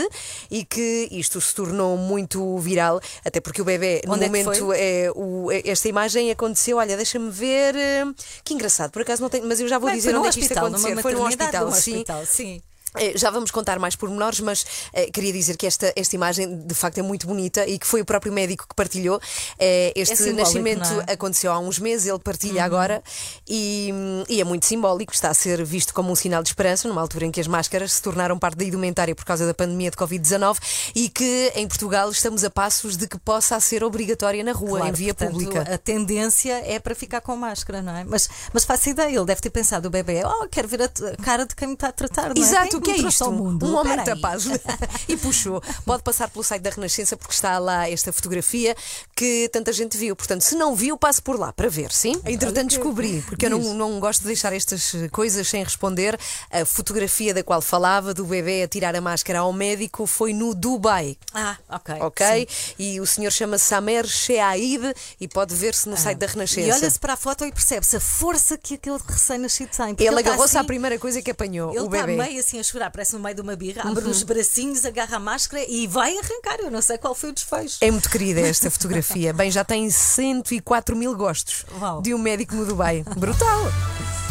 e 0.49 0.63
que 0.65 1.07
isto 1.11 1.39
se 1.41 1.53
tornou 1.53 1.97
muito 1.97 2.57
viral, 2.59 2.99
até 3.25 3.39
porque 3.39 3.61
o 3.61 3.65
bebê, 3.65 4.01
no 4.05 4.15
é 4.15 4.17
momento, 4.25 4.65
foi? 4.67 4.77
é, 4.79 5.11
o- 5.15 5.51
é- 5.51 5.61
esta 5.69 5.87
imagem 5.87 6.31
aconteceu, 6.31 6.77
olha, 6.77 6.95
deixa-me 6.95 7.29
ver, 7.29 7.72
eh, 7.75 8.05
que 8.43 8.53
engraçado, 8.53 8.91
por 8.91 9.01
acaso 9.01 9.21
não 9.21 9.29
tenho, 9.29 9.45
mas 9.45 9.59
eu 9.59 9.67
já 9.67 9.77
vou 9.77 9.89
Bem, 9.89 9.97
dizer 9.97 10.15
onde 10.15 10.27
é 10.27 10.31
que 10.31 10.39
isto 10.39 10.51
hospital, 10.51 10.67
aconteceu. 10.67 11.01
Foi 11.01 11.13
no 11.13 11.25
hospital, 11.25 11.71
sim. 11.71 11.91
hospital, 11.93 12.25
sim. 12.25 12.61
Eh, 12.97 13.17
Já 13.17 13.29
vamos 13.29 13.51
contar 13.51 13.79
mais 13.79 13.95
pormenores, 13.95 14.39
mas 14.39 14.65
eh, 14.93 15.09
queria 15.11 15.33
dizer 15.33 15.57
que 15.57 15.65
esta, 15.65 15.91
esta 15.95 16.15
imagem 16.15 16.57
de 16.57 16.75
facto 16.75 16.97
é 16.97 17.01
muito 17.01 17.27
bonita 17.27 17.65
e 17.67 17.79
que 17.79 17.87
foi 17.87 18.01
o 18.01 18.05
próprio 18.05 18.31
médico 18.31 18.67
que 18.67 18.75
partilhou. 18.75 19.19
Eh, 19.59 19.93
este 19.95 20.15
simbólico, 20.15 20.41
nascimento 20.41 20.85
é? 20.85 20.93
Uhum. 20.93 21.03
aconteceu 21.07 21.51
há 21.51 21.59
uns 21.59 21.79
meses, 21.79 22.07
ele 22.07 22.19
partilha 22.19 22.63
agora 22.63 23.03
e, 23.47 23.91
e 24.29 24.41
é 24.41 24.43
muito 24.43 24.65
simbólico, 24.65 25.13
está 25.13 25.29
a 25.29 25.33
ser 25.33 25.63
visto 25.63 25.93
como 25.93 26.11
um 26.11 26.15
sinal 26.15 26.43
de 26.43 26.49
esperança, 26.49 26.87
numa 26.87 27.01
altura 27.01 27.25
em 27.25 27.31
que 27.31 27.39
as 27.39 27.47
máscaras 27.47 27.93
se 27.93 28.01
tornaram 28.01 28.37
parte 28.37 28.57
da 28.57 28.65
indumentária 28.65 29.15
por 29.15 29.25
causa 29.25 29.45
da 29.45 29.53
pandemia 29.53 29.91
de 29.91 29.97
Covid-19 29.97 30.57
e 30.95 31.09
que 31.09 31.51
em 31.55 31.67
Portugal 31.67 32.09
estamos 32.09 32.43
a 32.43 32.49
passos 32.49 32.97
de 32.97 33.07
que 33.07 33.17
possa 33.17 33.59
ser 33.59 33.83
obrigatória 33.83 34.43
na 34.43 34.51
rua, 34.51 34.79
Claro, 34.79 34.87
em 34.87 34.91
via 34.91 35.13
portanto, 35.13 35.39
pública. 35.39 35.73
A 35.73 35.77
tendência 35.77 36.61
é 36.65 36.79
para 36.79 36.95
ficar 36.95 37.21
com 37.21 37.35
máscara, 37.35 37.81
não 37.81 37.95
é? 37.95 38.03
Mas, 38.03 38.29
mas 38.51 38.63
faço 38.63 38.89
ideia, 38.89 39.15
ele 39.15 39.25
deve 39.25 39.41
ter 39.41 39.49
pensado, 39.49 39.87
o 39.87 39.91
bebê, 39.91 40.23
oh, 40.25 40.47
quero 40.49 40.67
ver 40.67 40.83
a, 40.83 40.89
cara 41.23 41.45
de 41.45 41.55
quem 41.55 41.67
me 41.67 41.73
está 41.73 41.89
a 41.89 41.91
tratar, 41.91 42.33
não 42.33 42.41
é? 42.41 42.45
Exato, 42.45 42.82
que 42.83 42.91
é 42.91 42.97
isto? 42.97 43.31
mundo? 43.31 43.65
Um 43.65 43.75
homem 43.75 43.95
tapado. 44.03 44.43
e 45.07 45.17
puxou. 45.17 45.61
Pode 45.85 46.03
passar 46.03 46.29
pelo 46.29 46.43
site 46.43 46.61
da 46.61 46.69
Renascença 46.69 47.15
porque 47.17 47.33
está 47.33 47.57
lá 47.59 47.89
esta 47.89 48.11
fotografia 48.13 48.75
que 49.15 49.49
tanta 49.51 49.71
gente 49.73 49.97
viu. 49.97 50.15
Portanto, 50.15 50.41
se 50.41 50.55
não 50.55 50.75
viu, 50.75 50.97
passe 50.97 51.21
por 51.21 51.39
lá 51.39 51.51
para 51.53 51.69
ver, 51.69 51.91
sim? 51.91 52.19
Entretanto, 52.25 52.69
descobri, 52.69 53.23
porque 53.27 53.45
eu 53.45 53.49
não, 53.49 53.73
não 53.73 53.99
gosto 53.99 54.21
de 54.21 54.27
deixar 54.27 54.53
estas 54.53 54.93
coisas 55.11 55.47
sem 55.47 55.63
responder. 55.63 56.19
A 56.51 56.65
fotografia 56.65 57.33
da 57.33 57.43
qual 57.43 57.61
falava, 57.61 58.13
do 58.13 58.25
bebê 58.25 58.63
a 58.63 58.67
tirar 58.67 58.95
a 58.95 59.01
máscara 59.01 59.39
ao 59.39 59.53
médico, 59.53 60.05
foi 60.05 60.33
no 60.33 60.53
Dubai. 60.53 61.17
Ah, 61.33 61.57
ok. 61.69 61.95
Ok? 62.01 62.47
E 62.77 62.99
o 62.99 63.05
senhor 63.05 63.31
chama-se 63.31 63.65
Samer 63.65 64.05
Sheaib 64.07 64.93
e 65.19 65.27
pode 65.27 65.53
ver-se 65.55 65.87
no 65.89 65.97
site 65.97 66.17
da 66.17 66.27
Renascença. 66.27 66.73
Ah. 66.73 66.77
E 66.77 66.81
olha-se 66.81 66.99
para 66.99 67.13
a 67.13 67.17
foto 67.17 67.45
e 67.45 67.51
percebe-se 67.51 67.95
a 67.95 67.99
força 67.99 68.57
que 68.57 68.75
aquele 68.75 68.97
recém-nascido 69.07 69.69
tem. 69.75 69.87
porque 69.95 70.03
Ele 70.03 70.15
está 70.19 70.29
agarrou-se 70.31 70.57
à 70.57 70.59
assim- 70.61 70.67
primeira 70.67 70.99
coisa 70.99 71.21
que 71.21 71.31
apanhou, 71.31 71.71
Ele 71.71 71.79
o 71.81 71.85
está 71.85 72.05
bebê. 72.05 72.17
meio 72.23 72.39
assim 72.39 72.59
a 72.59 72.63
chorar, 72.73 72.89
parece 72.89 73.13
no 73.13 73.19
meio 73.19 73.35
de 73.35 73.41
uma 73.41 73.55
birra, 73.55 73.83
abre 73.87 74.05
os 74.05 74.23
bracinhos, 74.23 74.85
agarra 74.85 75.17
a 75.17 75.19
máscara 75.19 75.63
e 75.67 75.85
vai 75.87 76.17
arrancar. 76.17 76.59
Eu 76.59 76.71
não 76.71 76.81
sei 76.81 76.97
qual 76.97 77.13
foi 77.13 77.29
o 77.29 77.33
desfecho. 77.33 77.77
É 77.79 77.91
muito 77.91 78.09
querida 78.09 78.41
esta 78.41 78.69
fotografia. 78.71 79.31
Bem, 79.31 79.51
já 79.51 79.63
tem 79.63 79.89
104 79.89 80.95
mil 80.95 81.15
gostos 81.15 81.65
Uau. 81.79 82.01
de 82.01 82.13
um 82.13 82.17
médico 82.17 82.55
no 82.55 82.65
Dubai. 82.65 83.03
Brutal! 83.15 84.22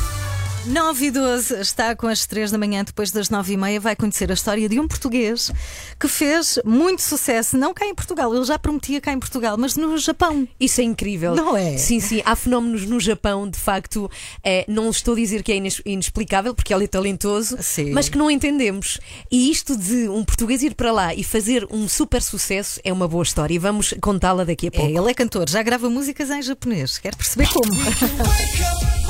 9 0.67 1.07
e 1.07 1.11
12 1.11 1.61
está 1.61 1.95
com 1.97 2.07
as 2.07 2.25
3 2.25 2.53
da 2.53 2.57
manhã, 2.59 2.85
depois 2.85 3.11
das 3.11 3.29
9 3.29 3.55
e 3.55 3.57
meia, 3.57 3.81
vai 3.81 3.97
conhecer 3.97 4.31
a 4.31 4.35
história 4.35 4.69
de 4.69 4.79
um 4.79 4.87
português 4.87 5.51
que 5.99 6.07
fez 6.07 6.57
muito 6.65 7.03
sucesso, 7.03 7.59
não 7.59 7.75
cá 7.75 7.85
em 7.85 7.95
Portugal, 7.95 8.33
ele 8.33 8.45
já 8.45 8.57
prometia 8.57 9.01
cá 9.01 9.13
em 9.13 9.19
Portugal, 9.19 9.57
mas 9.59 9.75
no 9.75 9.99
Japão. 9.99 10.47
Isso 10.61 10.81
é 10.81 10.85
incrível. 10.85 11.35
Não 11.35 11.57
é? 11.57 11.77
Sim, 11.77 11.99
sim. 11.99 12.23
Há 12.25 12.37
fenómenos 12.37 12.87
no 12.87 13.01
Japão, 13.01 13.49
de 13.51 13.59
facto, 13.59 14.09
eh, 14.45 14.65
não 14.69 14.89
estou 14.89 15.15
a 15.15 15.17
dizer 15.17 15.43
que 15.43 15.51
é 15.51 15.57
inexplicável, 15.85 16.55
porque 16.55 16.73
ele 16.73 16.85
é 16.85 16.87
talentoso, 16.87 17.57
Sim. 17.61 17.91
mas 17.91 18.09
que 18.09 18.17
não 18.17 18.31
entendemos. 18.31 19.01
E 19.33 19.51
isto 19.51 19.77
de 19.77 20.09
um 20.09 20.25
português 20.25 20.63
ir 20.63 20.75
para 20.77 20.93
lá 20.93 21.13
e 21.13 21.25
fazer 21.25 21.67
um 21.73 21.89
super 21.89 22.23
sucesso 22.23 22.81
é 22.85 22.93
uma 22.93 23.09
boa 23.09 23.25
história. 23.25 23.53
E 23.55 23.59
vamos 23.59 23.95
contá-la 24.01 24.45
daqui 24.45 24.67
a 24.67 24.69
É, 24.69 24.71
pouco. 24.71 24.97
ele 24.97 25.11
é 25.11 25.15
cantor, 25.15 25.49
já 25.49 25.61
grava 25.63 25.91
músicas 25.91 26.31
em 26.31 26.41
japonês. 26.41 26.99
Quer 26.99 27.17
perceber 27.17 27.49
como? 27.49 27.73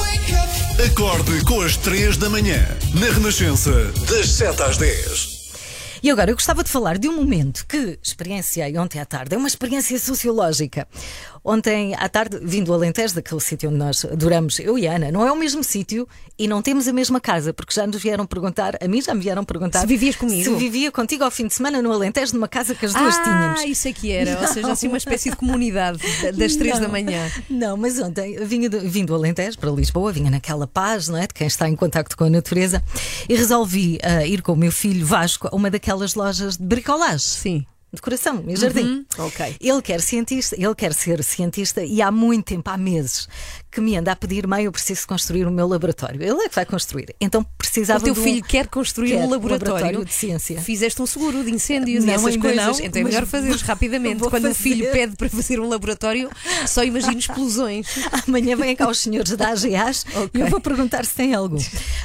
Acorde 0.84 1.44
com 1.44 1.60
as 1.60 1.76
3 1.76 2.16
da 2.16 2.28
manhã, 2.28 2.66
na 2.94 3.06
Renascença, 3.06 3.70
das 4.08 4.28
7 4.30 4.62
às 4.62 4.76
10. 4.76 5.42
E 6.02 6.10
agora 6.10 6.32
eu 6.32 6.34
gostava 6.34 6.64
de 6.64 6.70
falar 6.70 6.98
de 6.98 7.08
um 7.08 7.14
momento 7.14 7.64
que 7.66 7.96
experienciei 8.02 8.76
ontem 8.76 8.98
à 8.98 9.04
tarde. 9.04 9.36
É 9.36 9.38
uma 9.38 9.46
experiência 9.46 9.96
sociológica. 10.00 10.88
Ontem 11.44 11.92
à 11.96 12.08
tarde, 12.08 12.38
vindo 12.40 12.66
do 12.66 12.74
Alentejo, 12.74 13.16
daquele 13.16 13.40
sítio 13.40 13.68
onde 13.68 13.76
nós 13.78 14.04
adoramos, 14.04 14.60
eu 14.60 14.78
e 14.78 14.86
Ana, 14.86 15.10
não 15.10 15.26
é 15.26 15.32
o 15.32 15.36
mesmo 15.36 15.64
sítio 15.64 16.06
e 16.38 16.46
não 16.46 16.62
temos 16.62 16.86
a 16.86 16.92
mesma 16.92 17.20
casa, 17.20 17.52
porque 17.52 17.74
já 17.74 17.84
nos 17.84 18.00
vieram 18.00 18.24
perguntar, 18.24 18.76
a 18.80 18.86
mim 18.86 19.02
já 19.02 19.12
me 19.12 19.20
vieram 19.20 19.44
perguntar 19.44 19.80
Se 19.80 19.86
vivias 19.86 20.14
comigo? 20.14 20.44
Se 20.44 20.54
vivia 20.56 20.92
contigo 20.92 21.24
ao 21.24 21.32
fim 21.32 21.48
de 21.48 21.54
semana 21.54 21.82
no 21.82 21.90
Alentejo, 21.92 22.34
numa 22.34 22.46
casa 22.46 22.76
que 22.76 22.86
as 22.86 22.92
duas 22.94 23.16
tínhamos. 23.18 23.60
Ah, 23.60 23.66
isso 23.66 23.88
é 23.88 23.92
que 23.92 24.12
era. 24.12 24.40
Ou 24.40 24.46
seja, 24.46 24.70
assim 24.72 24.86
uma 24.86 24.96
espécie 24.98 25.30
de 25.30 25.36
comunidade 25.36 25.98
da- 26.22 26.30
das 26.30 26.54
três 26.54 26.74
da 26.78 26.82
Não. 26.82 26.90
manhã. 26.90 27.28
Não, 27.50 27.76
mas 27.76 27.98
ontem 27.98 28.36
vinha 28.44 28.70
do, 28.70 28.78
vim 28.80 29.04
do 29.04 29.12
Alentejo 29.12 29.58
para 29.58 29.70
Lisboa, 29.72 30.12
vinha 30.12 30.30
naquela 30.30 30.68
paz, 30.68 31.08
não 31.08 31.18
é? 31.18 31.26
De 31.26 31.34
quem 31.34 31.48
está 31.48 31.68
em 31.68 31.74
contacto 31.74 32.16
com 32.16 32.22
a 32.22 32.30
natureza, 32.30 32.82
e 33.28 33.34
resolvi 33.34 33.98
ah, 34.04 34.24
ir 34.24 34.42
com 34.42 34.52
o 34.52 34.56
meu 34.56 34.70
filho 34.70 35.04
Vasco 35.04 35.48
a 35.50 35.56
uma 35.56 35.68
daquelas 35.68 36.14
lojas 36.14 36.56
de 36.56 36.64
bricolagem. 36.64 37.18
Sim. 37.18 37.66
Decoração 37.92 38.44
e 38.46 38.56
jardim. 38.56 39.06
ok. 39.18 39.56
Ele 39.60 39.82
quer 39.82 40.00
cientista, 40.00 40.56
ele 40.58 40.74
quer 40.74 40.94
ser 40.94 41.22
cientista 41.22 41.84
e 41.84 42.00
há 42.00 42.10
muito 42.10 42.46
tempo, 42.46 42.68
há 42.70 42.76
meses, 42.76 43.28
que 43.72 43.80
me 43.80 43.96
anda 43.96 44.12
a 44.12 44.16
pedir, 44.16 44.46
mãe, 44.46 44.64
eu 44.66 44.72
preciso 44.72 45.06
construir 45.06 45.46
o 45.46 45.50
meu 45.50 45.66
laboratório. 45.66 46.22
Ele 46.22 46.42
é 46.42 46.48
que 46.48 46.54
vai 46.54 46.66
construir. 46.66 47.14
Então 47.20 47.42
precisava 47.56 48.00
O 48.00 48.04
teu 48.04 48.12
um- 48.12 48.16
filho 48.22 48.44
quer 48.44 48.66
construir 48.68 49.08
Quer, 49.12 49.16
um 49.24 49.30
laboratório. 49.30 49.72
laboratório 49.74 50.04
de 50.04 50.12
ciência. 50.12 50.60
Fizeste 50.60 51.00
um 51.00 51.06
seguro 51.06 51.42
de 51.42 51.50
incêndios 51.50 52.04
e 52.04 52.06
Não, 52.06 52.12
essas 52.14 52.26
ainda 52.34 52.40
coisas. 52.40 52.78
não, 52.78 52.86
então 52.86 53.00
é 53.00 53.04
melhor 53.04 53.26
fazeres 53.26 53.62
rapidamente. 53.62 54.20
Quando 54.20 54.44
o 54.44 54.48
fazer. 54.48 54.54
filho 54.54 54.90
pede 54.92 55.16
para 55.16 55.28
fazer 55.30 55.58
um 55.58 55.68
laboratório, 55.68 56.30
só 56.66 56.84
imagino 56.84 57.18
explosões. 57.18 57.86
Amanhã 58.28 58.56
vêm 58.56 58.76
cá 58.76 58.88
os 58.90 58.98
senhores 58.98 59.34
da 59.36 59.48
AGAs 59.48 60.04
Ok. 60.14 60.30
e 60.34 60.40
eu 60.40 60.48
vou 60.48 60.60
perguntar 60.60 61.04
se 61.06 61.14
tem 61.14 61.34
algum. 61.34 61.58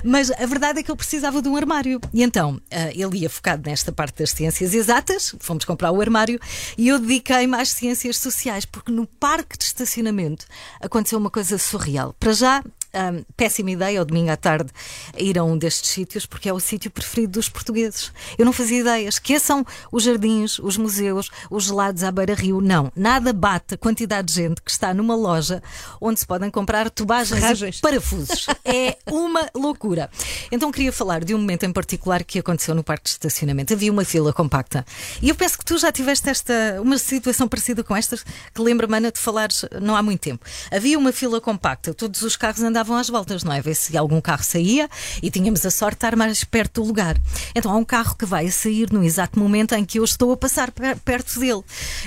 Mas 0.06 0.32
a 0.32 0.46
verdade 0.46 0.80
é 0.80 0.84
que 0.84 0.90
ele 0.90 0.98
precisava 0.98 1.42
de 1.42 1.50
um 1.50 1.56
armário. 1.58 2.00
E 2.14 2.24
então, 2.24 2.62
ah, 2.72 2.90
ele 2.96 3.18
ia 3.20 3.30
focado 3.30 3.70
nesta 3.70 3.92
parte 3.92 4.20
das 4.20 4.32
ciências 4.32 4.74
exatas, 4.74 5.36
fomos 5.40 5.66
comprar 5.66 5.92
o 5.92 6.00
armário, 6.00 6.40
e 6.78 6.88
eu 6.88 6.98
dediquei-me 6.98 7.56
às 7.58 7.70
ciências 7.70 8.18
sociais, 8.18 8.64
porque 8.66 8.92
no 8.92 9.06
parque 9.06 9.58
de 9.58 9.66
estacionamento 9.66 10.46
aconteceu 10.82 11.20
uma 11.20 11.30
coisa 11.30 11.57
surreal. 11.58 12.13
Para 12.20 12.34
já. 12.34 12.63
Ah, 12.98 13.14
péssima 13.36 13.72
ideia, 13.72 14.00
ao 14.00 14.06
domingo 14.06 14.32
à 14.32 14.38
tarde, 14.38 14.72
ir 15.18 15.38
a 15.38 15.44
um 15.44 15.58
destes 15.58 15.90
sítios, 15.90 16.26
porque 16.26 16.50
é 16.50 16.54
o 16.54 16.60
sítio 16.60 16.90
preferido 16.90 17.34
dos 17.34 17.50
portugueses. 17.50 18.12
Eu 18.38 18.46
não 18.46 18.54
fazia 18.54 18.80
ideia. 18.80 19.08
Esqueçam 19.08 19.66
os 19.92 20.04
jardins, 20.04 20.60
os 20.60 20.78
museus, 20.78 21.30
os 21.50 21.66
gelados 21.66 22.04
à 22.04 22.12
beira-rio. 22.12 22.62
Não, 22.62 22.92
nada 22.96 23.32
bate 23.34 23.76
a 23.76 23.78
quantidade 23.78 24.28
de 24.28 24.34
gente 24.34 24.62
que 24.62 24.72
está 24.72 24.94
numa 24.94 25.16
loja 25.16 25.62
onde 26.02 26.20
se 26.20 26.26
podem 26.26 26.50
comprar 26.50 26.90
tubagens 26.90 27.40
Ferragens. 27.40 27.78
e 27.78 27.82
parafusos. 27.82 28.48
É 28.64 28.98
uma 29.06 29.50
loucura. 29.56 30.10
Então 30.52 30.72
queria 30.72 30.92
falar 30.92 31.24
de 31.24 31.34
um 31.34 31.38
momento 31.38 31.64
em 31.64 31.72
particular 31.72 32.24
que 32.24 32.40
aconteceu 32.40 32.76
no 32.76 32.84
parque 32.84 33.04
de 33.04 33.10
estacionamento. 33.12 33.74
Havia 33.74 33.92
uma 33.92 34.04
fila 34.04 34.34
compacta. 34.34 34.86
E 35.22 35.30
eu 35.30 35.36
penso 35.36 35.58
que 35.58 35.66
tu 35.66 35.78
já 35.78 35.92
tiveste 35.92 36.30
esta 36.30 36.82
uma 36.82 36.98
situação 36.98 37.48
parecida 37.48 37.84
com 37.84 37.96
esta, 37.96 38.18
que 38.18 38.62
lembra-me, 38.62 38.98
Ana, 38.98 39.12
de 39.12 39.20
falares 39.20 39.66
não 39.82 39.96
há 39.96 40.02
muito 40.02 40.22
tempo. 40.22 40.46
Havia 40.72 40.98
uma 40.98 41.12
fila 41.12 41.42
compacta, 41.42 41.94
todos 41.94 42.22
os 42.22 42.36
carros 42.36 42.62
andavam 42.62 42.87
às 42.95 43.10
voltas, 43.10 43.43
não 43.43 43.52
é? 43.54 43.62
Ver 43.62 43.76
se 43.76 43.97
algum 43.97 44.19
carro 44.21 44.43
saía 44.43 44.89
e 45.21 45.30
tínhamos 45.30 45.65
a 45.65 45.71
sorte 45.71 45.93
de 45.93 45.97
estar 45.97 46.15
mais 46.15 46.43
perto 46.43 46.82
do 46.82 46.88
lugar. 46.88 47.17
Então 47.56 47.71
há 47.71 47.76
um 47.76 47.86
carro 47.86 48.15
que 48.15 48.26
vai 48.26 48.50
sair 48.50 48.91
no 48.91 49.04
exato 49.04 49.39
momento 49.39 49.73
em 49.76 49.84
que 49.86 50.00
eu 50.00 50.04
estou 50.04 50.32
a 50.32 50.38
passar 50.38 50.71
per- 50.71 50.97
perto 51.00 51.39
dele. 51.39 51.63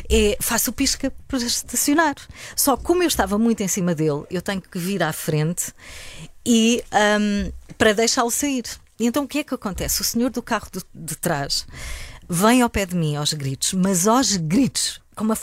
É, 0.09 0.37
faço 0.41 0.71
o 0.71 0.73
pisca 0.73 1.13
para 1.27 1.39
estacionar. 1.39 2.15
Só 2.57 2.77
como 2.77 3.03
eu 3.03 3.09
estava 3.09 3.39
muito 3.39 3.63
em 3.63 3.69
cima 3.69 3.95
dele, 3.95 4.25
eu 4.31 4.43
tenho 4.43 4.61
que 4.63 4.79
vir 4.79 5.03
à 5.03 5.13
frente 5.13 5.73
e 6.45 6.83
hum, 7.21 7.53
para 7.77 7.93
deixá-lo 7.93 8.31
sair. 8.31 8.65
E 8.99 9.07
então 9.07 9.25
o 9.25 9.29
que 9.29 9.39
é 9.39 9.45
que 9.45 9.55
acontece? 9.55 10.01
O 10.01 10.05
senhor 10.05 10.31
do 10.31 10.43
carro 10.43 10.69
de, 10.73 10.81
de 10.95 11.17
trás 11.17 11.67
vem 12.29 12.63
ao 12.63 12.71
pé 12.71 12.87
de 12.87 12.95
mim 12.95 13.17
aos 13.17 13.33
gritos, 13.33 13.73
mas 13.75 14.07
aos 14.07 14.37
gritos. 14.37 15.01
Com 15.21 15.25
uma, 15.25 15.39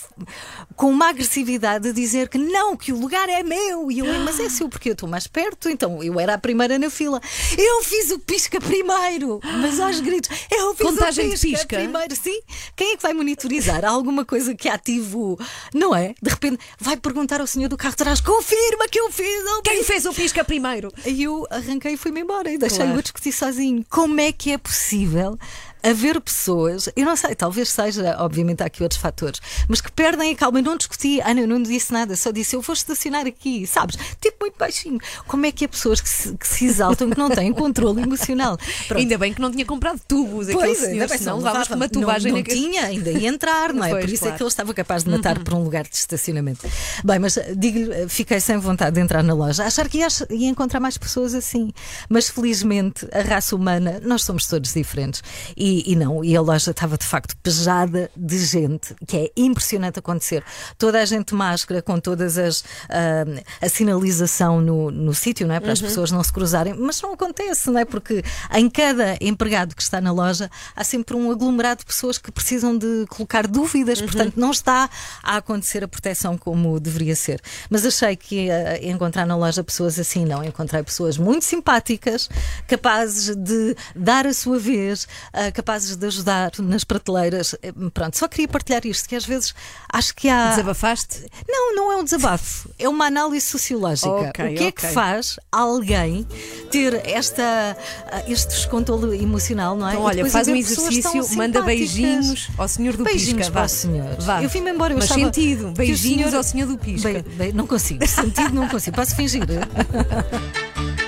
com 0.76 0.90
uma 0.90 1.10
agressividade 1.10 1.90
a 1.90 1.92
dizer 1.92 2.30
que 2.30 2.38
não, 2.40 2.76
que 2.76 2.92
o 2.92 3.00
lugar 3.00 3.30
é 3.30 3.44
meu. 3.44 3.92
E 3.92 4.00
eu, 4.00 4.08
mas 4.22 4.40
é 4.40 4.50
seu 4.50 4.68
porque 4.68 4.90
eu 4.90 4.94
estou 4.94 5.08
mais 5.08 5.28
perto. 5.28 5.70
Então 5.70 6.02
eu 6.02 6.20
era 6.20 6.34
a 6.34 6.38
primeira 6.40 6.80
na 6.80 6.90
fila. 6.90 7.22
Eu 7.56 7.84
fiz 7.84 8.10
o 8.10 8.18
pisca 8.18 8.60
primeiro, 8.60 9.40
mas 9.62 9.80
aos 9.80 10.00
gritos. 10.00 10.36
Eu 10.50 10.74
fiz 10.74 10.88
Contagem 10.88 11.28
o 11.28 11.36
de 11.36 11.40
pisca, 11.40 11.58
pisca? 11.68 11.76
primeiro. 11.78 12.16
Sim. 12.16 12.40
Quem 12.76 12.94
é 12.94 12.96
que 12.98 13.04
vai 13.04 13.14
monitorizar? 13.14 13.86
Há 13.86 13.90
alguma 13.90 14.26
coisa 14.26 14.56
que 14.56 14.68
ativo, 14.68 15.38
não 15.72 15.96
é? 15.96 16.16
De 16.20 16.30
repente 16.32 16.58
vai 16.80 16.98
perguntar 16.98 17.40
ao 17.40 17.46
senhor 17.46 17.70
do 17.70 17.78
carro 17.78 17.92
de 17.92 17.98
trás: 17.98 18.20
confirma 18.20 18.88
que 18.90 19.00
eu 19.00 19.12
fiz 19.12 19.44
o 19.60 19.62
Quem 19.62 19.84
fez 19.84 20.08
o 20.08 20.14
pisca 20.14 20.44
primeiro? 20.44 20.92
e 21.06 21.22
eu 21.22 21.46
arranquei 21.52 21.94
e 21.94 21.98
fui-me 21.98 22.22
embora 22.22 22.52
e 22.52 22.58
deixei-o 22.58 22.88
Claro. 22.88 23.02
discutir 23.04 23.32
sozinho. 23.32 23.86
Como 23.92 24.20
é 24.20 24.32
que 24.32 24.52
é 24.52 24.58
possível 24.58 25.38
haver 25.84 26.20
pessoas, 26.22 26.90
eu 26.96 27.06
não 27.06 27.16
sei, 27.16 27.36
talvez 27.36 27.70
seja, 27.70 28.16
obviamente 28.20 28.62
há 28.64 28.66
aqui 28.66 28.84
outros 28.84 29.00
fatores, 29.00 29.40
mas 29.68 29.82
que 29.82 29.92
perdem 29.92 30.32
a 30.32 30.36
calma. 30.36 30.60
Eu 30.60 30.64
não 30.64 30.78
discuti, 30.78 31.22
Ana, 31.22 31.42
eu 31.42 31.48
não 31.48 31.62
disse 31.62 31.92
nada, 31.94 32.16
só 32.16 32.32
disse 32.32 32.56
eu 32.56 32.62
vou 32.62 32.74
estacionar 32.74 33.26
aqui, 33.26 33.66
sabes? 33.68 33.98
Tipo 34.20 34.38
muito 34.42 34.58
baixinho. 34.58 35.00
Como 35.28 35.46
é 35.46 35.52
que 35.52 35.66
há 35.66 35.68
pessoas 35.68 36.02
que 36.02 36.10
se, 36.10 36.36
que 36.38 36.48
se 36.48 36.66
exaltam 36.66 37.10
que 37.10 37.18
não 37.18 37.30
têm 37.30 37.54
controle 37.54 38.02
emocional? 38.02 38.58
Pronto. 38.88 39.00
Ainda 39.00 39.18
bem 39.18 39.34
que 39.34 39.42
não 39.42 39.52
tinha 39.52 39.66
comprado 39.66 40.00
tubos 40.08 40.50
aquele 40.50 40.66
Pois, 40.66 40.78
senhor, 40.78 40.92
ainda 40.94 41.08
bem, 41.08 41.18
senão 41.18 41.38
não 41.38 41.44
levavas 41.44 41.68
com 41.68 41.76
uma 41.76 41.90
tubagem 41.90 42.32
não, 42.32 42.40
não 42.40 42.44
tinha, 42.44 42.86
ainda 42.86 43.12
ia 43.12 43.28
entrar, 43.28 43.74
não 43.74 43.84
é? 43.84 43.90
Pois, 43.90 44.06
Por 44.06 44.14
isso 44.14 44.24
claro. 44.24 44.36
é 44.36 44.38
que 44.38 44.44
ele 44.44 44.48
estava 44.48 44.74
capaz 44.74 45.04
de 45.04 45.10
matar 45.10 45.40
por 45.40 45.54
um 45.54 45.64
lugar 45.64 45.84
de 45.84 45.96
estacionamento. 45.96 46.68
Bem, 47.04 47.20
mas 47.20 47.38
eh, 47.38 47.54
digo-lhe, 47.56 47.94
eh, 47.94 48.08
fiquei 48.08 48.40
sem 48.40 48.58
vontade 48.58 48.96
de 48.96 49.02
entrar 49.02 49.24
na 49.24 49.34
loja, 49.34 49.64
achar 49.64 49.88
que 49.90 50.00
ia, 50.00 50.08
ia 50.30 50.48
encontrar 50.48 50.80
mais 50.80 50.98
pessoas 50.98 51.34
assim. 51.34 51.72
Mas 52.10 52.30
felizmente 52.30 53.08
a 53.12 53.22
raça 53.22 53.56
humana, 53.56 54.02
nós 54.04 54.24
somos 54.24 54.48
todos 54.48 54.74
diferentes. 54.74 55.22
E, 55.56 55.67
e 55.86 55.96
não, 55.96 56.24
e 56.24 56.36
a 56.36 56.42
loja 56.42 56.72
estava 56.72 56.98
de 56.98 57.06
facto 57.06 57.36
pejada 57.38 58.10
de 58.16 58.38
gente, 58.38 58.96
que 59.08 59.18
é 59.18 59.32
impressionante 59.36 60.00
acontecer. 60.00 60.44
Toda 60.78 61.02
a 61.02 61.06
gente 61.06 61.30
de 61.30 61.36
máscara, 61.36 61.82
com 61.82 62.00
todas 62.00 62.38
as 62.38 62.64
ah, 62.90 63.26
a 63.62 63.70
sinalização 63.70 64.62
no, 64.62 64.92
no 64.92 65.14
sítio, 65.14 65.48
não 65.48 65.56
é? 65.56 65.60
Para 65.60 65.72
as 65.72 65.82
pessoas 65.82 66.12
não 66.12 66.24
se 66.24 66.32
cruzarem, 66.32 66.74
mas 66.74 67.02
não 67.02 67.14
acontece, 67.14 67.70
não 67.70 67.80
é? 67.80 67.86
Porque 67.86 68.24
em 68.54 68.70
cada 68.70 69.18
empregado 69.22 69.76
que 69.76 69.82
está 69.82 70.00
na 70.00 70.12
loja 70.12 70.50
há 70.76 70.84
sempre 70.84 71.16
um 71.16 71.32
aglomerado 71.32 71.80
de 71.80 71.86
pessoas 71.86 72.18
que 72.18 72.32
precisam 72.32 72.78
de 72.78 73.06
colocar 73.10 73.48
dúvidas, 73.48 74.02
portanto 74.02 74.36
não 74.38 74.52
está 74.52 74.90
a 75.24 75.38
acontecer 75.38 75.84
a 75.84 75.88
proteção 75.88 76.38
como 76.38 76.80
deveria 76.80 77.16
ser. 77.16 77.42
Mas 77.70 77.86
achei 77.86 78.16
que 78.16 78.46
ia 78.46 78.90
encontrar 78.90 79.26
na 79.26 79.36
loja 79.36 79.64
pessoas 79.64 80.00
assim, 80.00 80.26
não. 80.26 80.44
Encontrei 80.44 80.84
pessoas 80.84 81.18
muito 81.18 81.46
simpáticas, 81.46 82.30
capazes 82.68 83.36
de 83.36 83.76
dar 83.96 84.26
a 84.26 84.34
sua 84.34 84.60
vez, 84.60 85.08
ah, 85.34 85.52
capazes 85.58 85.96
de 85.96 86.06
ajudar 86.08 86.52
nas 86.60 86.84
prateleiras. 86.84 87.56
Eh, 87.64 87.74
Pronto, 87.94 88.16
só 88.18 88.28
queria 88.28 88.48
partilhar 88.48 88.86
isto, 88.86 89.10
que 89.10 89.16
às 89.16 89.26
vezes 89.26 89.54
acho 89.92 90.14
que 90.16 90.30
há. 90.30 90.52
Desabafaste? 90.52 91.26
Não, 91.48 91.76
não 91.76 91.92
é 91.92 91.98
um 91.98 92.04
desabafo, 92.04 92.70
é 92.78 92.88
uma 92.88 93.06
análise 93.08 93.46
sociológica. 93.46 94.10
Ok, 94.10 94.46
o 94.54 94.56
que 94.58 94.64
é 94.66 94.72
que 94.72 94.88
faz 94.88 95.40
alguém 95.52 96.28
ter 96.72 97.02
esta, 97.08 97.76
ah, 98.12 98.24
este 98.28 98.50
descontrole 98.50 99.22
emocional, 99.22 99.76
não 99.76 99.88
é? 99.88 99.94
Então, 99.94 100.04
olha, 100.04 100.26
faz 100.30 100.48
um 100.48 100.56
exercício, 100.56 101.28
manda 101.36 101.62
beijinhos 101.62 102.50
ao 102.58 102.68
senhor 102.68 102.96
do 102.96 103.04
Beijinhos 103.04 103.38
pisca. 103.38 103.52
para 103.52 103.62
vá. 103.62 103.66
o 103.66 103.70
senhor. 103.70 104.16
Vá. 104.20 104.44
Eu 104.44 104.50
vim-me 104.50 104.70
embora, 104.72 104.94
eu 104.94 104.98
Mas 105.00 105.10
sentido, 105.10 105.72
beijinhos 105.72 106.28
senhor- 106.28 106.36
ao 106.36 106.44
senhor 106.44 106.68
do 106.68 106.78
pisca. 106.78 107.12
Bem, 107.12 107.22
bem, 107.24 107.52
não 107.54 107.66
consigo, 107.66 108.06
sentido 108.08 108.54
não 108.54 108.68
consigo. 108.68 108.96
Posso 108.96 109.16
fingir? 109.16 109.44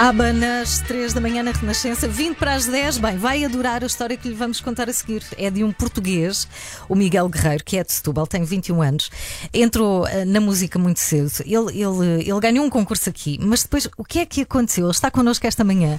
Aba 0.00 0.32
nas 0.32 0.78
3 0.82 1.12
da 1.12 1.20
manhã 1.20 1.42
na 1.42 1.50
Renascença, 1.50 2.06
20 2.06 2.36
para 2.36 2.54
as 2.54 2.66
10. 2.66 2.98
Bem, 2.98 3.16
vai 3.16 3.44
adorar 3.44 3.82
a 3.82 3.86
história 3.88 4.16
que 4.16 4.28
lhe 4.28 4.34
vamos 4.34 4.60
contar 4.60 4.88
a 4.88 4.92
seguir. 4.92 5.24
É 5.36 5.50
de 5.50 5.64
um 5.64 5.72
português, 5.72 6.46
o 6.88 6.94
Miguel 6.94 7.28
Guerreiro, 7.28 7.64
que 7.64 7.76
é 7.76 7.82
de 7.82 7.92
Setúbal, 7.92 8.24
tem 8.24 8.44
21 8.44 8.80
anos. 8.80 9.10
Entrou 9.52 10.06
eh, 10.06 10.24
na 10.24 10.40
música 10.40 10.78
muito 10.78 11.00
cedo. 11.00 11.32
Ele, 11.44 11.82
ele, 11.82 12.30
ele 12.30 12.40
ganhou 12.40 12.64
um 12.64 12.70
concurso 12.70 13.10
aqui, 13.10 13.40
mas 13.42 13.64
depois 13.64 13.88
o 13.96 14.04
que 14.04 14.20
é 14.20 14.24
que 14.24 14.42
aconteceu? 14.42 14.84
Ele 14.84 14.92
está 14.92 15.10
connosco 15.10 15.44
esta 15.48 15.64
manhã. 15.64 15.98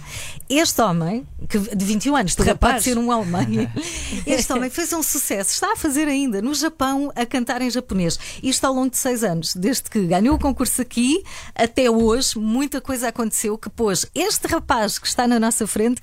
Este 0.50 0.82
homem, 0.82 1.28
que 1.50 1.60
de 1.60 1.84
21 1.84 2.16
anos, 2.16 2.36
de 2.36 2.44
Rapaz. 2.44 2.76
pode 2.76 2.84
ser 2.86 2.98
um 2.98 3.10
homem, 3.12 3.70
este 4.26 4.54
homem 4.54 4.70
fez 4.70 4.94
um 4.94 5.04
sucesso, 5.04 5.52
está 5.52 5.74
a 5.74 5.76
fazer 5.76 6.08
ainda 6.08 6.42
no 6.42 6.54
Japão 6.54 7.12
a 7.18 7.26
cantar 7.26 7.62
em 7.62 7.70
japonês. 7.70 8.18
Isto 8.42 8.64
ao 8.64 8.74
longo 8.74 8.92
de 8.92 8.98
seis 8.98 9.26
anos, 9.26 9.54
desde 9.54 9.90
que 9.90 10.08
ganhou 10.08 10.38
o 10.38 10.40
concurso 10.40 10.82
aqui 10.82 11.22
até 11.54 11.92
hoje, 11.92 12.40
muita 12.40 12.80
coisa 12.80 13.10
aconteceu 13.10 13.58
que 13.58 13.70
pôs 13.70 13.89
este 13.92 14.48
rapaz 14.48 14.98
que 15.00 15.08
está 15.08 15.28
na 15.28 15.40
nossa 15.40 15.66
frente 15.68 16.02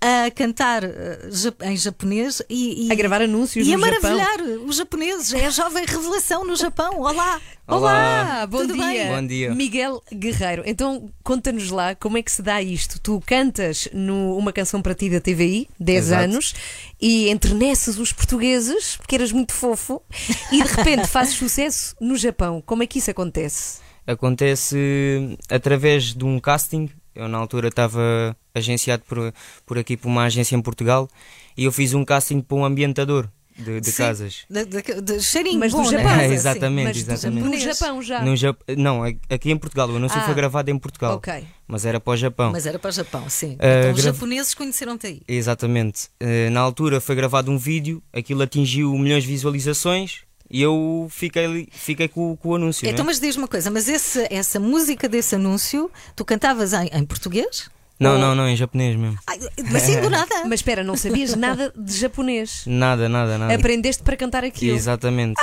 a 0.00 0.30
cantar 0.30 0.84
eh, 0.84 1.28
em 1.62 1.76
japonês 1.76 2.42
e, 2.48 2.86
e 2.88 2.92
A 2.92 2.94
gravar 2.94 3.22
anúncios 3.22 3.66
e 3.66 3.74
a 3.74 3.76
no 3.78 3.84
Japão. 3.84 4.16
maravilhar 4.16 4.58
os 4.66 4.76
japoneses. 4.76 5.32
É 5.34 5.46
a 5.46 5.50
jovem 5.50 5.84
revelação 5.86 6.44
no 6.44 6.56
Japão. 6.56 7.00
Olá! 7.00 7.40
Olá, 7.66 8.48
bom 8.50 8.58
Tudo 8.62 8.74
dia. 8.74 8.84
bem? 8.84 9.06
Bom 9.08 9.26
dia. 9.26 9.54
Miguel 9.54 10.02
Guerreiro. 10.12 10.64
Então, 10.66 11.08
conta-nos 11.22 11.70
lá 11.70 11.94
como 11.94 12.18
é 12.18 12.22
que 12.22 12.32
se 12.32 12.42
dá 12.42 12.60
isto. 12.60 12.98
Tu 13.00 13.22
cantas 13.24 13.86
numa 13.92 14.52
canção 14.52 14.82
para 14.82 14.92
ti 14.92 15.08
da 15.08 15.20
TVI, 15.20 15.68
10 15.78 15.98
Exato. 16.06 16.24
anos, 16.24 16.54
e 17.00 17.30
enterneces 17.30 17.96
os 17.96 18.12
portugueses, 18.12 18.96
porque 18.96 19.14
eras 19.14 19.30
muito 19.30 19.52
fofo, 19.52 20.02
e 20.50 20.60
de 20.64 20.68
repente 20.68 21.06
fazes 21.08 21.34
sucesso 21.34 21.94
no 22.00 22.16
Japão. 22.16 22.60
Como 22.66 22.82
é 22.82 22.88
que 22.88 22.98
isso 22.98 23.12
acontece? 23.12 23.78
Acontece 24.04 25.38
através 25.48 26.12
de 26.14 26.24
um 26.24 26.40
casting. 26.40 26.90
Eu, 27.14 27.28
na 27.28 27.38
altura, 27.38 27.68
estava 27.68 28.36
agenciado 28.54 29.02
por, 29.06 29.32
por 29.66 29.78
aqui 29.78 29.96
por 29.96 30.08
uma 30.08 30.24
agência 30.24 30.54
em 30.56 30.62
Portugal 30.62 31.08
e 31.56 31.64
eu 31.64 31.72
fiz 31.72 31.92
um 31.94 32.04
casting 32.04 32.40
para 32.40 32.56
um 32.56 32.64
ambientador 32.64 33.28
de, 33.58 33.80
de 33.80 33.90
Sim. 33.90 33.98
casas. 33.98 34.44
De, 34.48 34.64
de, 34.64 35.00
de 35.02 35.20
cheirinho 35.20 35.58
Mas 35.60 35.72
bom, 35.72 35.82
do 35.82 35.90
né? 35.90 35.98
Japão. 36.02 36.20
É, 36.20 36.28
Sim. 36.28 36.34
exatamente, 36.34 36.84
Mas 36.86 37.04
do- 37.04 37.12
exatamente. 37.12 37.48
no 37.48 37.58
Japão 37.58 38.02
já. 38.02 38.22
No 38.24 38.36
Jap- 38.36 38.62
Não, 38.76 39.02
aqui 39.28 39.50
em 39.50 39.56
Portugal. 39.58 39.90
O 39.90 39.96
anúncio 39.96 40.18
Ah. 40.18 40.22
foi 40.24 40.34
gravado 40.34 40.70
em 40.70 40.78
Portugal. 40.78 41.16
Ok. 41.16 41.44
Mas 41.66 41.84
era 41.84 42.00
para 42.00 42.12
o 42.12 42.16
Japão. 42.16 42.52
Mas 42.52 42.64
era 42.64 42.78
para 42.78 42.88
o 42.88 42.92
Japão, 42.92 43.28
sim. 43.28 43.56
Ah, 43.58 43.80
então 43.80 43.92
os 43.92 44.00
gra- 44.02 44.12
japoneses 44.12 44.54
conheceram-te 44.54 45.06
aí. 45.08 45.22
Exatamente. 45.28 46.08
Eh, 46.18 46.48
na 46.50 46.60
altura 46.60 47.00
foi 47.00 47.14
gravado 47.14 47.50
um 47.50 47.58
vídeo, 47.58 48.02
aquilo 48.12 48.40
atingiu 48.42 48.96
milhões 48.96 49.24
de 49.24 49.28
visualizações 49.28 50.22
E 50.50 50.60
eu 50.60 51.06
fiquei, 51.10 51.68
fiquei 51.70 52.08
com, 52.08 52.36
com 52.36 52.48
o 52.48 52.54
anúncio. 52.56 52.86
Então, 52.88 53.04
né? 53.04 53.10
mas 53.10 53.20
diz 53.20 53.36
uma 53.36 53.46
coisa, 53.46 53.70
mas 53.70 53.88
esse- 53.88 54.26
essa 54.30 54.58
música 54.58 55.08
desse 55.08 55.34
anúncio, 55.36 55.90
tu 56.16 56.24
cantavas 56.24 56.72
em, 56.72 56.88
em 56.92 57.04
português? 57.04 57.70
Não, 58.00 58.14
Ou- 58.14 58.18
não, 58.18 58.34
não, 58.34 58.48
em 58.48 58.56
japonês 58.56 58.96
mesmo. 58.96 59.18
Ai, 59.26 59.38
assim 59.76 60.00
do 60.00 60.08
nada. 60.10 60.34
Mas 60.44 60.60
espera, 60.60 60.82
não 60.82 60.96
sabias 60.96 61.34
nada 61.36 61.72
de 61.76 61.96
japonês. 61.96 62.64
Nada, 62.66 63.08
nada, 63.08 63.38
nada. 63.38 63.54
Aprendeste 63.54 64.02
para 64.02 64.16
cantar 64.16 64.42
aquilo. 64.42 64.74
Exatamente. 64.76 65.40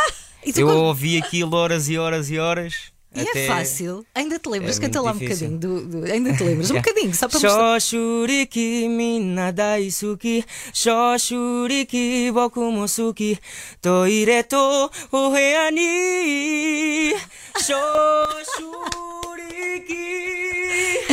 Tu 0.54 0.60
eu 0.62 0.68
quando- 0.68 0.78
ouvi 0.84 1.18
aquilo 1.18 1.56
horas 1.56 1.88
e 1.88 1.98
horas 1.98 2.30
e 2.30 2.38
horas. 2.40 2.92
E 3.16 3.22
até... 3.22 3.46
é 3.46 3.48
fácil. 3.48 4.06
Ainda 4.14 4.38
te 4.38 4.50
lembras? 4.50 4.78
É 4.78 4.82
Canta 4.82 5.02
lá 5.02 5.12
um 5.12 5.18
difícil. 5.18 5.50
bocadinho. 5.50 5.82
Do, 5.82 6.02
do- 6.02 6.12
ainda 6.12 6.34
te 6.36 6.44
lembras? 6.44 6.70
Um 6.72 6.76
bocadinho, 6.82 7.14
só 7.16 7.28
para 7.28 7.40
mostrar. 7.40 7.80
Shoshuriki 7.82 8.88
Shoshuriki 10.74 12.32
boku 12.34 12.72
Shoshuriki 18.88 20.07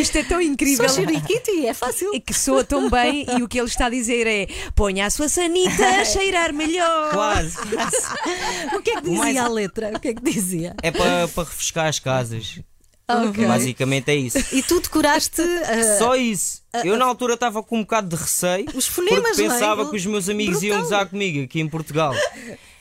Isto 0.05 0.19
é 0.19 0.25
tão 0.25 0.41
incrível. 0.41 0.89
Só 0.89 0.95
churiquito 1.01 1.51
e 1.51 1.67
é 1.67 1.75
fácil. 1.75 2.15
É 2.15 2.21
que 2.21 2.33
soa 2.35 2.63
tão 2.65 2.89
bem 2.91 3.27
e 3.39 3.43
o 3.43 3.49
que 3.49 3.59
ele 3.59 3.69
está 3.69 3.87
a 3.87 3.91
dizer 3.91 4.27
é 4.27 4.47
ponha 4.75 5.07
a 5.07 5.11
sua 5.11 5.29
sanita 5.29 5.85
a 5.87 6.05
cheirar 6.05 6.53
melhor. 6.53 7.11
Quase 7.13 7.57
O 8.77 8.83
que 8.83 8.91
é 8.91 8.95
que 8.97 9.03
dizia 9.03 9.19
mais- 9.19 9.37
a 9.37 9.49
letra? 9.49 9.93
O 9.95 10.01
que 10.01 10.09
é 10.09 10.15
que 10.15 10.23
dizia? 10.23 10.75
É 10.83 10.91
para 10.91 11.29
para 11.29 11.45
refrescar 11.45 11.87
as 11.87 11.99
casas 11.99 12.61
Ok. 13.07 13.45
Basicamente 13.47 14.09
é 14.11 14.15
isso 14.17 14.39
E 14.51 14.63
tu 14.63 14.81
decoraste. 14.81 15.43
ah, 15.43 15.99
Só 15.99 16.17
isso. 16.17 16.63
Eu 16.83 16.97
na 16.97 17.05
altura 17.05 17.35
estava 17.35 17.63
com 17.63 17.77
um 17.79 17.83
bocado 17.83 18.09
de 18.09 18.17
receio. 18.17 18.65
Os 18.75 18.87
fonemas, 18.87 19.37
não 19.37 19.45
é? 19.45 19.49
pensava 19.49 19.91
que 19.91 19.97
os 19.97 20.07
meus 20.07 20.29
amigos 20.31 20.63
iam 20.63 20.79
Brutal. 20.79 20.83
gozar 20.85 21.07
comigo 21.11 21.45
aqui 21.45 21.61
em 21.61 21.69
Portugal. 21.69 22.15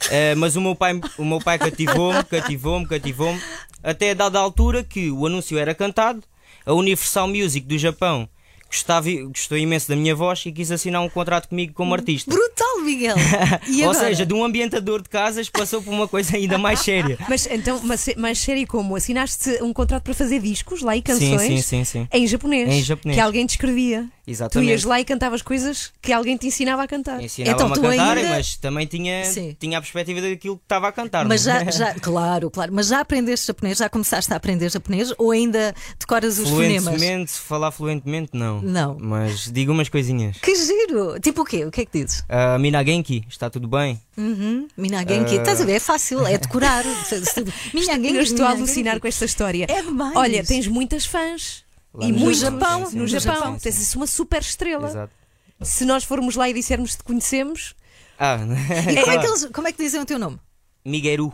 Eh, 0.10 0.34
mas 0.36 0.56
o 0.56 0.62
meu 0.62 0.76
pai, 0.76 1.00
o 1.18 1.26
meu 1.26 1.40
pai 1.40 1.60
cativou-me, 1.60 2.24
cativou-me, 2.24 2.88
cativou-me. 2.88 3.42
Até 3.84 4.12
a 4.12 4.14
dada 4.14 4.40
altura 4.40 4.82
que 4.82 5.12
o 5.12 5.26
anúncio 5.28 5.58
era 5.58 5.76
cantado, 5.76 6.24
a 6.66 6.74
Universal 6.74 7.28
Music 7.28 7.66
do 7.68 7.78
Japão 7.78 8.28
gostava, 8.74 9.08
gostou 9.28 9.56
imenso 9.56 9.88
da 9.88 9.96
minha 9.96 10.16
voz 10.16 10.44
e 10.48 10.52
quis 10.52 10.72
assinar 10.72 11.02
um 11.02 11.10
contrato 11.10 11.48
comigo 11.48 11.74
como 11.74 11.94
artista. 11.94 12.32
Brutal, 12.32 12.82
Miguel. 12.82 13.16
Ou 13.88 13.94
seja, 13.94 14.26
de 14.26 14.34
um 14.34 14.44
ambientador 14.44 15.02
de 15.02 15.10
casas 15.10 15.48
passou 15.48 15.82
por 15.82 15.94
uma 15.94 16.08
coisa 16.08 16.36
ainda 16.36 16.58
mais 16.58 16.80
séria. 16.80 17.18
Mas 17.30 17.46
então, 17.46 17.80
mas, 17.84 18.10
mais 18.18 18.40
sério 18.40 18.66
como? 18.68 18.96
Assinaste 18.96 19.62
um 19.62 19.72
contrato 19.72 20.04
para 20.04 20.14
fazer 20.14 20.40
discos 20.40 20.82
lá 20.82 20.96
e 20.98 21.02
canções 21.02 21.42
Sim, 21.42 21.58
sim, 21.58 21.62
sim, 21.62 21.84
sim. 21.84 22.08
em 22.12 22.26
japonês. 22.26 22.70
Em 22.70 22.82
japonês. 22.82 23.16
Que 23.16 23.22
alguém 23.22 23.46
te 23.46 23.52
escrevia. 23.52 24.08
Exatamente. 24.26 24.68
Tu 24.70 24.72
ias 24.72 24.84
lá 24.86 25.00
e 25.02 25.06
cantavas 25.06 25.42
coisas 25.42 25.92
que 26.02 26.14
alguém 26.14 26.38
te 26.38 26.48
ensinava 26.48 26.82
a 26.84 26.88
cantar. 26.88 27.22
Ensinava-me 27.22 27.72
Então, 27.72 27.74
a 27.86 27.92
cantar, 27.92 28.18
ainda- 28.18 28.30
mas 28.30 28.56
também 28.56 28.88
tinha, 28.88 29.26
Sim. 29.26 29.56
tinha 29.60 29.78
a 29.78 29.82
perspectiva 29.82 30.22
daquilo 30.22 30.58
que 30.58 30.64
estava 30.64 30.88
a 30.88 30.92
cantar. 30.94 31.26
Mas 31.28 31.46
não 31.46 31.54
é? 31.56 31.66
já, 31.66 31.72
já, 31.72 31.94
claro, 31.96 32.50
claro. 32.50 32.72
Mas 32.74 32.88
já 32.88 33.02
aprendeste 33.02 33.48
japonês? 33.48 33.78
Já 33.78 33.90
começaste 33.90 34.32
a 34.32 34.38
aprender 34.38 34.70
japonês? 34.72 35.12
Ou 35.18 35.32
ainda 35.32 35.76
decoras 36.00 36.40
os 36.40 36.50
fonemas? 36.50 36.84
Fluentemente, 36.84 37.32
falar 37.34 37.72
fluentemente, 37.72 38.30
não. 38.34 38.62
Não. 38.62 38.98
Mas 39.00 39.52
digo 39.52 39.72
umas 39.74 39.90
coisinhas. 39.90 40.38
Que 40.38 40.56
giro! 40.56 41.20
Tipo 41.20 41.42
o 41.42 41.46
quê? 41.46 41.66
O 41.66 41.72
que 41.72 41.82
é 41.82 41.86
que 41.86 42.00
dizes? 42.04 42.24
Ah, 42.30 42.58
Minagenki, 42.58 43.26
está 43.30 43.50
tudo 43.50 43.68
bem? 43.68 44.00
Uhum. 44.18 44.68
Minagenki. 44.78 45.36
Estás 45.36 45.60
a 45.60 45.66
ver? 45.66 45.74
É 45.74 45.80
fácil, 45.80 46.26
é 46.26 46.38
decorar. 46.38 46.84
Minagenki. 47.74 48.16
Eu 48.16 48.22
estou 48.22 48.46
a 48.46 48.52
alucinar 48.52 49.00
com 49.00 49.08
esta 49.08 49.26
história. 49.26 49.66
É 49.70 49.82
demais. 49.82 50.16
Olha, 50.16 50.44
tens 50.44 50.68
muitas 50.68 51.06
fãs. 51.06 51.63
Lá 51.94 52.08
e 52.08 52.12
no 52.12 52.20
muito 52.20 52.38
Japão, 52.40 52.86
sim, 52.86 52.92
sim, 52.92 52.98
no 52.98 53.08
sim, 53.08 53.20
Japão. 53.20 53.54
sim, 53.54 53.54
sim. 53.54 53.64
Tens 53.64 53.80
isso 53.82 53.98
uma 53.98 54.08
super 54.08 54.42
estrela. 54.42 54.88
Exato. 54.88 55.14
Se 55.62 55.86
nós 55.86 56.04
formos 56.04 56.36
lá 56.36 56.50
e 56.50 56.54
dissermos 56.54 56.92
que 56.92 56.98
te 56.98 57.04
conhecemos, 57.04 57.76
Ah, 58.18 58.38
E 58.92 58.96
como, 59.02 59.12
é 59.12 59.18
que 59.20 59.26
eles- 59.28 59.46
como 59.54 59.68
é 59.68 59.72
que 59.72 59.84
dizem 59.84 60.02
o 60.02 60.06
teu 60.06 60.18
nome? 60.20 60.40
Migueru. 60.86 61.34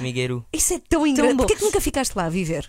Migueru. 0.00 0.44
Isso 0.52 0.74
é 0.74 0.80
tão 0.88 1.06
engraçado. 1.06 1.36
Porquê 1.36 1.56
que 1.56 1.62
nunca 1.64 1.80
ficaste 1.80 2.14
lá 2.14 2.24
a 2.26 2.28
viver? 2.28 2.68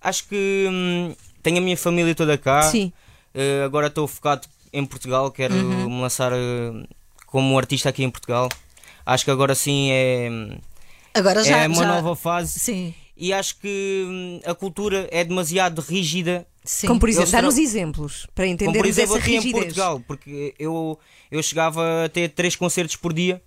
Acho 0.00 0.26
que 0.28 0.66
hum, 0.70 1.14
tenho 1.42 1.58
a 1.58 1.60
minha 1.60 1.76
família 1.76 2.14
toda 2.14 2.36
cá. 2.36 2.62
Sim. 2.62 2.92
Eh, 3.34 3.62
agora 3.64 3.86
estou 3.88 4.06
focado 4.06 4.46
em 4.72 4.84
Portugal, 4.84 5.30
quero 5.30 5.54
Uhum. 5.54 5.88
me 5.90 6.00
lançar 6.02 6.32
eh, 6.32 6.86
como 7.26 7.56
artista 7.58 7.88
aqui 7.88 8.04
em 8.04 8.10
Portugal. 8.10 8.48
Acho 9.06 9.24
que 9.24 9.30
agora 9.30 9.54
sim 9.54 9.90
é, 9.90 10.28
Agora 11.14 11.42
já. 11.44 11.58
é 11.58 11.66
uma 11.68 11.74
já- 11.82 11.86
nova 11.88 12.16
fase. 12.16 12.58
Sim. 12.58 12.94
E 13.16 13.32
acho 13.32 13.58
que 13.58 14.04
hum, 14.06 14.40
a 14.44 14.54
cultura 14.54 15.08
é 15.10 15.24
demasiado 15.24 15.80
rígida 15.80 16.46
Sim. 16.64 16.86
Como 16.86 16.98
por 16.98 17.10
exemplo, 17.10 17.30
dá-nos 17.30 17.58
exemplos 17.58 18.26
para 18.34 18.46
Como 18.56 18.72
por 18.72 18.86
exemplo 18.86 19.16
essa 19.16 19.22
aqui 19.22 19.32
em 19.32 19.34
rigidez. 19.34 19.64
Portugal, 19.64 20.00
porque 20.06 20.54
eu, 20.58 20.98
eu 21.30 21.42
chegava 21.42 22.06
a 22.06 22.08
ter 22.08 22.30
três 22.30 22.56
concertos 22.56 22.96
por 22.96 23.12
dia, 23.12 23.42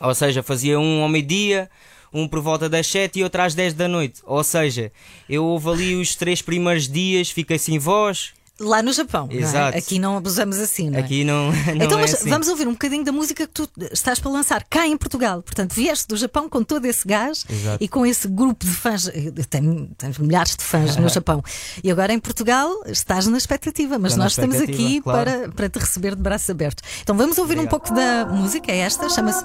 ou 0.00 0.14
seja, 0.14 0.40
fazia 0.40 0.78
um 0.78 1.02
ao 1.02 1.08
meio-dia, 1.08 1.68
um 2.12 2.28
por 2.28 2.40
volta 2.40 2.68
das 2.68 2.86
7 2.86 3.18
e 3.18 3.24
outro 3.24 3.42
às 3.42 3.56
10 3.56 3.74
da 3.74 3.88
noite. 3.88 4.20
Ou 4.24 4.44
seja, 4.44 4.92
eu 5.28 5.44
houve 5.44 5.68
ali 5.68 5.96
os 5.96 6.14
três 6.14 6.40
primeiros 6.40 6.88
dias, 6.88 7.28
fiquei 7.28 7.58
sem 7.58 7.76
voz. 7.76 8.32
Lá 8.60 8.82
no 8.82 8.92
Japão. 8.92 9.26
não 9.26 9.32
é? 9.38 9.40
Exato. 9.40 9.78
Aqui 9.78 9.98
não 9.98 10.16
abusamos 10.16 10.58
assim, 10.58 10.90
não 10.90 10.98
é? 10.98 11.02
Aqui 11.02 11.22
não, 11.24 11.52
não 11.76 11.84
então, 11.84 11.98
é 11.98 12.02
mas 12.02 12.14
assim. 12.14 12.28
vamos 12.28 12.48
ouvir 12.48 12.66
um 12.66 12.72
bocadinho 12.72 13.04
da 13.04 13.12
música 13.12 13.46
que 13.46 13.52
tu 13.52 13.68
estás 13.92 14.18
para 14.18 14.30
lançar 14.30 14.64
cá 14.68 14.86
em 14.86 14.96
Portugal. 14.96 15.42
Portanto, 15.42 15.74
vieste 15.74 16.08
do 16.08 16.16
Japão 16.16 16.48
com 16.48 16.62
todo 16.64 16.84
esse 16.86 17.06
gás 17.06 17.44
Exato. 17.48 17.82
e 17.82 17.88
com 17.88 18.04
esse 18.04 18.26
grupo 18.26 18.64
de 18.64 18.72
fãs. 18.72 19.08
Tem, 19.48 19.90
tens 19.96 20.18
milhares 20.18 20.56
de 20.56 20.64
fãs 20.64 20.96
no 20.96 21.08
Japão. 21.10 21.42
E 21.84 21.90
agora 21.90 22.12
em 22.12 22.18
Portugal 22.18 22.70
estás 22.86 23.26
na 23.26 23.38
expectativa, 23.38 23.98
mas 23.98 24.16
nós 24.16 24.32
estamos 24.32 24.56
expectativa, 24.56 24.88
aqui 24.88 25.00
claro. 25.00 25.30
para, 25.30 25.48
para 25.52 25.68
te 25.68 25.78
receber 25.78 26.16
de 26.16 26.22
braços 26.22 26.50
abertos. 26.50 26.82
Então 27.02 27.16
vamos 27.16 27.38
ouvir 27.38 27.58
um 27.58 27.66
pouco 27.66 27.92
da 27.94 28.26
música. 28.26 28.72
É 28.72 28.78
esta, 28.78 29.08
chama-se 29.08 29.44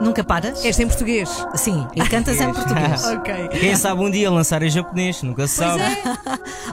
Nunca 0.00 0.24
Paras. 0.24 0.64
Esta 0.64 0.82
em 0.82 0.86
português. 0.88 1.28
Sim, 1.54 1.86
e 1.94 2.08
cantas 2.08 2.40
em 2.40 2.50
português. 2.52 3.04
ok. 3.04 3.48
Quem 3.60 3.76
sabe 3.76 4.02
um 4.02 4.10
dia 4.10 4.30
lançar 4.30 4.62
em 4.62 4.70
japonês, 4.70 5.22
nunca 5.22 5.46
se 5.46 5.56
sabe. 5.56 5.82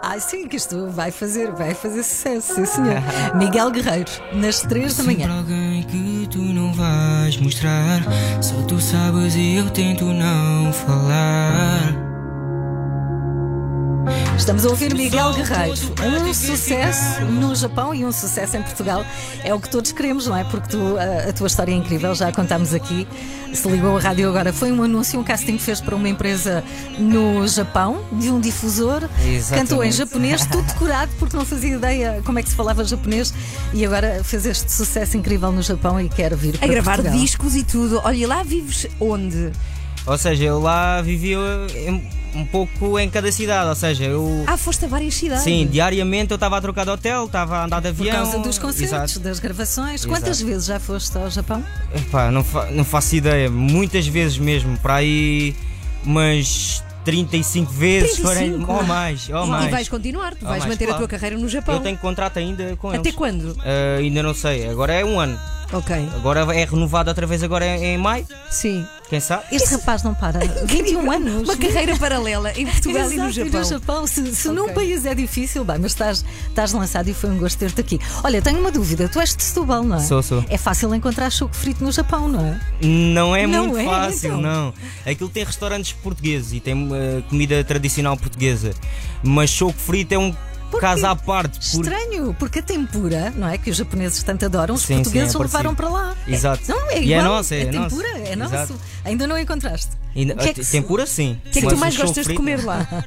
Ah, 0.02 0.20
sim, 0.20 0.48
que 0.48 0.56
isto 0.58 0.88
vai 0.90 1.12
fazer, 1.12 1.52
vai 1.52 1.71
fazer 1.74 2.04
sucesso, 2.04 2.56
sim 2.56 2.66
senhor. 2.66 3.02
Miguel 3.36 3.72
Guerreiro, 3.72 4.12
nas 4.34 4.62
3 4.62 4.98
da 4.98 5.04
manhã. 5.04 5.38
alguém 5.38 5.84
que 5.84 6.28
tu 6.30 6.40
não 6.40 6.74
vais 6.74 7.38
mostrar. 7.38 8.02
Só 8.42 8.56
tu 8.64 8.80
sabes 8.80 9.36
e 9.36 9.56
eu 9.56 9.70
tento 9.70 10.06
não 10.06 10.72
falar. 10.74 12.11
Estamos 14.42 14.66
a 14.66 14.70
ouvir 14.70 14.92
Miguel 14.96 15.34
Guerreiro. 15.34 15.78
Um 16.04 16.34
sucesso 16.34 17.22
no 17.26 17.54
Japão 17.54 17.94
e 17.94 18.04
um 18.04 18.12
sucesso 18.12 18.58
em 18.58 18.64
Portugal. 18.64 19.06
É 19.44 19.54
o 19.54 19.60
que 19.60 19.70
todos 19.70 19.92
queremos, 19.92 20.26
não 20.26 20.36
é? 20.36 20.44
Porque 20.44 20.68
tu, 20.70 20.98
a, 20.98 21.30
a 21.30 21.32
tua 21.32 21.46
história 21.46 21.72
é 21.72 21.76
incrível, 21.76 22.16
já 22.16 22.28
a 22.28 22.32
contámos 22.32 22.74
aqui. 22.74 23.08
Se 23.54 23.70
ligou 23.70 23.96
a 23.96 24.02
rádio 24.02 24.28
agora, 24.28 24.52
foi 24.52 24.72
um 24.72 24.82
anúncio, 24.82 25.20
um 25.20 25.24
casting 25.24 25.58
que 25.58 25.64
fez 25.64 25.80
para 25.80 25.96
uma 25.96 26.10
empresa 26.10 26.64
no 26.98 27.48
Japão, 27.48 28.04
de 28.14 28.32
um 28.32 28.40
difusor. 28.40 29.04
Exatamente. 29.24 29.70
Cantou 29.70 29.84
em 29.84 29.92
japonês, 29.92 30.44
tudo 30.48 30.64
decorado, 30.64 31.12
porque 31.20 31.38
não 31.38 31.46
fazia 31.46 31.76
ideia 31.76 32.22
como 32.26 32.40
é 32.40 32.44
que 32.44 32.50
se 32.50 32.56
falava 32.56 32.84
japonês. 32.84 33.32
E 33.76 33.86
agora 33.86 34.24
fez 34.24 34.48
este 34.48 34.72
sucesso 34.72 35.18
incrível 35.18 35.52
no 35.52 35.62
Japão 35.62 36.02
e 36.02 36.10
quer 36.10 36.36
vir 36.36 36.56
A 36.56 36.58
para 36.58 36.68
gravar 36.68 36.96
Portugal. 36.96 37.20
discos 37.20 37.56
e 37.56 37.64
tudo. 37.64 38.02
Olha, 38.04 38.16
e 38.18 38.26
lá 38.26 38.42
vives 38.42 38.88
onde? 39.00 39.52
Ou 40.06 40.18
seja, 40.18 40.44
eu 40.46 40.60
lá 40.60 41.02
vivia 41.02 41.38
em- 41.76 42.04
um 42.34 42.46
pouco 42.46 42.98
em 42.98 43.10
cada 43.10 43.32
cidade. 43.32 43.70
Ou 43.70 43.76
seja, 43.76 44.06
eu. 44.06 44.44
Ah, 44.48 44.58
foste 44.58 44.86
a 44.86 44.88
várias 44.88 45.14
cidades. 45.14 45.44
Sim, 45.44 45.68
diariamente 45.70 46.32
eu 46.32 46.36
estava 46.36 46.58
a 46.58 46.62
trocar 46.62 46.86
de 46.86 46.92
hotel, 46.92 47.26
estava 47.26 47.58
a 47.58 47.66
andar 47.66 47.82
de 47.82 47.92
Por 47.94 48.08
avião. 48.08 48.16
causa 48.24 48.40
dos 48.40 48.58
concertos, 48.58 49.12
Exato. 49.12 49.20
das 49.20 49.40
gravações. 49.40 50.06
Quantas 50.06 50.42
vezes 50.42 50.66
já 50.66 50.80
foste 50.80 51.16
ao 51.18 51.30
Japão? 51.30 51.64
Epá, 51.96 52.32
não, 52.32 52.44
fa- 52.44 52.72
não 52.72 52.84
faço 52.84 53.16
ideia, 53.16 53.50
muitas 53.50 54.08
vezes 54.08 54.38
mesmo, 54.38 54.78
para 54.80 54.96
aí 54.96 55.56
umas 56.04 56.84
35 57.06 57.72
vezes, 57.72 58.16
35? 58.18 58.72
ou 58.72 58.84
mais, 58.84 59.30
ou 59.30 59.46
E, 59.46 59.50
mais. 59.50 59.68
e 59.68 59.70
vais 59.70 59.90
continuar, 59.90 60.32
tu 60.36 60.46
vais 60.46 60.60
mais, 60.60 60.66
manter 60.66 60.86
a 60.86 60.88
claro. 60.88 61.02
tua 61.02 61.08
carreira 61.08 61.38
no 61.38 61.48
Japão. 61.50 61.76
Eu 61.76 61.82
tenho 61.82 61.98
contrato 61.98 62.38
ainda 62.38 62.76
com 62.78 62.90
Até 62.90 62.98
eles. 63.00 63.16
quando? 63.16 63.56
Ah, 63.60 63.98
ainda 64.00 64.24
não 64.24 64.34
sei, 64.34 64.68
agora 64.68 64.94
é 64.94 65.04
um 65.06 65.20
ano. 65.20 65.38
Ok, 65.74 65.96
Agora 66.16 66.42
é 66.54 66.66
renovado 66.66 67.10
outra 67.10 67.26
vez 67.26 67.42
agora 67.44 67.66
em, 67.66 67.94
em 67.94 67.98
maio, 67.98 68.28
sim. 68.50 68.86
Quem 69.12 69.20
sabe? 69.20 69.44
Este 69.52 69.72
rapaz 69.74 70.04
não 70.04 70.14
para. 70.16 70.40
21 70.66 71.12
anos. 71.12 71.44
Uma 71.50 71.58
carreira 71.58 71.98
paralela 71.98 72.54
em 72.54 72.66
Portugal 72.66 73.12
e 73.12 73.18
no 73.18 73.28
Exato, 73.28 73.34
Japão. 73.34 73.64
Japão. 73.66 74.08
Se, 74.08 74.34
se 74.34 74.48
num 74.48 74.64
Ok. 74.64 74.74
país 74.74 75.06
é 75.06 75.14
difícil, 75.14 75.66
bem, 75.66 75.78
mas 75.80 75.92
estás, 75.92 76.24
estás 76.48 76.72
lançado 76.72 77.10
e 77.10 77.14
foi 77.14 77.30
um 77.30 77.38
gosto 77.38 77.60
ter-te 77.60 77.82
aqui. 77.82 78.00
Olha, 78.24 78.42
tenho 78.42 78.62
uma 78.62 78.72
dúvida. 78.72 79.10
Tu 79.10 79.20
és 79.20 79.36
de 79.36 79.44
Setúbal, 79.44 79.84
não 79.84 79.98
é? 79.98 80.00
Sou, 80.00 80.24
sou. 80.24 80.46
É 80.48 80.58
fácil 80.58 80.96
encontrar 80.96 81.30
choco 81.30 81.54
frito 81.54 81.84
no 81.84 81.92
Japão, 81.92 82.30
não 82.30 82.40
é? 82.46 82.60
Não 82.82 83.36
é 83.36 83.46
Não 83.46 83.68
muito 83.68 83.80
é, 83.80 83.84
fácil, 83.84 84.40
então. 84.40 84.42
não. 84.42 84.74
Aquilo 85.06 85.30
tem 85.30 85.44
restaurantes 85.44 85.92
portugueses 85.92 86.54
e 86.54 86.62
tem 86.62 86.74
ah, 86.94 87.22
comida 87.30 87.62
tradicional 87.66 88.16
portuguesa, 88.16 88.74
mas 89.22 89.50
choco 89.50 89.78
frito 89.78 90.14
é 90.14 90.18
um 90.18 90.34
caso 90.80 91.06
à 91.06 91.16
parte. 91.16 91.60
por- 91.72 91.82
Estranho, 91.84 92.36
porque 92.40 92.60
a 92.60 92.62
tempura, 92.62 93.34
não 93.36 93.48
é? 93.48 93.58
Que 93.58 93.70
os 93.70 93.78
japoneses 93.78 94.22
tanto 94.24 94.46
adoram, 94.46 94.76
os 94.76 94.82
Sim, 94.82 94.96
portugueses 94.96 95.32
sim, 95.32 95.38
é 95.38 95.42
levaram 95.42 95.76
para 95.76 95.90
lá. 95.90 96.16
Exato. 96.28 96.64
É, 96.64 96.74
não, 96.74 96.90
é 96.92 96.94
E 97.04 97.14
é 97.14 97.18
igual. 97.18 97.34
nossa, 97.36 97.56
é 97.56 97.62
a 97.62 97.72
nossa. 97.72 97.90
tempura, 97.90 98.08
é 98.20 98.36
nosso. 98.36 98.54
Exato. 98.56 98.80
Ainda 99.06 99.28
não 99.28 99.38
encontraste. 99.38 99.92
Ainda- 100.16 100.36
que 100.36 100.50
é 100.50 100.54
que 100.54 100.66
Tempura 100.66 101.06
sim. 101.06 101.38
O 101.46 101.50
que 101.52 101.60
é 101.60 101.62
que 101.62 101.68
tu 101.68 101.78
mais 101.78 101.96
gostas 101.98 102.26
de 102.28 102.34
comer 102.34 102.64
lá? 102.64 102.88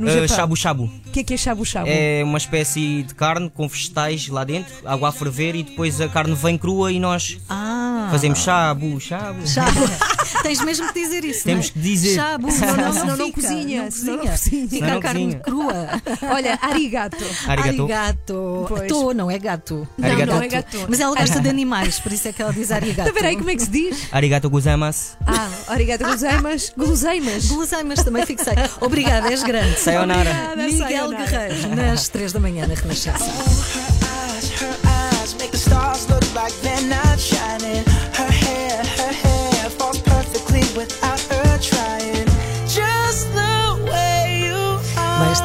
Japão. 0.00 0.28
shabu 0.28 0.56
shabu. 0.56 0.84
O 0.84 1.10
que 1.10 1.20
é 1.20 1.24
que 1.24 1.34
é 1.34 1.36
shabu 1.36 1.64
shabu? 1.64 1.88
É 1.90 2.22
uma 2.22 2.38
espécie 2.38 3.02
de 3.02 3.14
carne 3.16 3.50
com 3.50 3.66
vegetais 3.66 4.28
lá 4.28 4.44
dentro, 4.44 4.72
água 4.84 5.08
a 5.08 5.12
ferver 5.12 5.56
e 5.56 5.64
depois 5.64 6.00
a 6.00 6.08
carne 6.08 6.36
vem 6.36 6.56
crua 6.56 6.92
e 6.92 7.00
nós 7.00 7.38
Ah, 7.48 7.97
Fazemos 8.10 8.38
chabu, 8.40 9.00
chabu. 9.00 9.46
Chabu. 9.46 9.80
Tens 10.42 10.60
mesmo 10.60 10.86
que 10.92 11.00
dizer 11.00 11.24
isso. 11.24 11.44
Temos 11.44 11.66
não 11.66 11.70
é? 11.70 11.72
que 11.72 11.78
dizer. 11.80 12.14
Chabu, 12.14 12.50
Senão 12.52 12.76
não- 12.76 12.84
não, 12.84 12.92
senão 12.92 13.16
não 13.16 13.26
fica, 13.26 13.40
cozinha, 13.40 13.88
não 14.02 14.14
não 14.16 14.26
cozinha. 14.26 14.68
Fica 14.68 14.94
a 14.94 15.00
carne 15.00 15.24
cozinha. 15.24 15.40
crua. 15.40 15.88
Olha, 16.34 16.58
arigato. 16.60 17.16
Arigato. 17.46 17.82
Arigato. 17.82 18.64
Pois. 18.68 18.88
Tô, 18.88 19.12
não 19.14 19.30
é 19.30 19.38
gato. 19.38 19.88
Não, 19.96 20.08
Arigato. 20.08 20.32
não 20.32 20.42
é 20.42 20.48
gato. 20.48 20.86
Mas 20.88 21.00
ela 21.00 21.14
gosta 21.16 21.40
de 21.40 21.48
animais, 21.48 21.98
por 22.00 22.12
isso 22.12 22.28
é 22.28 22.32
que 22.32 22.42
ela 22.42 22.52
diz 22.52 22.70
arigato. 22.70 23.08
Então, 23.08 23.14
peraí, 23.14 23.36
como 23.36 23.50
é 23.50 23.56
que 23.56 23.62
se 23.62 23.70
diz? 23.70 24.08
Arigato 24.12 24.50
gozaimasu. 24.50 25.16
Ah, 25.26 25.48
arigato 25.68 26.04
guloseimas. 26.04 26.72
Guloseimas. 26.76 27.46
Guloseimas 27.46 28.02
também 28.04 28.26
fixei. 28.26 28.54
Obrigada, 28.80 29.28
és 29.30 29.42
grande. 29.42 29.78
Sayonara. 29.80 30.30
Obrigada, 30.30 30.56
Miguel 30.62 30.88
sayonara. 30.88 31.26
Guerreiro, 31.26 31.76
nas 31.76 32.08
3 32.08 32.32
da 32.32 32.40
manhã 32.40 32.66
na 32.66 32.74
Renascença. 32.74 33.87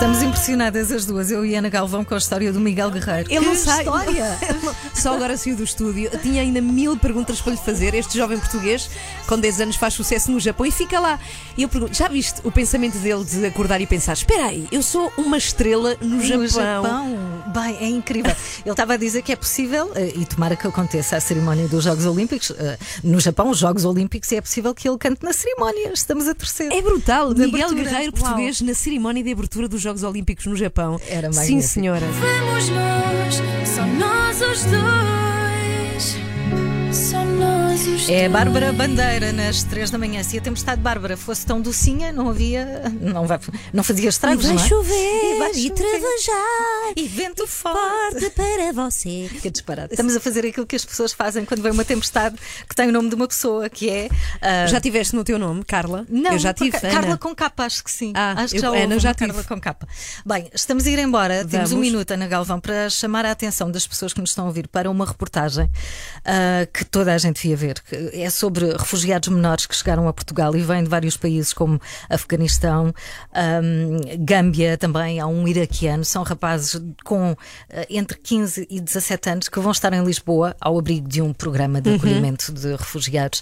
Estamos 0.04 0.22
impressionadas 0.22 0.92
as 0.92 1.06
duas, 1.06 1.32
eu 1.32 1.46
e 1.46 1.56
Ana 1.56 1.70
Galvão, 1.70 2.04
com 2.04 2.14
a 2.14 2.18
história 2.18 2.52
do 2.52 2.60
Miguel 2.60 2.92
Guerreiro. 2.92 3.32
Ele 3.32 3.46
não 3.46 3.56
sai. 3.56 3.86
história! 3.86 4.38
Só 4.94 5.16
agora 5.16 5.38
saiu 5.38 5.56
do 5.56 5.64
estúdio. 5.64 6.10
Eu 6.12 6.20
Tinha 6.20 6.42
ainda 6.42 6.60
mil 6.60 6.98
perguntas 6.98 7.40
para 7.40 7.54
lhe 7.54 7.58
fazer. 7.58 7.94
Este 7.94 8.18
jovem 8.18 8.38
português, 8.38 8.90
com 9.28 9.40
10 9.40 9.62
anos, 9.62 9.76
faz 9.78 9.94
sucesso 9.94 10.30
no 10.30 10.42
Japão 10.42 10.66
e 10.66 10.72
fica 10.72 11.00
lá. 11.00 11.18
E 11.58 11.64
eu 11.64 11.70
pergunto: 11.70 11.94
já 11.94 12.10
viste 12.10 12.42
o 12.44 12.52
pensamento 12.52 12.98
dele 12.98 13.24
de 13.24 13.46
acordar 13.46 13.80
e 13.80 13.88
pensar: 13.88 14.12
espera 14.12 14.48
aí, 14.48 14.68
eu 14.74 14.84
sou 14.84 15.10
uma 15.18 15.38
estrela 15.38 15.96
no, 16.02 16.18
No 16.18 16.48
Japão. 16.48 16.84
Japão. 16.84 17.44
Bem, 17.54 17.78
é 17.80 17.88
incrível. 17.88 18.36
Ele 18.66 18.72
estava 18.72 18.94
a 18.94 18.98
dizer 18.98 19.22
que 19.22 19.32
é 19.32 19.36
possível, 19.36 19.92
eh, 19.96 20.14
e 20.16 20.26
tomara 20.26 20.56
que 20.56 20.66
aconteça 20.66 21.16
a 21.16 21.20
cerimónia 21.22 21.68
dos 21.68 21.84
Jogos 21.84 22.06
Olímpicos, 22.06 22.52
eh, 22.58 22.78
no 23.04 23.20
Japão, 23.20 23.50
os 23.50 23.60
Jogos 23.60 23.86
Olímpicos, 23.86 24.32
e 24.32 24.36
é 24.38 24.42
possível 24.42 24.74
que 24.74 24.88
ele 24.88 24.98
cante 24.98 25.24
na 25.24 25.32
cerimónia. 25.32 25.92
Estamos 25.94 26.28
a 26.28 26.34
torcer. 26.34 26.72
É 26.72 26.82
brutal. 26.82 27.30
Miguel 27.30 27.70
abertura. 27.70 27.84
Guerreiro, 27.84 28.14
Uau. 28.16 28.24
português, 28.24 28.62
na 28.62 28.74
cerimónia 28.74 29.24
de 29.24 29.32
abertura 29.32 29.68
dos 29.68 29.82
Jogos 29.82 29.93
Olímpicos 30.02 30.48
no 30.48 30.56
Japão. 30.56 31.00
Era 31.08 31.32
Sim, 31.32 31.40
magnífico. 31.40 31.74
senhora. 31.74 32.06
Vamos 32.08 32.70
nós, 32.70 33.36
só 33.68 33.86
nós 33.86 34.42
os 34.42 34.64
dois. 34.66 36.18
Só 36.92 37.23
nós 37.23 37.23
os 37.23 37.23
dois. 37.23 37.23
É 38.08 38.28
a 38.28 38.30
Bárbara 38.30 38.72
Bandeira 38.72 39.32
nas 39.34 39.64
3 39.64 39.90
da 39.90 39.98
manhã. 39.98 40.22
Se 40.22 40.38
a 40.38 40.42
tempestade 40.42 40.80
Bárbara 40.80 41.18
fosse 41.18 41.44
tão 41.44 41.60
docinha, 41.60 42.12
não 42.12 42.30
havia. 42.30 42.84
Não, 43.02 43.26
vai, 43.26 43.40
não 43.74 43.84
fazia 43.84 44.10
estragos, 44.10 44.46
não 44.46 44.54
é? 44.56 44.68
chover 44.68 44.94
E 45.36 45.40
vai 45.40 45.54
chover. 45.56 45.72
travejar. 45.72 46.94
E 46.96 47.08
vento 47.08 47.48
forte. 47.48 48.30
para 48.30 48.72
você. 48.74 49.28
Que 49.42 49.50
disparate. 49.50 49.94
Estamos 49.94 50.16
a 50.16 50.20
fazer 50.20 50.46
aquilo 50.46 50.68
que 50.68 50.76
as 50.76 50.86
pessoas 50.86 51.14
fazem 51.14 51.46
quando 51.46 51.64
vem 51.64 51.72
uma 51.72 51.84
tempestade 51.84 52.36
que 52.70 52.76
tem 52.76 52.90
o 52.90 52.92
nome 52.92 53.10
de 53.10 53.16
uma 53.16 53.28
pessoa, 53.28 53.68
que 53.70 53.90
é. 53.90 54.08
ah, 54.40 54.68
Já 54.68 54.80
tiveste 54.80 55.16
no 55.16 55.24
teu 55.24 55.40
nome, 55.40 55.64
Carla? 55.66 56.06
Não, 56.08 56.34
eu 56.34 56.40
já 56.40 56.54
tive. 56.54 56.72
Ca- 56.72 56.88
Ana. 56.88 56.94
Carla 57.02 57.18
com 57.18 57.34
capa, 57.36 57.64
acho 57.66 57.84
que 57.84 57.90
sim. 57.92 58.14
Ah, 58.16 58.34
acho 58.44 58.52
que 58.54 58.58
eu- 58.58 58.62
já 58.62 58.68
Ana, 58.70 58.80
houve 58.96 59.00
já 59.00 59.16
Carla 59.16 59.44
com 59.44 59.60
capa. 59.60 59.88
Bem, 60.24 60.48
estamos 60.54 60.86
a 60.86 60.90
ir 60.92 61.00
embora. 61.00 61.44
Temos 61.44 61.72
um 61.72 61.76
Vamos. 61.78 61.88
minuto, 61.92 62.12
Ana 62.12 62.28
Galvão, 62.28 62.60
para 62.60 62.88
chamar 62.90 63.26
a 63.26 63.32
atenção 63.32 63.72
das 63.72 63.88
pessoas 63.88 64.14
que 64.14 64.22
nos 64.22 64.30
estão 64.30 64.46
a 64.46 64.48
ouvir 64.48 64.68
para 64.68 64.92
uma 64.92 65.06
reportagem 65.06 65.68
ah, 66.24 66.68
que 66.72 66.86
toda 66.86 67.12
a 67.14 67.18
gente 67.18 67.42
devia 67.42 67.63
ver. 67.68 67.82
É 68.14 68.30
sobre 68.30 68.72
refugiados 68.74 69.30
menores 69.30 69.66
que 69.66 69.76
chegaram 69.76 70.08
a 70.08 70.14
Portugal 70.14 70.56
e 70.56 70.62
vêm 70.62 70.84
de 70.84 70.90
vários 70.90 71.16
países 71.18 71.54
como 71.54 71.80
Afeganistão, 72.10 72.94
ahm, 73.34 74.00
Gâmbia 74.20 74.78
também. 74.78 75.20
Há 75.20 75.28
um 75.28 75.48
iraquiano. 75.48 76.06
São 76.06 76.24
rapazes 76.24 76.80
com 77.04 77.36
ah, 77.72 77.86
entre 77.90 78.18
15 78.18 78.68
e 78.70 78.80
17 78.80 79.30
anos 79.30 79.50
que 79.50 79.60
vão 79.60 79.72
estar 79.72 79.92
em 79.94 80.04
Lisboa 80.04 80.56
ao 80.60 80.78
abrigo 80.78 81.08
de 81.08 81.22
um 81.22 81.34
programa 81.34 81.64
Uhum. 81.78 81.82
de 81.82 81.96
acolhimento 81.96 82.52
de 82.52 82.72
refugiados. 82.76 83.42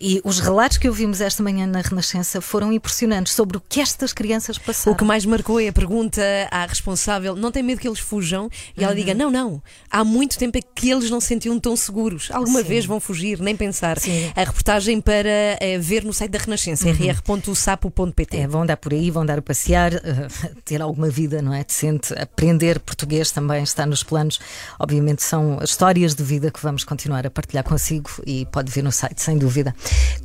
E 0.00 0.20
os 0.24 0.38
relatos 0.40 0.78
que 0.78 0.88
ouvimos 0.88 1.20
esta 1.20 1.42
manhã 1.42 1.66
na 1.66 1.80
Renascença 1.80 2.40
foram 2.40 2.72
impressionantes 2.72 3.32
sobre 3.34 3.56
o 3.56 3.60
que 3.60 3.80
estas 3.80 4.12
crianças 4.12 4.56
passaram. 4.58 4.92
O 4.92 4.96
que 4.96 5.04
mais 5.04 5.24
marcou 5.26 5.58
é 5.60 5.68
a 5.68 5.72
pergunta 5.72 6.22
à 6.50 6.64
responsável: 6.66 7.34
não 7.34 7.50
tem 7.50 7.62
medo 7.62 7.80
que 7.80 7.88
eles 7.88 7.98
fujam? 7.98 8.48
E 8.76 8.82
ela 8.84 8.92
Uhum. 8.92 8.98
diga: 8.98 9.14
não, 9.14 9.30
não. 9.30 9.62
Há 9.90 10.04
muito 10.04 10.38
tempo 10.38 10.56
é 10.58 10.60
que 10.62 10.90
eles 10.90 11.10
não 11.10 11.20
se 11.20 11.28
sentiam 11.28 11.58
tão 11.58 11.74
seguros. 11.76 12.30
Alguma 12.30 12.62
vez 12.62 12.84
vão 12.86 13.00
fugir, 13.00 13.40
nem 13.40 13.56
pensar. 13.62 13.98
Sim. 14.00 14.24
Uhum. 14.24 14.32
A 14.34 14.40
reportagem 14.44 15.00
para 15.00 15.56
eh, 15.60 15.78
ver 15.78 16.04
no 16.04 16.12
site 16.12 16.30
da 16.32 16.38
Renascença, 16.38 16.88
rr.sapo.pt. 16.90 18.36
É, 18.36 18.46
vão 18.46 18.62
andar 18.62 18.76
por 18.76 18.92
aí, 18.92 19.10
vão 19.10 19.22
andar 19.22 19.38
a 19.38 19.42
passear, 19.42 19.94
eh, 19.94 20.00
ter 20.64 20.82
alguma 20.82 21.08
vida, 21.08 21.40
não 21.40 21.54
é? 21.54 21.62
Decente, 21.62 22.12
aprender 22.18 22.80
português 22.80 23.30
também 23.30 23.62
está 23.62 23.86
nos 23.86 24.02
planos. 24.02 24.40
Obviamente 24.78 25.22
são 25.22 25.58
histórias 25.62 26.14
de 26.14 26.24
vida 26.24 26.50
que 26.50 26.60
vamos 26.60 26.82
continuar 26.84 27.24
a 27.26 27.30
partilhar 27.30 27.62
consigo 27.64 28.10
e 28.26 28.46
pode 28.46 28.70
ver 28.72 28.82
no 28.82 28.90
site, 28.90 29.22
sem 29.22 29.38
dúvida. 29.38 29.74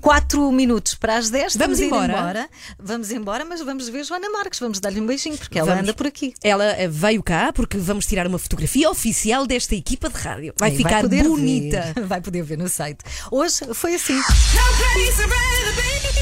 Quatro 0.02 0.52
minutos 0.52 0.95
para 0.95 1.17
as 1.17 1.30
dez, 1.30 1.56
Vamos 1.56 1.80
a 1.80 1.84
ir 1.84 1.88
embora? 1.88 2.50
Vamos 2.80 3.12
embora, 3.12 3.45
mas 3.45 3.62
vamos 3.62 3.88
ver 3.89 4.04
Joana 4.04 4.30
Marques, 4.30 4.60
vamos 4.60 4.80
dar-lhe 4.80 5.00
um 5.00 5.06
beijinho, 5.06 5.38
porque 5.38 5.60
ela 5.60 5.67
Vamos. 5.69 5.84
anda 5.84 5.93
por 5.93 6.08
aqui. 6.08 6.34
Ela 6.43 6.65
eh, 6.78 6.88
veio 6.88 7.21
cá 7.21 7.52
porque 7.54 7.78
vamos 7.78 8.06
tirar 8.06 8.26
uma 8.28 8.39
fotografia 8.39 8.89
oficial 8.89 9.45
desta 9.45 9.76
equipa 9.76 10.10
de 10.10 10.15
rádio. 10.17 10.54
Vai 10.60 10.71
E 10.73 10.78
ficar 10.78 11.02
poder 11.02 11.23
bonita. 11.23 11.93
ver, 11.93 12.06
vai 12.08 12.21
poder 12.21 12.41
ver 12.43 12.58
no 12.58 12.67
site. 12.69 13.00
Hoje 13.31 13.73
foi 13.73 13.95
assim. 13.95 14.19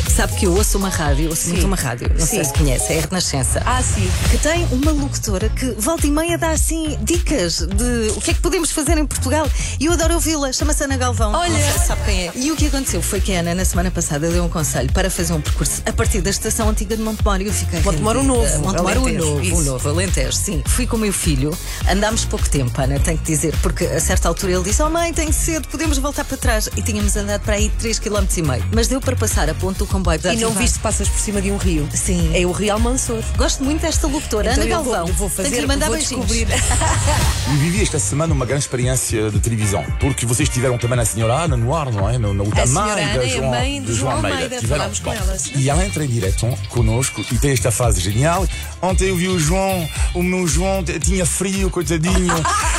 Sabe 0.10 0.34
que 0.36 0.46
eu 0.46 0.56
ouço 0.56 0.78
uma 0.78 0.90
rádio, 0.90 1.30
ouço 1.30 1.50
muito 1.50 1.66
uma 1.66 1.76
rádio, 1.76 2.10
não 2.18 2.26
sei 2.26 2.44
Sim. 2.44 2.46
se 2.46 2.54
conhece, 2.58 2.94
é 2.94 3.00
a 3.00 3.02
Renascença. 3.02 3.62
Ah, 3.66 3.82
sim. 3.82 4.10
que 4.32 4.38
tem 4.38 4.66
uma 4.72 4.92
locutora 4.92 5.50
que 5.50 5.72
volta 5.72 6.08
e 6.08 6.12
meia 6.12 6.38
dá 6.38 6.52
assim 6.52 6.98
dicas 7.02 7.60
de 7.60 8.14
o 8.16 8.22
que 8.22 8.32
é 8.32 8.34
que 8.34 8.40
podemos 8.40 8.72
fazer 8.72 8.98
em 8.98 9.06
Portugal. 9.06 9.50
E 9.80 9.86
eu 9.86 9.94
adoro 9.94 10.14
ouvi-la, 10.14 10.54
chama-se 10.54 10.84
Ana 10.84 10.96
Galvão. 10.98 11.34
Olha. 11.34 11.54
Sei 11.54 11.80
se 11.80 11.88
sabe 11.88 12.02
quem 12.06 12.28
é. 12.28 12.32
E 12.36 12.52
o 12.52 12.56
que 12.56 12.68
aconteceu 12.68 13.02
foi 13.02 13.20
que 13.20 13.34
a 13.36 13.40
Ana, 13.40 13.56
na 13.56 13.66
semana 13.66 13.92
passada, 13.92 14.30
deu 14.30 14.44
um 14.44 14.50
conselho 14.50 14.92
para 14.94 15.10
fazer 15.10 15.34
um 15.34 15.42
percurso 15.42 15.82
a 15.86 15.92
partir 15.92 16.22
da 16.22 16.30
estação 16.30 16.70
antiga 16.70 16.96
de 16.96 17.04
Montemor. 17.04 17.42
E 17.42 17.48
eu 17.48 17.54
fiquei. 17.54 17.82
Montemor 17.82 18.18
o. 18.18 18.24
Novo, 18.24 18.60
Montemor 18.60 18.98
o 18.98 19.10
Novo, 19.10 19.42
isso. 19.42 19.56
o 19.56 19.64
Novo, 19.64 19.90
Alentejo, 19.90 20.32
sim. 20.32 20.64
Fui 20.66 20.88
com 20.88 20.96
o 20.96 21.00
meu 21.00 21.12
filho, 21.12 21.56
andámos 21.90 22.26
pouco 22.26 22.50
tempo, 22.50 22.80
Ana, 22.80 23.00
tenho 23.00 23.18
que 23.18 23.26
dizer, 23.26 23.56
porque 23.62 23.86
a 23.86 24.00
certa 24.00 24.28
altura 24.28 24.54
ele 24.54 24.64
disse: 24.64 24.82
Oh 24.82 24.90
mãe, 24.90 25.14
tenho 25.14 25.34
cedo, 25.34 25.68
podemos 25.68 25.98
voltar 25.98 26.24
para 26.24 26.38
trás. 26.38 26.70
E 26.76 26.82
tínhamos 26.82 27.16
andado 27.16 27.42
para 27.42 27.56
aí 27.56 27.72
3,5 27.82 28.00
km. 28.00 28.66
Mas 28.74 28.88
deu 28.88 29.02
para 29.02 29.16
passar 29.16 29.50
a 29.50 29.54
ponto 29.54 29.80
do 29.80 29.88
comboio. 29.98 30.20
E 30.32 30.36
não 30.38 30.52
viste 30.54 30.78
que 30.78 30.84
passas 30.84 31.08
por 31.10 31.20
cima 31.20 31.42
de 31.42 31.52
um 31.52 31.58
rio? 31.58 31.88
Sim. 31.94 32.32
É 32.36 32.46
o 32.46 32.52
Rio 32.52 32.74
Almansor. 32.74 33.24
Gosto 33.38 33.64
muito 33.64 33.82
desta 33.82 34.08
locutora, 34.08 34.52
Então 34.52 34.64
Ana 34.64 34.72
eu 34.74 34.84
vou- 34.84 34.94
Galvão. 34.94 35.08
eu 35.10 35.14
vou 35.16 35.30
Tenho 35.30 35.38
que 35.44 35.50
fazer, 35.50 35.62
lhe 35.62 35.68
mandar 35.68 35.88
vou 35.88 35.96
beijinhos. 35.98 36.26
descobrir. 36.28 36.48
E 37.54 37.58
vivi 37.58 37.82
esta 37.84 38.00
semana 38.00 38.34
uma 38.34 38.46
grande 38.46 38.64
experiência 38.64 39.30
de 39.30 39.40
televisão, 39.40 39.86
porque 40.00 40.26
vocês 40.26 40.50
tiveram 40.50 40.78
também 40.80 41.00
a 41.00 41.06
senhora 41.06 41.34
Ana 41.36 41.56
no 41.56 41.76
ar, 41.76 41.92
não 41.92 42.10
é? 42.10 42.18
No, 42.18 42.34
no, 42.34 42.44
A 42.44 42.66
mãe 42.68 42.92
Ana 42.92 43.18
da 43.18 43.24
é 43.26 43.30
João, 43.30 43.50
mãe 43.52 43.82
de 43.84 43.94
João 43.94 44.12
Almeida, 44.14 44.58
Tiveram- 44.58 44.90
com 44.90 45.04
Bom, 45.04 45.14
ela, 45.14 45.38
sim. 45.38 45.52
E 45.56 45.70
ela 45.70 45.86
entra 45.86 46.04
em 46.04 46.08
direto 46.08 46.48
connosco 46.70 47.24
e 47.32 47.38
tem 47.38 47.52
esta 47.52 47.72
frase 47.72 48.02
genial. 48.02 48.48
Ontem 48.82 49.10
eu 49.10 49.16
vi 49.16 49.28
o 49.28 49.40
João, 49.40 49.88
o 50.16 50.24
meu 50.24 50.48
João 50.48 50.84
tinha 50.84 51.26
frio, 51.26 51.70
coitadinho. 51.70 52.34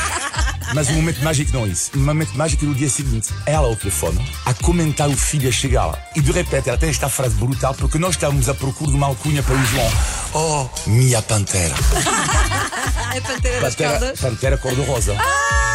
Mas 0.74 0.88
o 0.88 0.92
momento 0.92 1.22
mágico 1.22 1.52
não 1.52 1.64
é 1.64 1.68
isso. 1.68 1.90
O 1.94 1.98
momento 1.98 2.36
mágico 2.36 2.64
é 2.64 2.68
no 2.68 2.74
dia 2.74 2.88
seguinte. 2.88 3.28
Ela 3.44 3.66
ao 3.66 3.76
telefone 3.76 4.18
a 4.44 4.54
comentar 4.54 5.08
o 5.08 5.16
filho 5.16 5.48
a 5.48 5.52
chegar. 5.52 6.10
E 6.14 6.20
de 6.20 6.32
repente 6.32 6.68
ela 6.68 6.78
tem 6.78 6.88
esta 6.90 7.08
frase 7.08 7.34
brutal 7.34 7.74
porque 7.74 7.98
nós 7.98 8.14
estávamos 8.14 8.48
à 8.48 8.54
procura 8.54 8.90
de 8.90 8.96
uma 8.96 9.06
alcunha 9.06 9.42
para 9.42 9.54
o 9.54 9.64
João. 9.66 9.92
Oh, 10.34 10.90
minha 10.90 11.22
pantera. 11.22 11.74
A 11.74 13.20
Pantera 13.20 13.60
Pantera, 13.60 14.14
pantera 14.20 14.58
cor-de-rosa. 14.58 15.14
Pois 15.14 15.65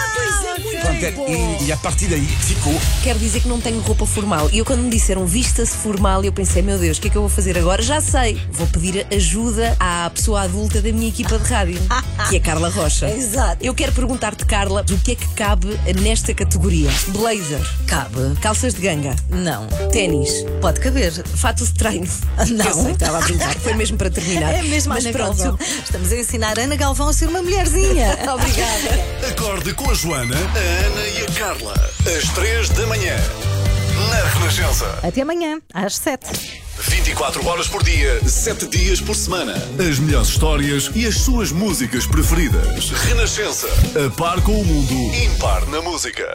é. 0.88 1.62
E, 1.64 1.66
e 1.68 1.72
a 1.72 1.78
partir 1.78 2.08
daí 2.08 2.26
ficou. 2.26 2.74
Quero 3.04 3.20
dizer 3.20 3.42
que 3.42 3.48
não 3.48 3.60
tenho 3.62 3.80
roupa 3.82 4.06
formal. 4.06 4.50
E 4.52 4.58
eu, 4.60 4.66
quando 4.66 4.82
me 4.82 4.90
disseram 4.90 5.26
vista-se 5.26 5.76
formal, 5.78 6.24
eu 6.24 6.32
pensei, 6.34 6.62
meu 6.62 6.78
Deus, 6.78 6.98
o 6.98 7.02
que 7.02 7.08
é 7.08 7.12
que 7.12 7.18
eu 7.18 7.22
vou 7.22 7.30
fazer 7.30 7.58
agora? 7.58 7.82
Já 7.82 8.02
sei. 8.02 8.42
Vou 8.52 8.68
pedir 8.68 9.06
ajuda 9.14 9.76
à 9.80 10.10
pessoa 10.14 10.42
adulta 10.42 10.82
da 10.82 10.92
minha 10.92 11.10
equipa 11.10 11.38
de 11.38 11.50
rádio, 11.50 11.80
que 12.30 12.36
é 12.36 12.40
Carla 12.40 12.70
Rocha. 12.70 13.10
Exato. 13.14 13.64
Eu 13.64 13.74
quero 13.74 13.92
perguntar-te, 13.92 14.46
Carla, 14.46 14.84
o 14.90 14.98
que 15.00 15.12
é 15.12 15.16
que 15.16 15.28
cabe 15.30 15.68
nesta 16.02 16.34
categoria? 16.34 16.90
Blazer, 17.10 17.62
Cabe. 17.88 18.36
calças 18.42 18.74
de 18.74 18.82
ganga, 18.82 19.16
Não. 19.30 19.68
ténis, 19.92 20.30
Pode 20.62 20.80
caber. 20.80 21.12
fato 21.36 21.64
de 21.66 21.74
treino. 21.74 22.08
Não. 22.50 22.66
Eu 22.66 22.74
sei, 22.74 22.92
estava 22.94 23.18
a 23.18 23.22
brincar. 23.22 23.56
Foi 23.56 23.74
mesmo 23.74 23.98
para 23.98 24.10
terminar. 24.10 24.52
É 24.62 24.62
mesmo 24.64 24.94
Mas 24.94 25.06
Ana 25.06 25.14
pronto. 25.18 25.38
Galvão. 25.38 25.60
Estamos 25.84 26.12
a 26.12 26.16
ensinar 26.18 26.60
a 26.60 26.64
Ana 26.64 26.76
Galvão 26.76 27.08
a 27.08 27.14
ser 27.14 27.28
uma 27.28 27.42
mulherzinha. 27.42 28.18
Obrigada. 28.34 29.28
Acorde 29.30 29.74
com 29.74 29.90
a 29.90 29.94
Joana, 29.94 30.36
a 30.36 30.71
Ana 30.72 31.08
e 31.08 31.24
a 31.24 31.32
Carla. 31.38 31.74
Às 32.18 32.30
três 32.30 32.70
da 32.70 32.86
manhã. 32.88 33.16
Na 34.10 34.30
Renascença. 34.30 35.00
Até 35.04 35.22
amanhã, 35.22 35.60
às 35.74 35.98
sete. 35.98 36.62
24 36.80 37.46
horas 37.46 37.68
por 37.68 37.84
dia, 37.84 38.20
7 38.28 38.66
dias 38.68 39.00
por 39.00 39.16
semana. 39.16 39.54
As 39.54 40.00
melhores 40.00 40.30
histórias 40.30 40.90
e 40.96 41.06
as 41.06 41.16
suas 41.18 41.52
músicas 41.52 42.08
preferidas. 42.08 42.90
Renascença. 42.90 43.68
A 44.04 44.10
par 44.10 44.42
com 44.42 44.60
o 44.60 44.66
mundo, 44.66 45.16
impar 45.16 45.66
na 45.68 45.82
música. 45.82 46.26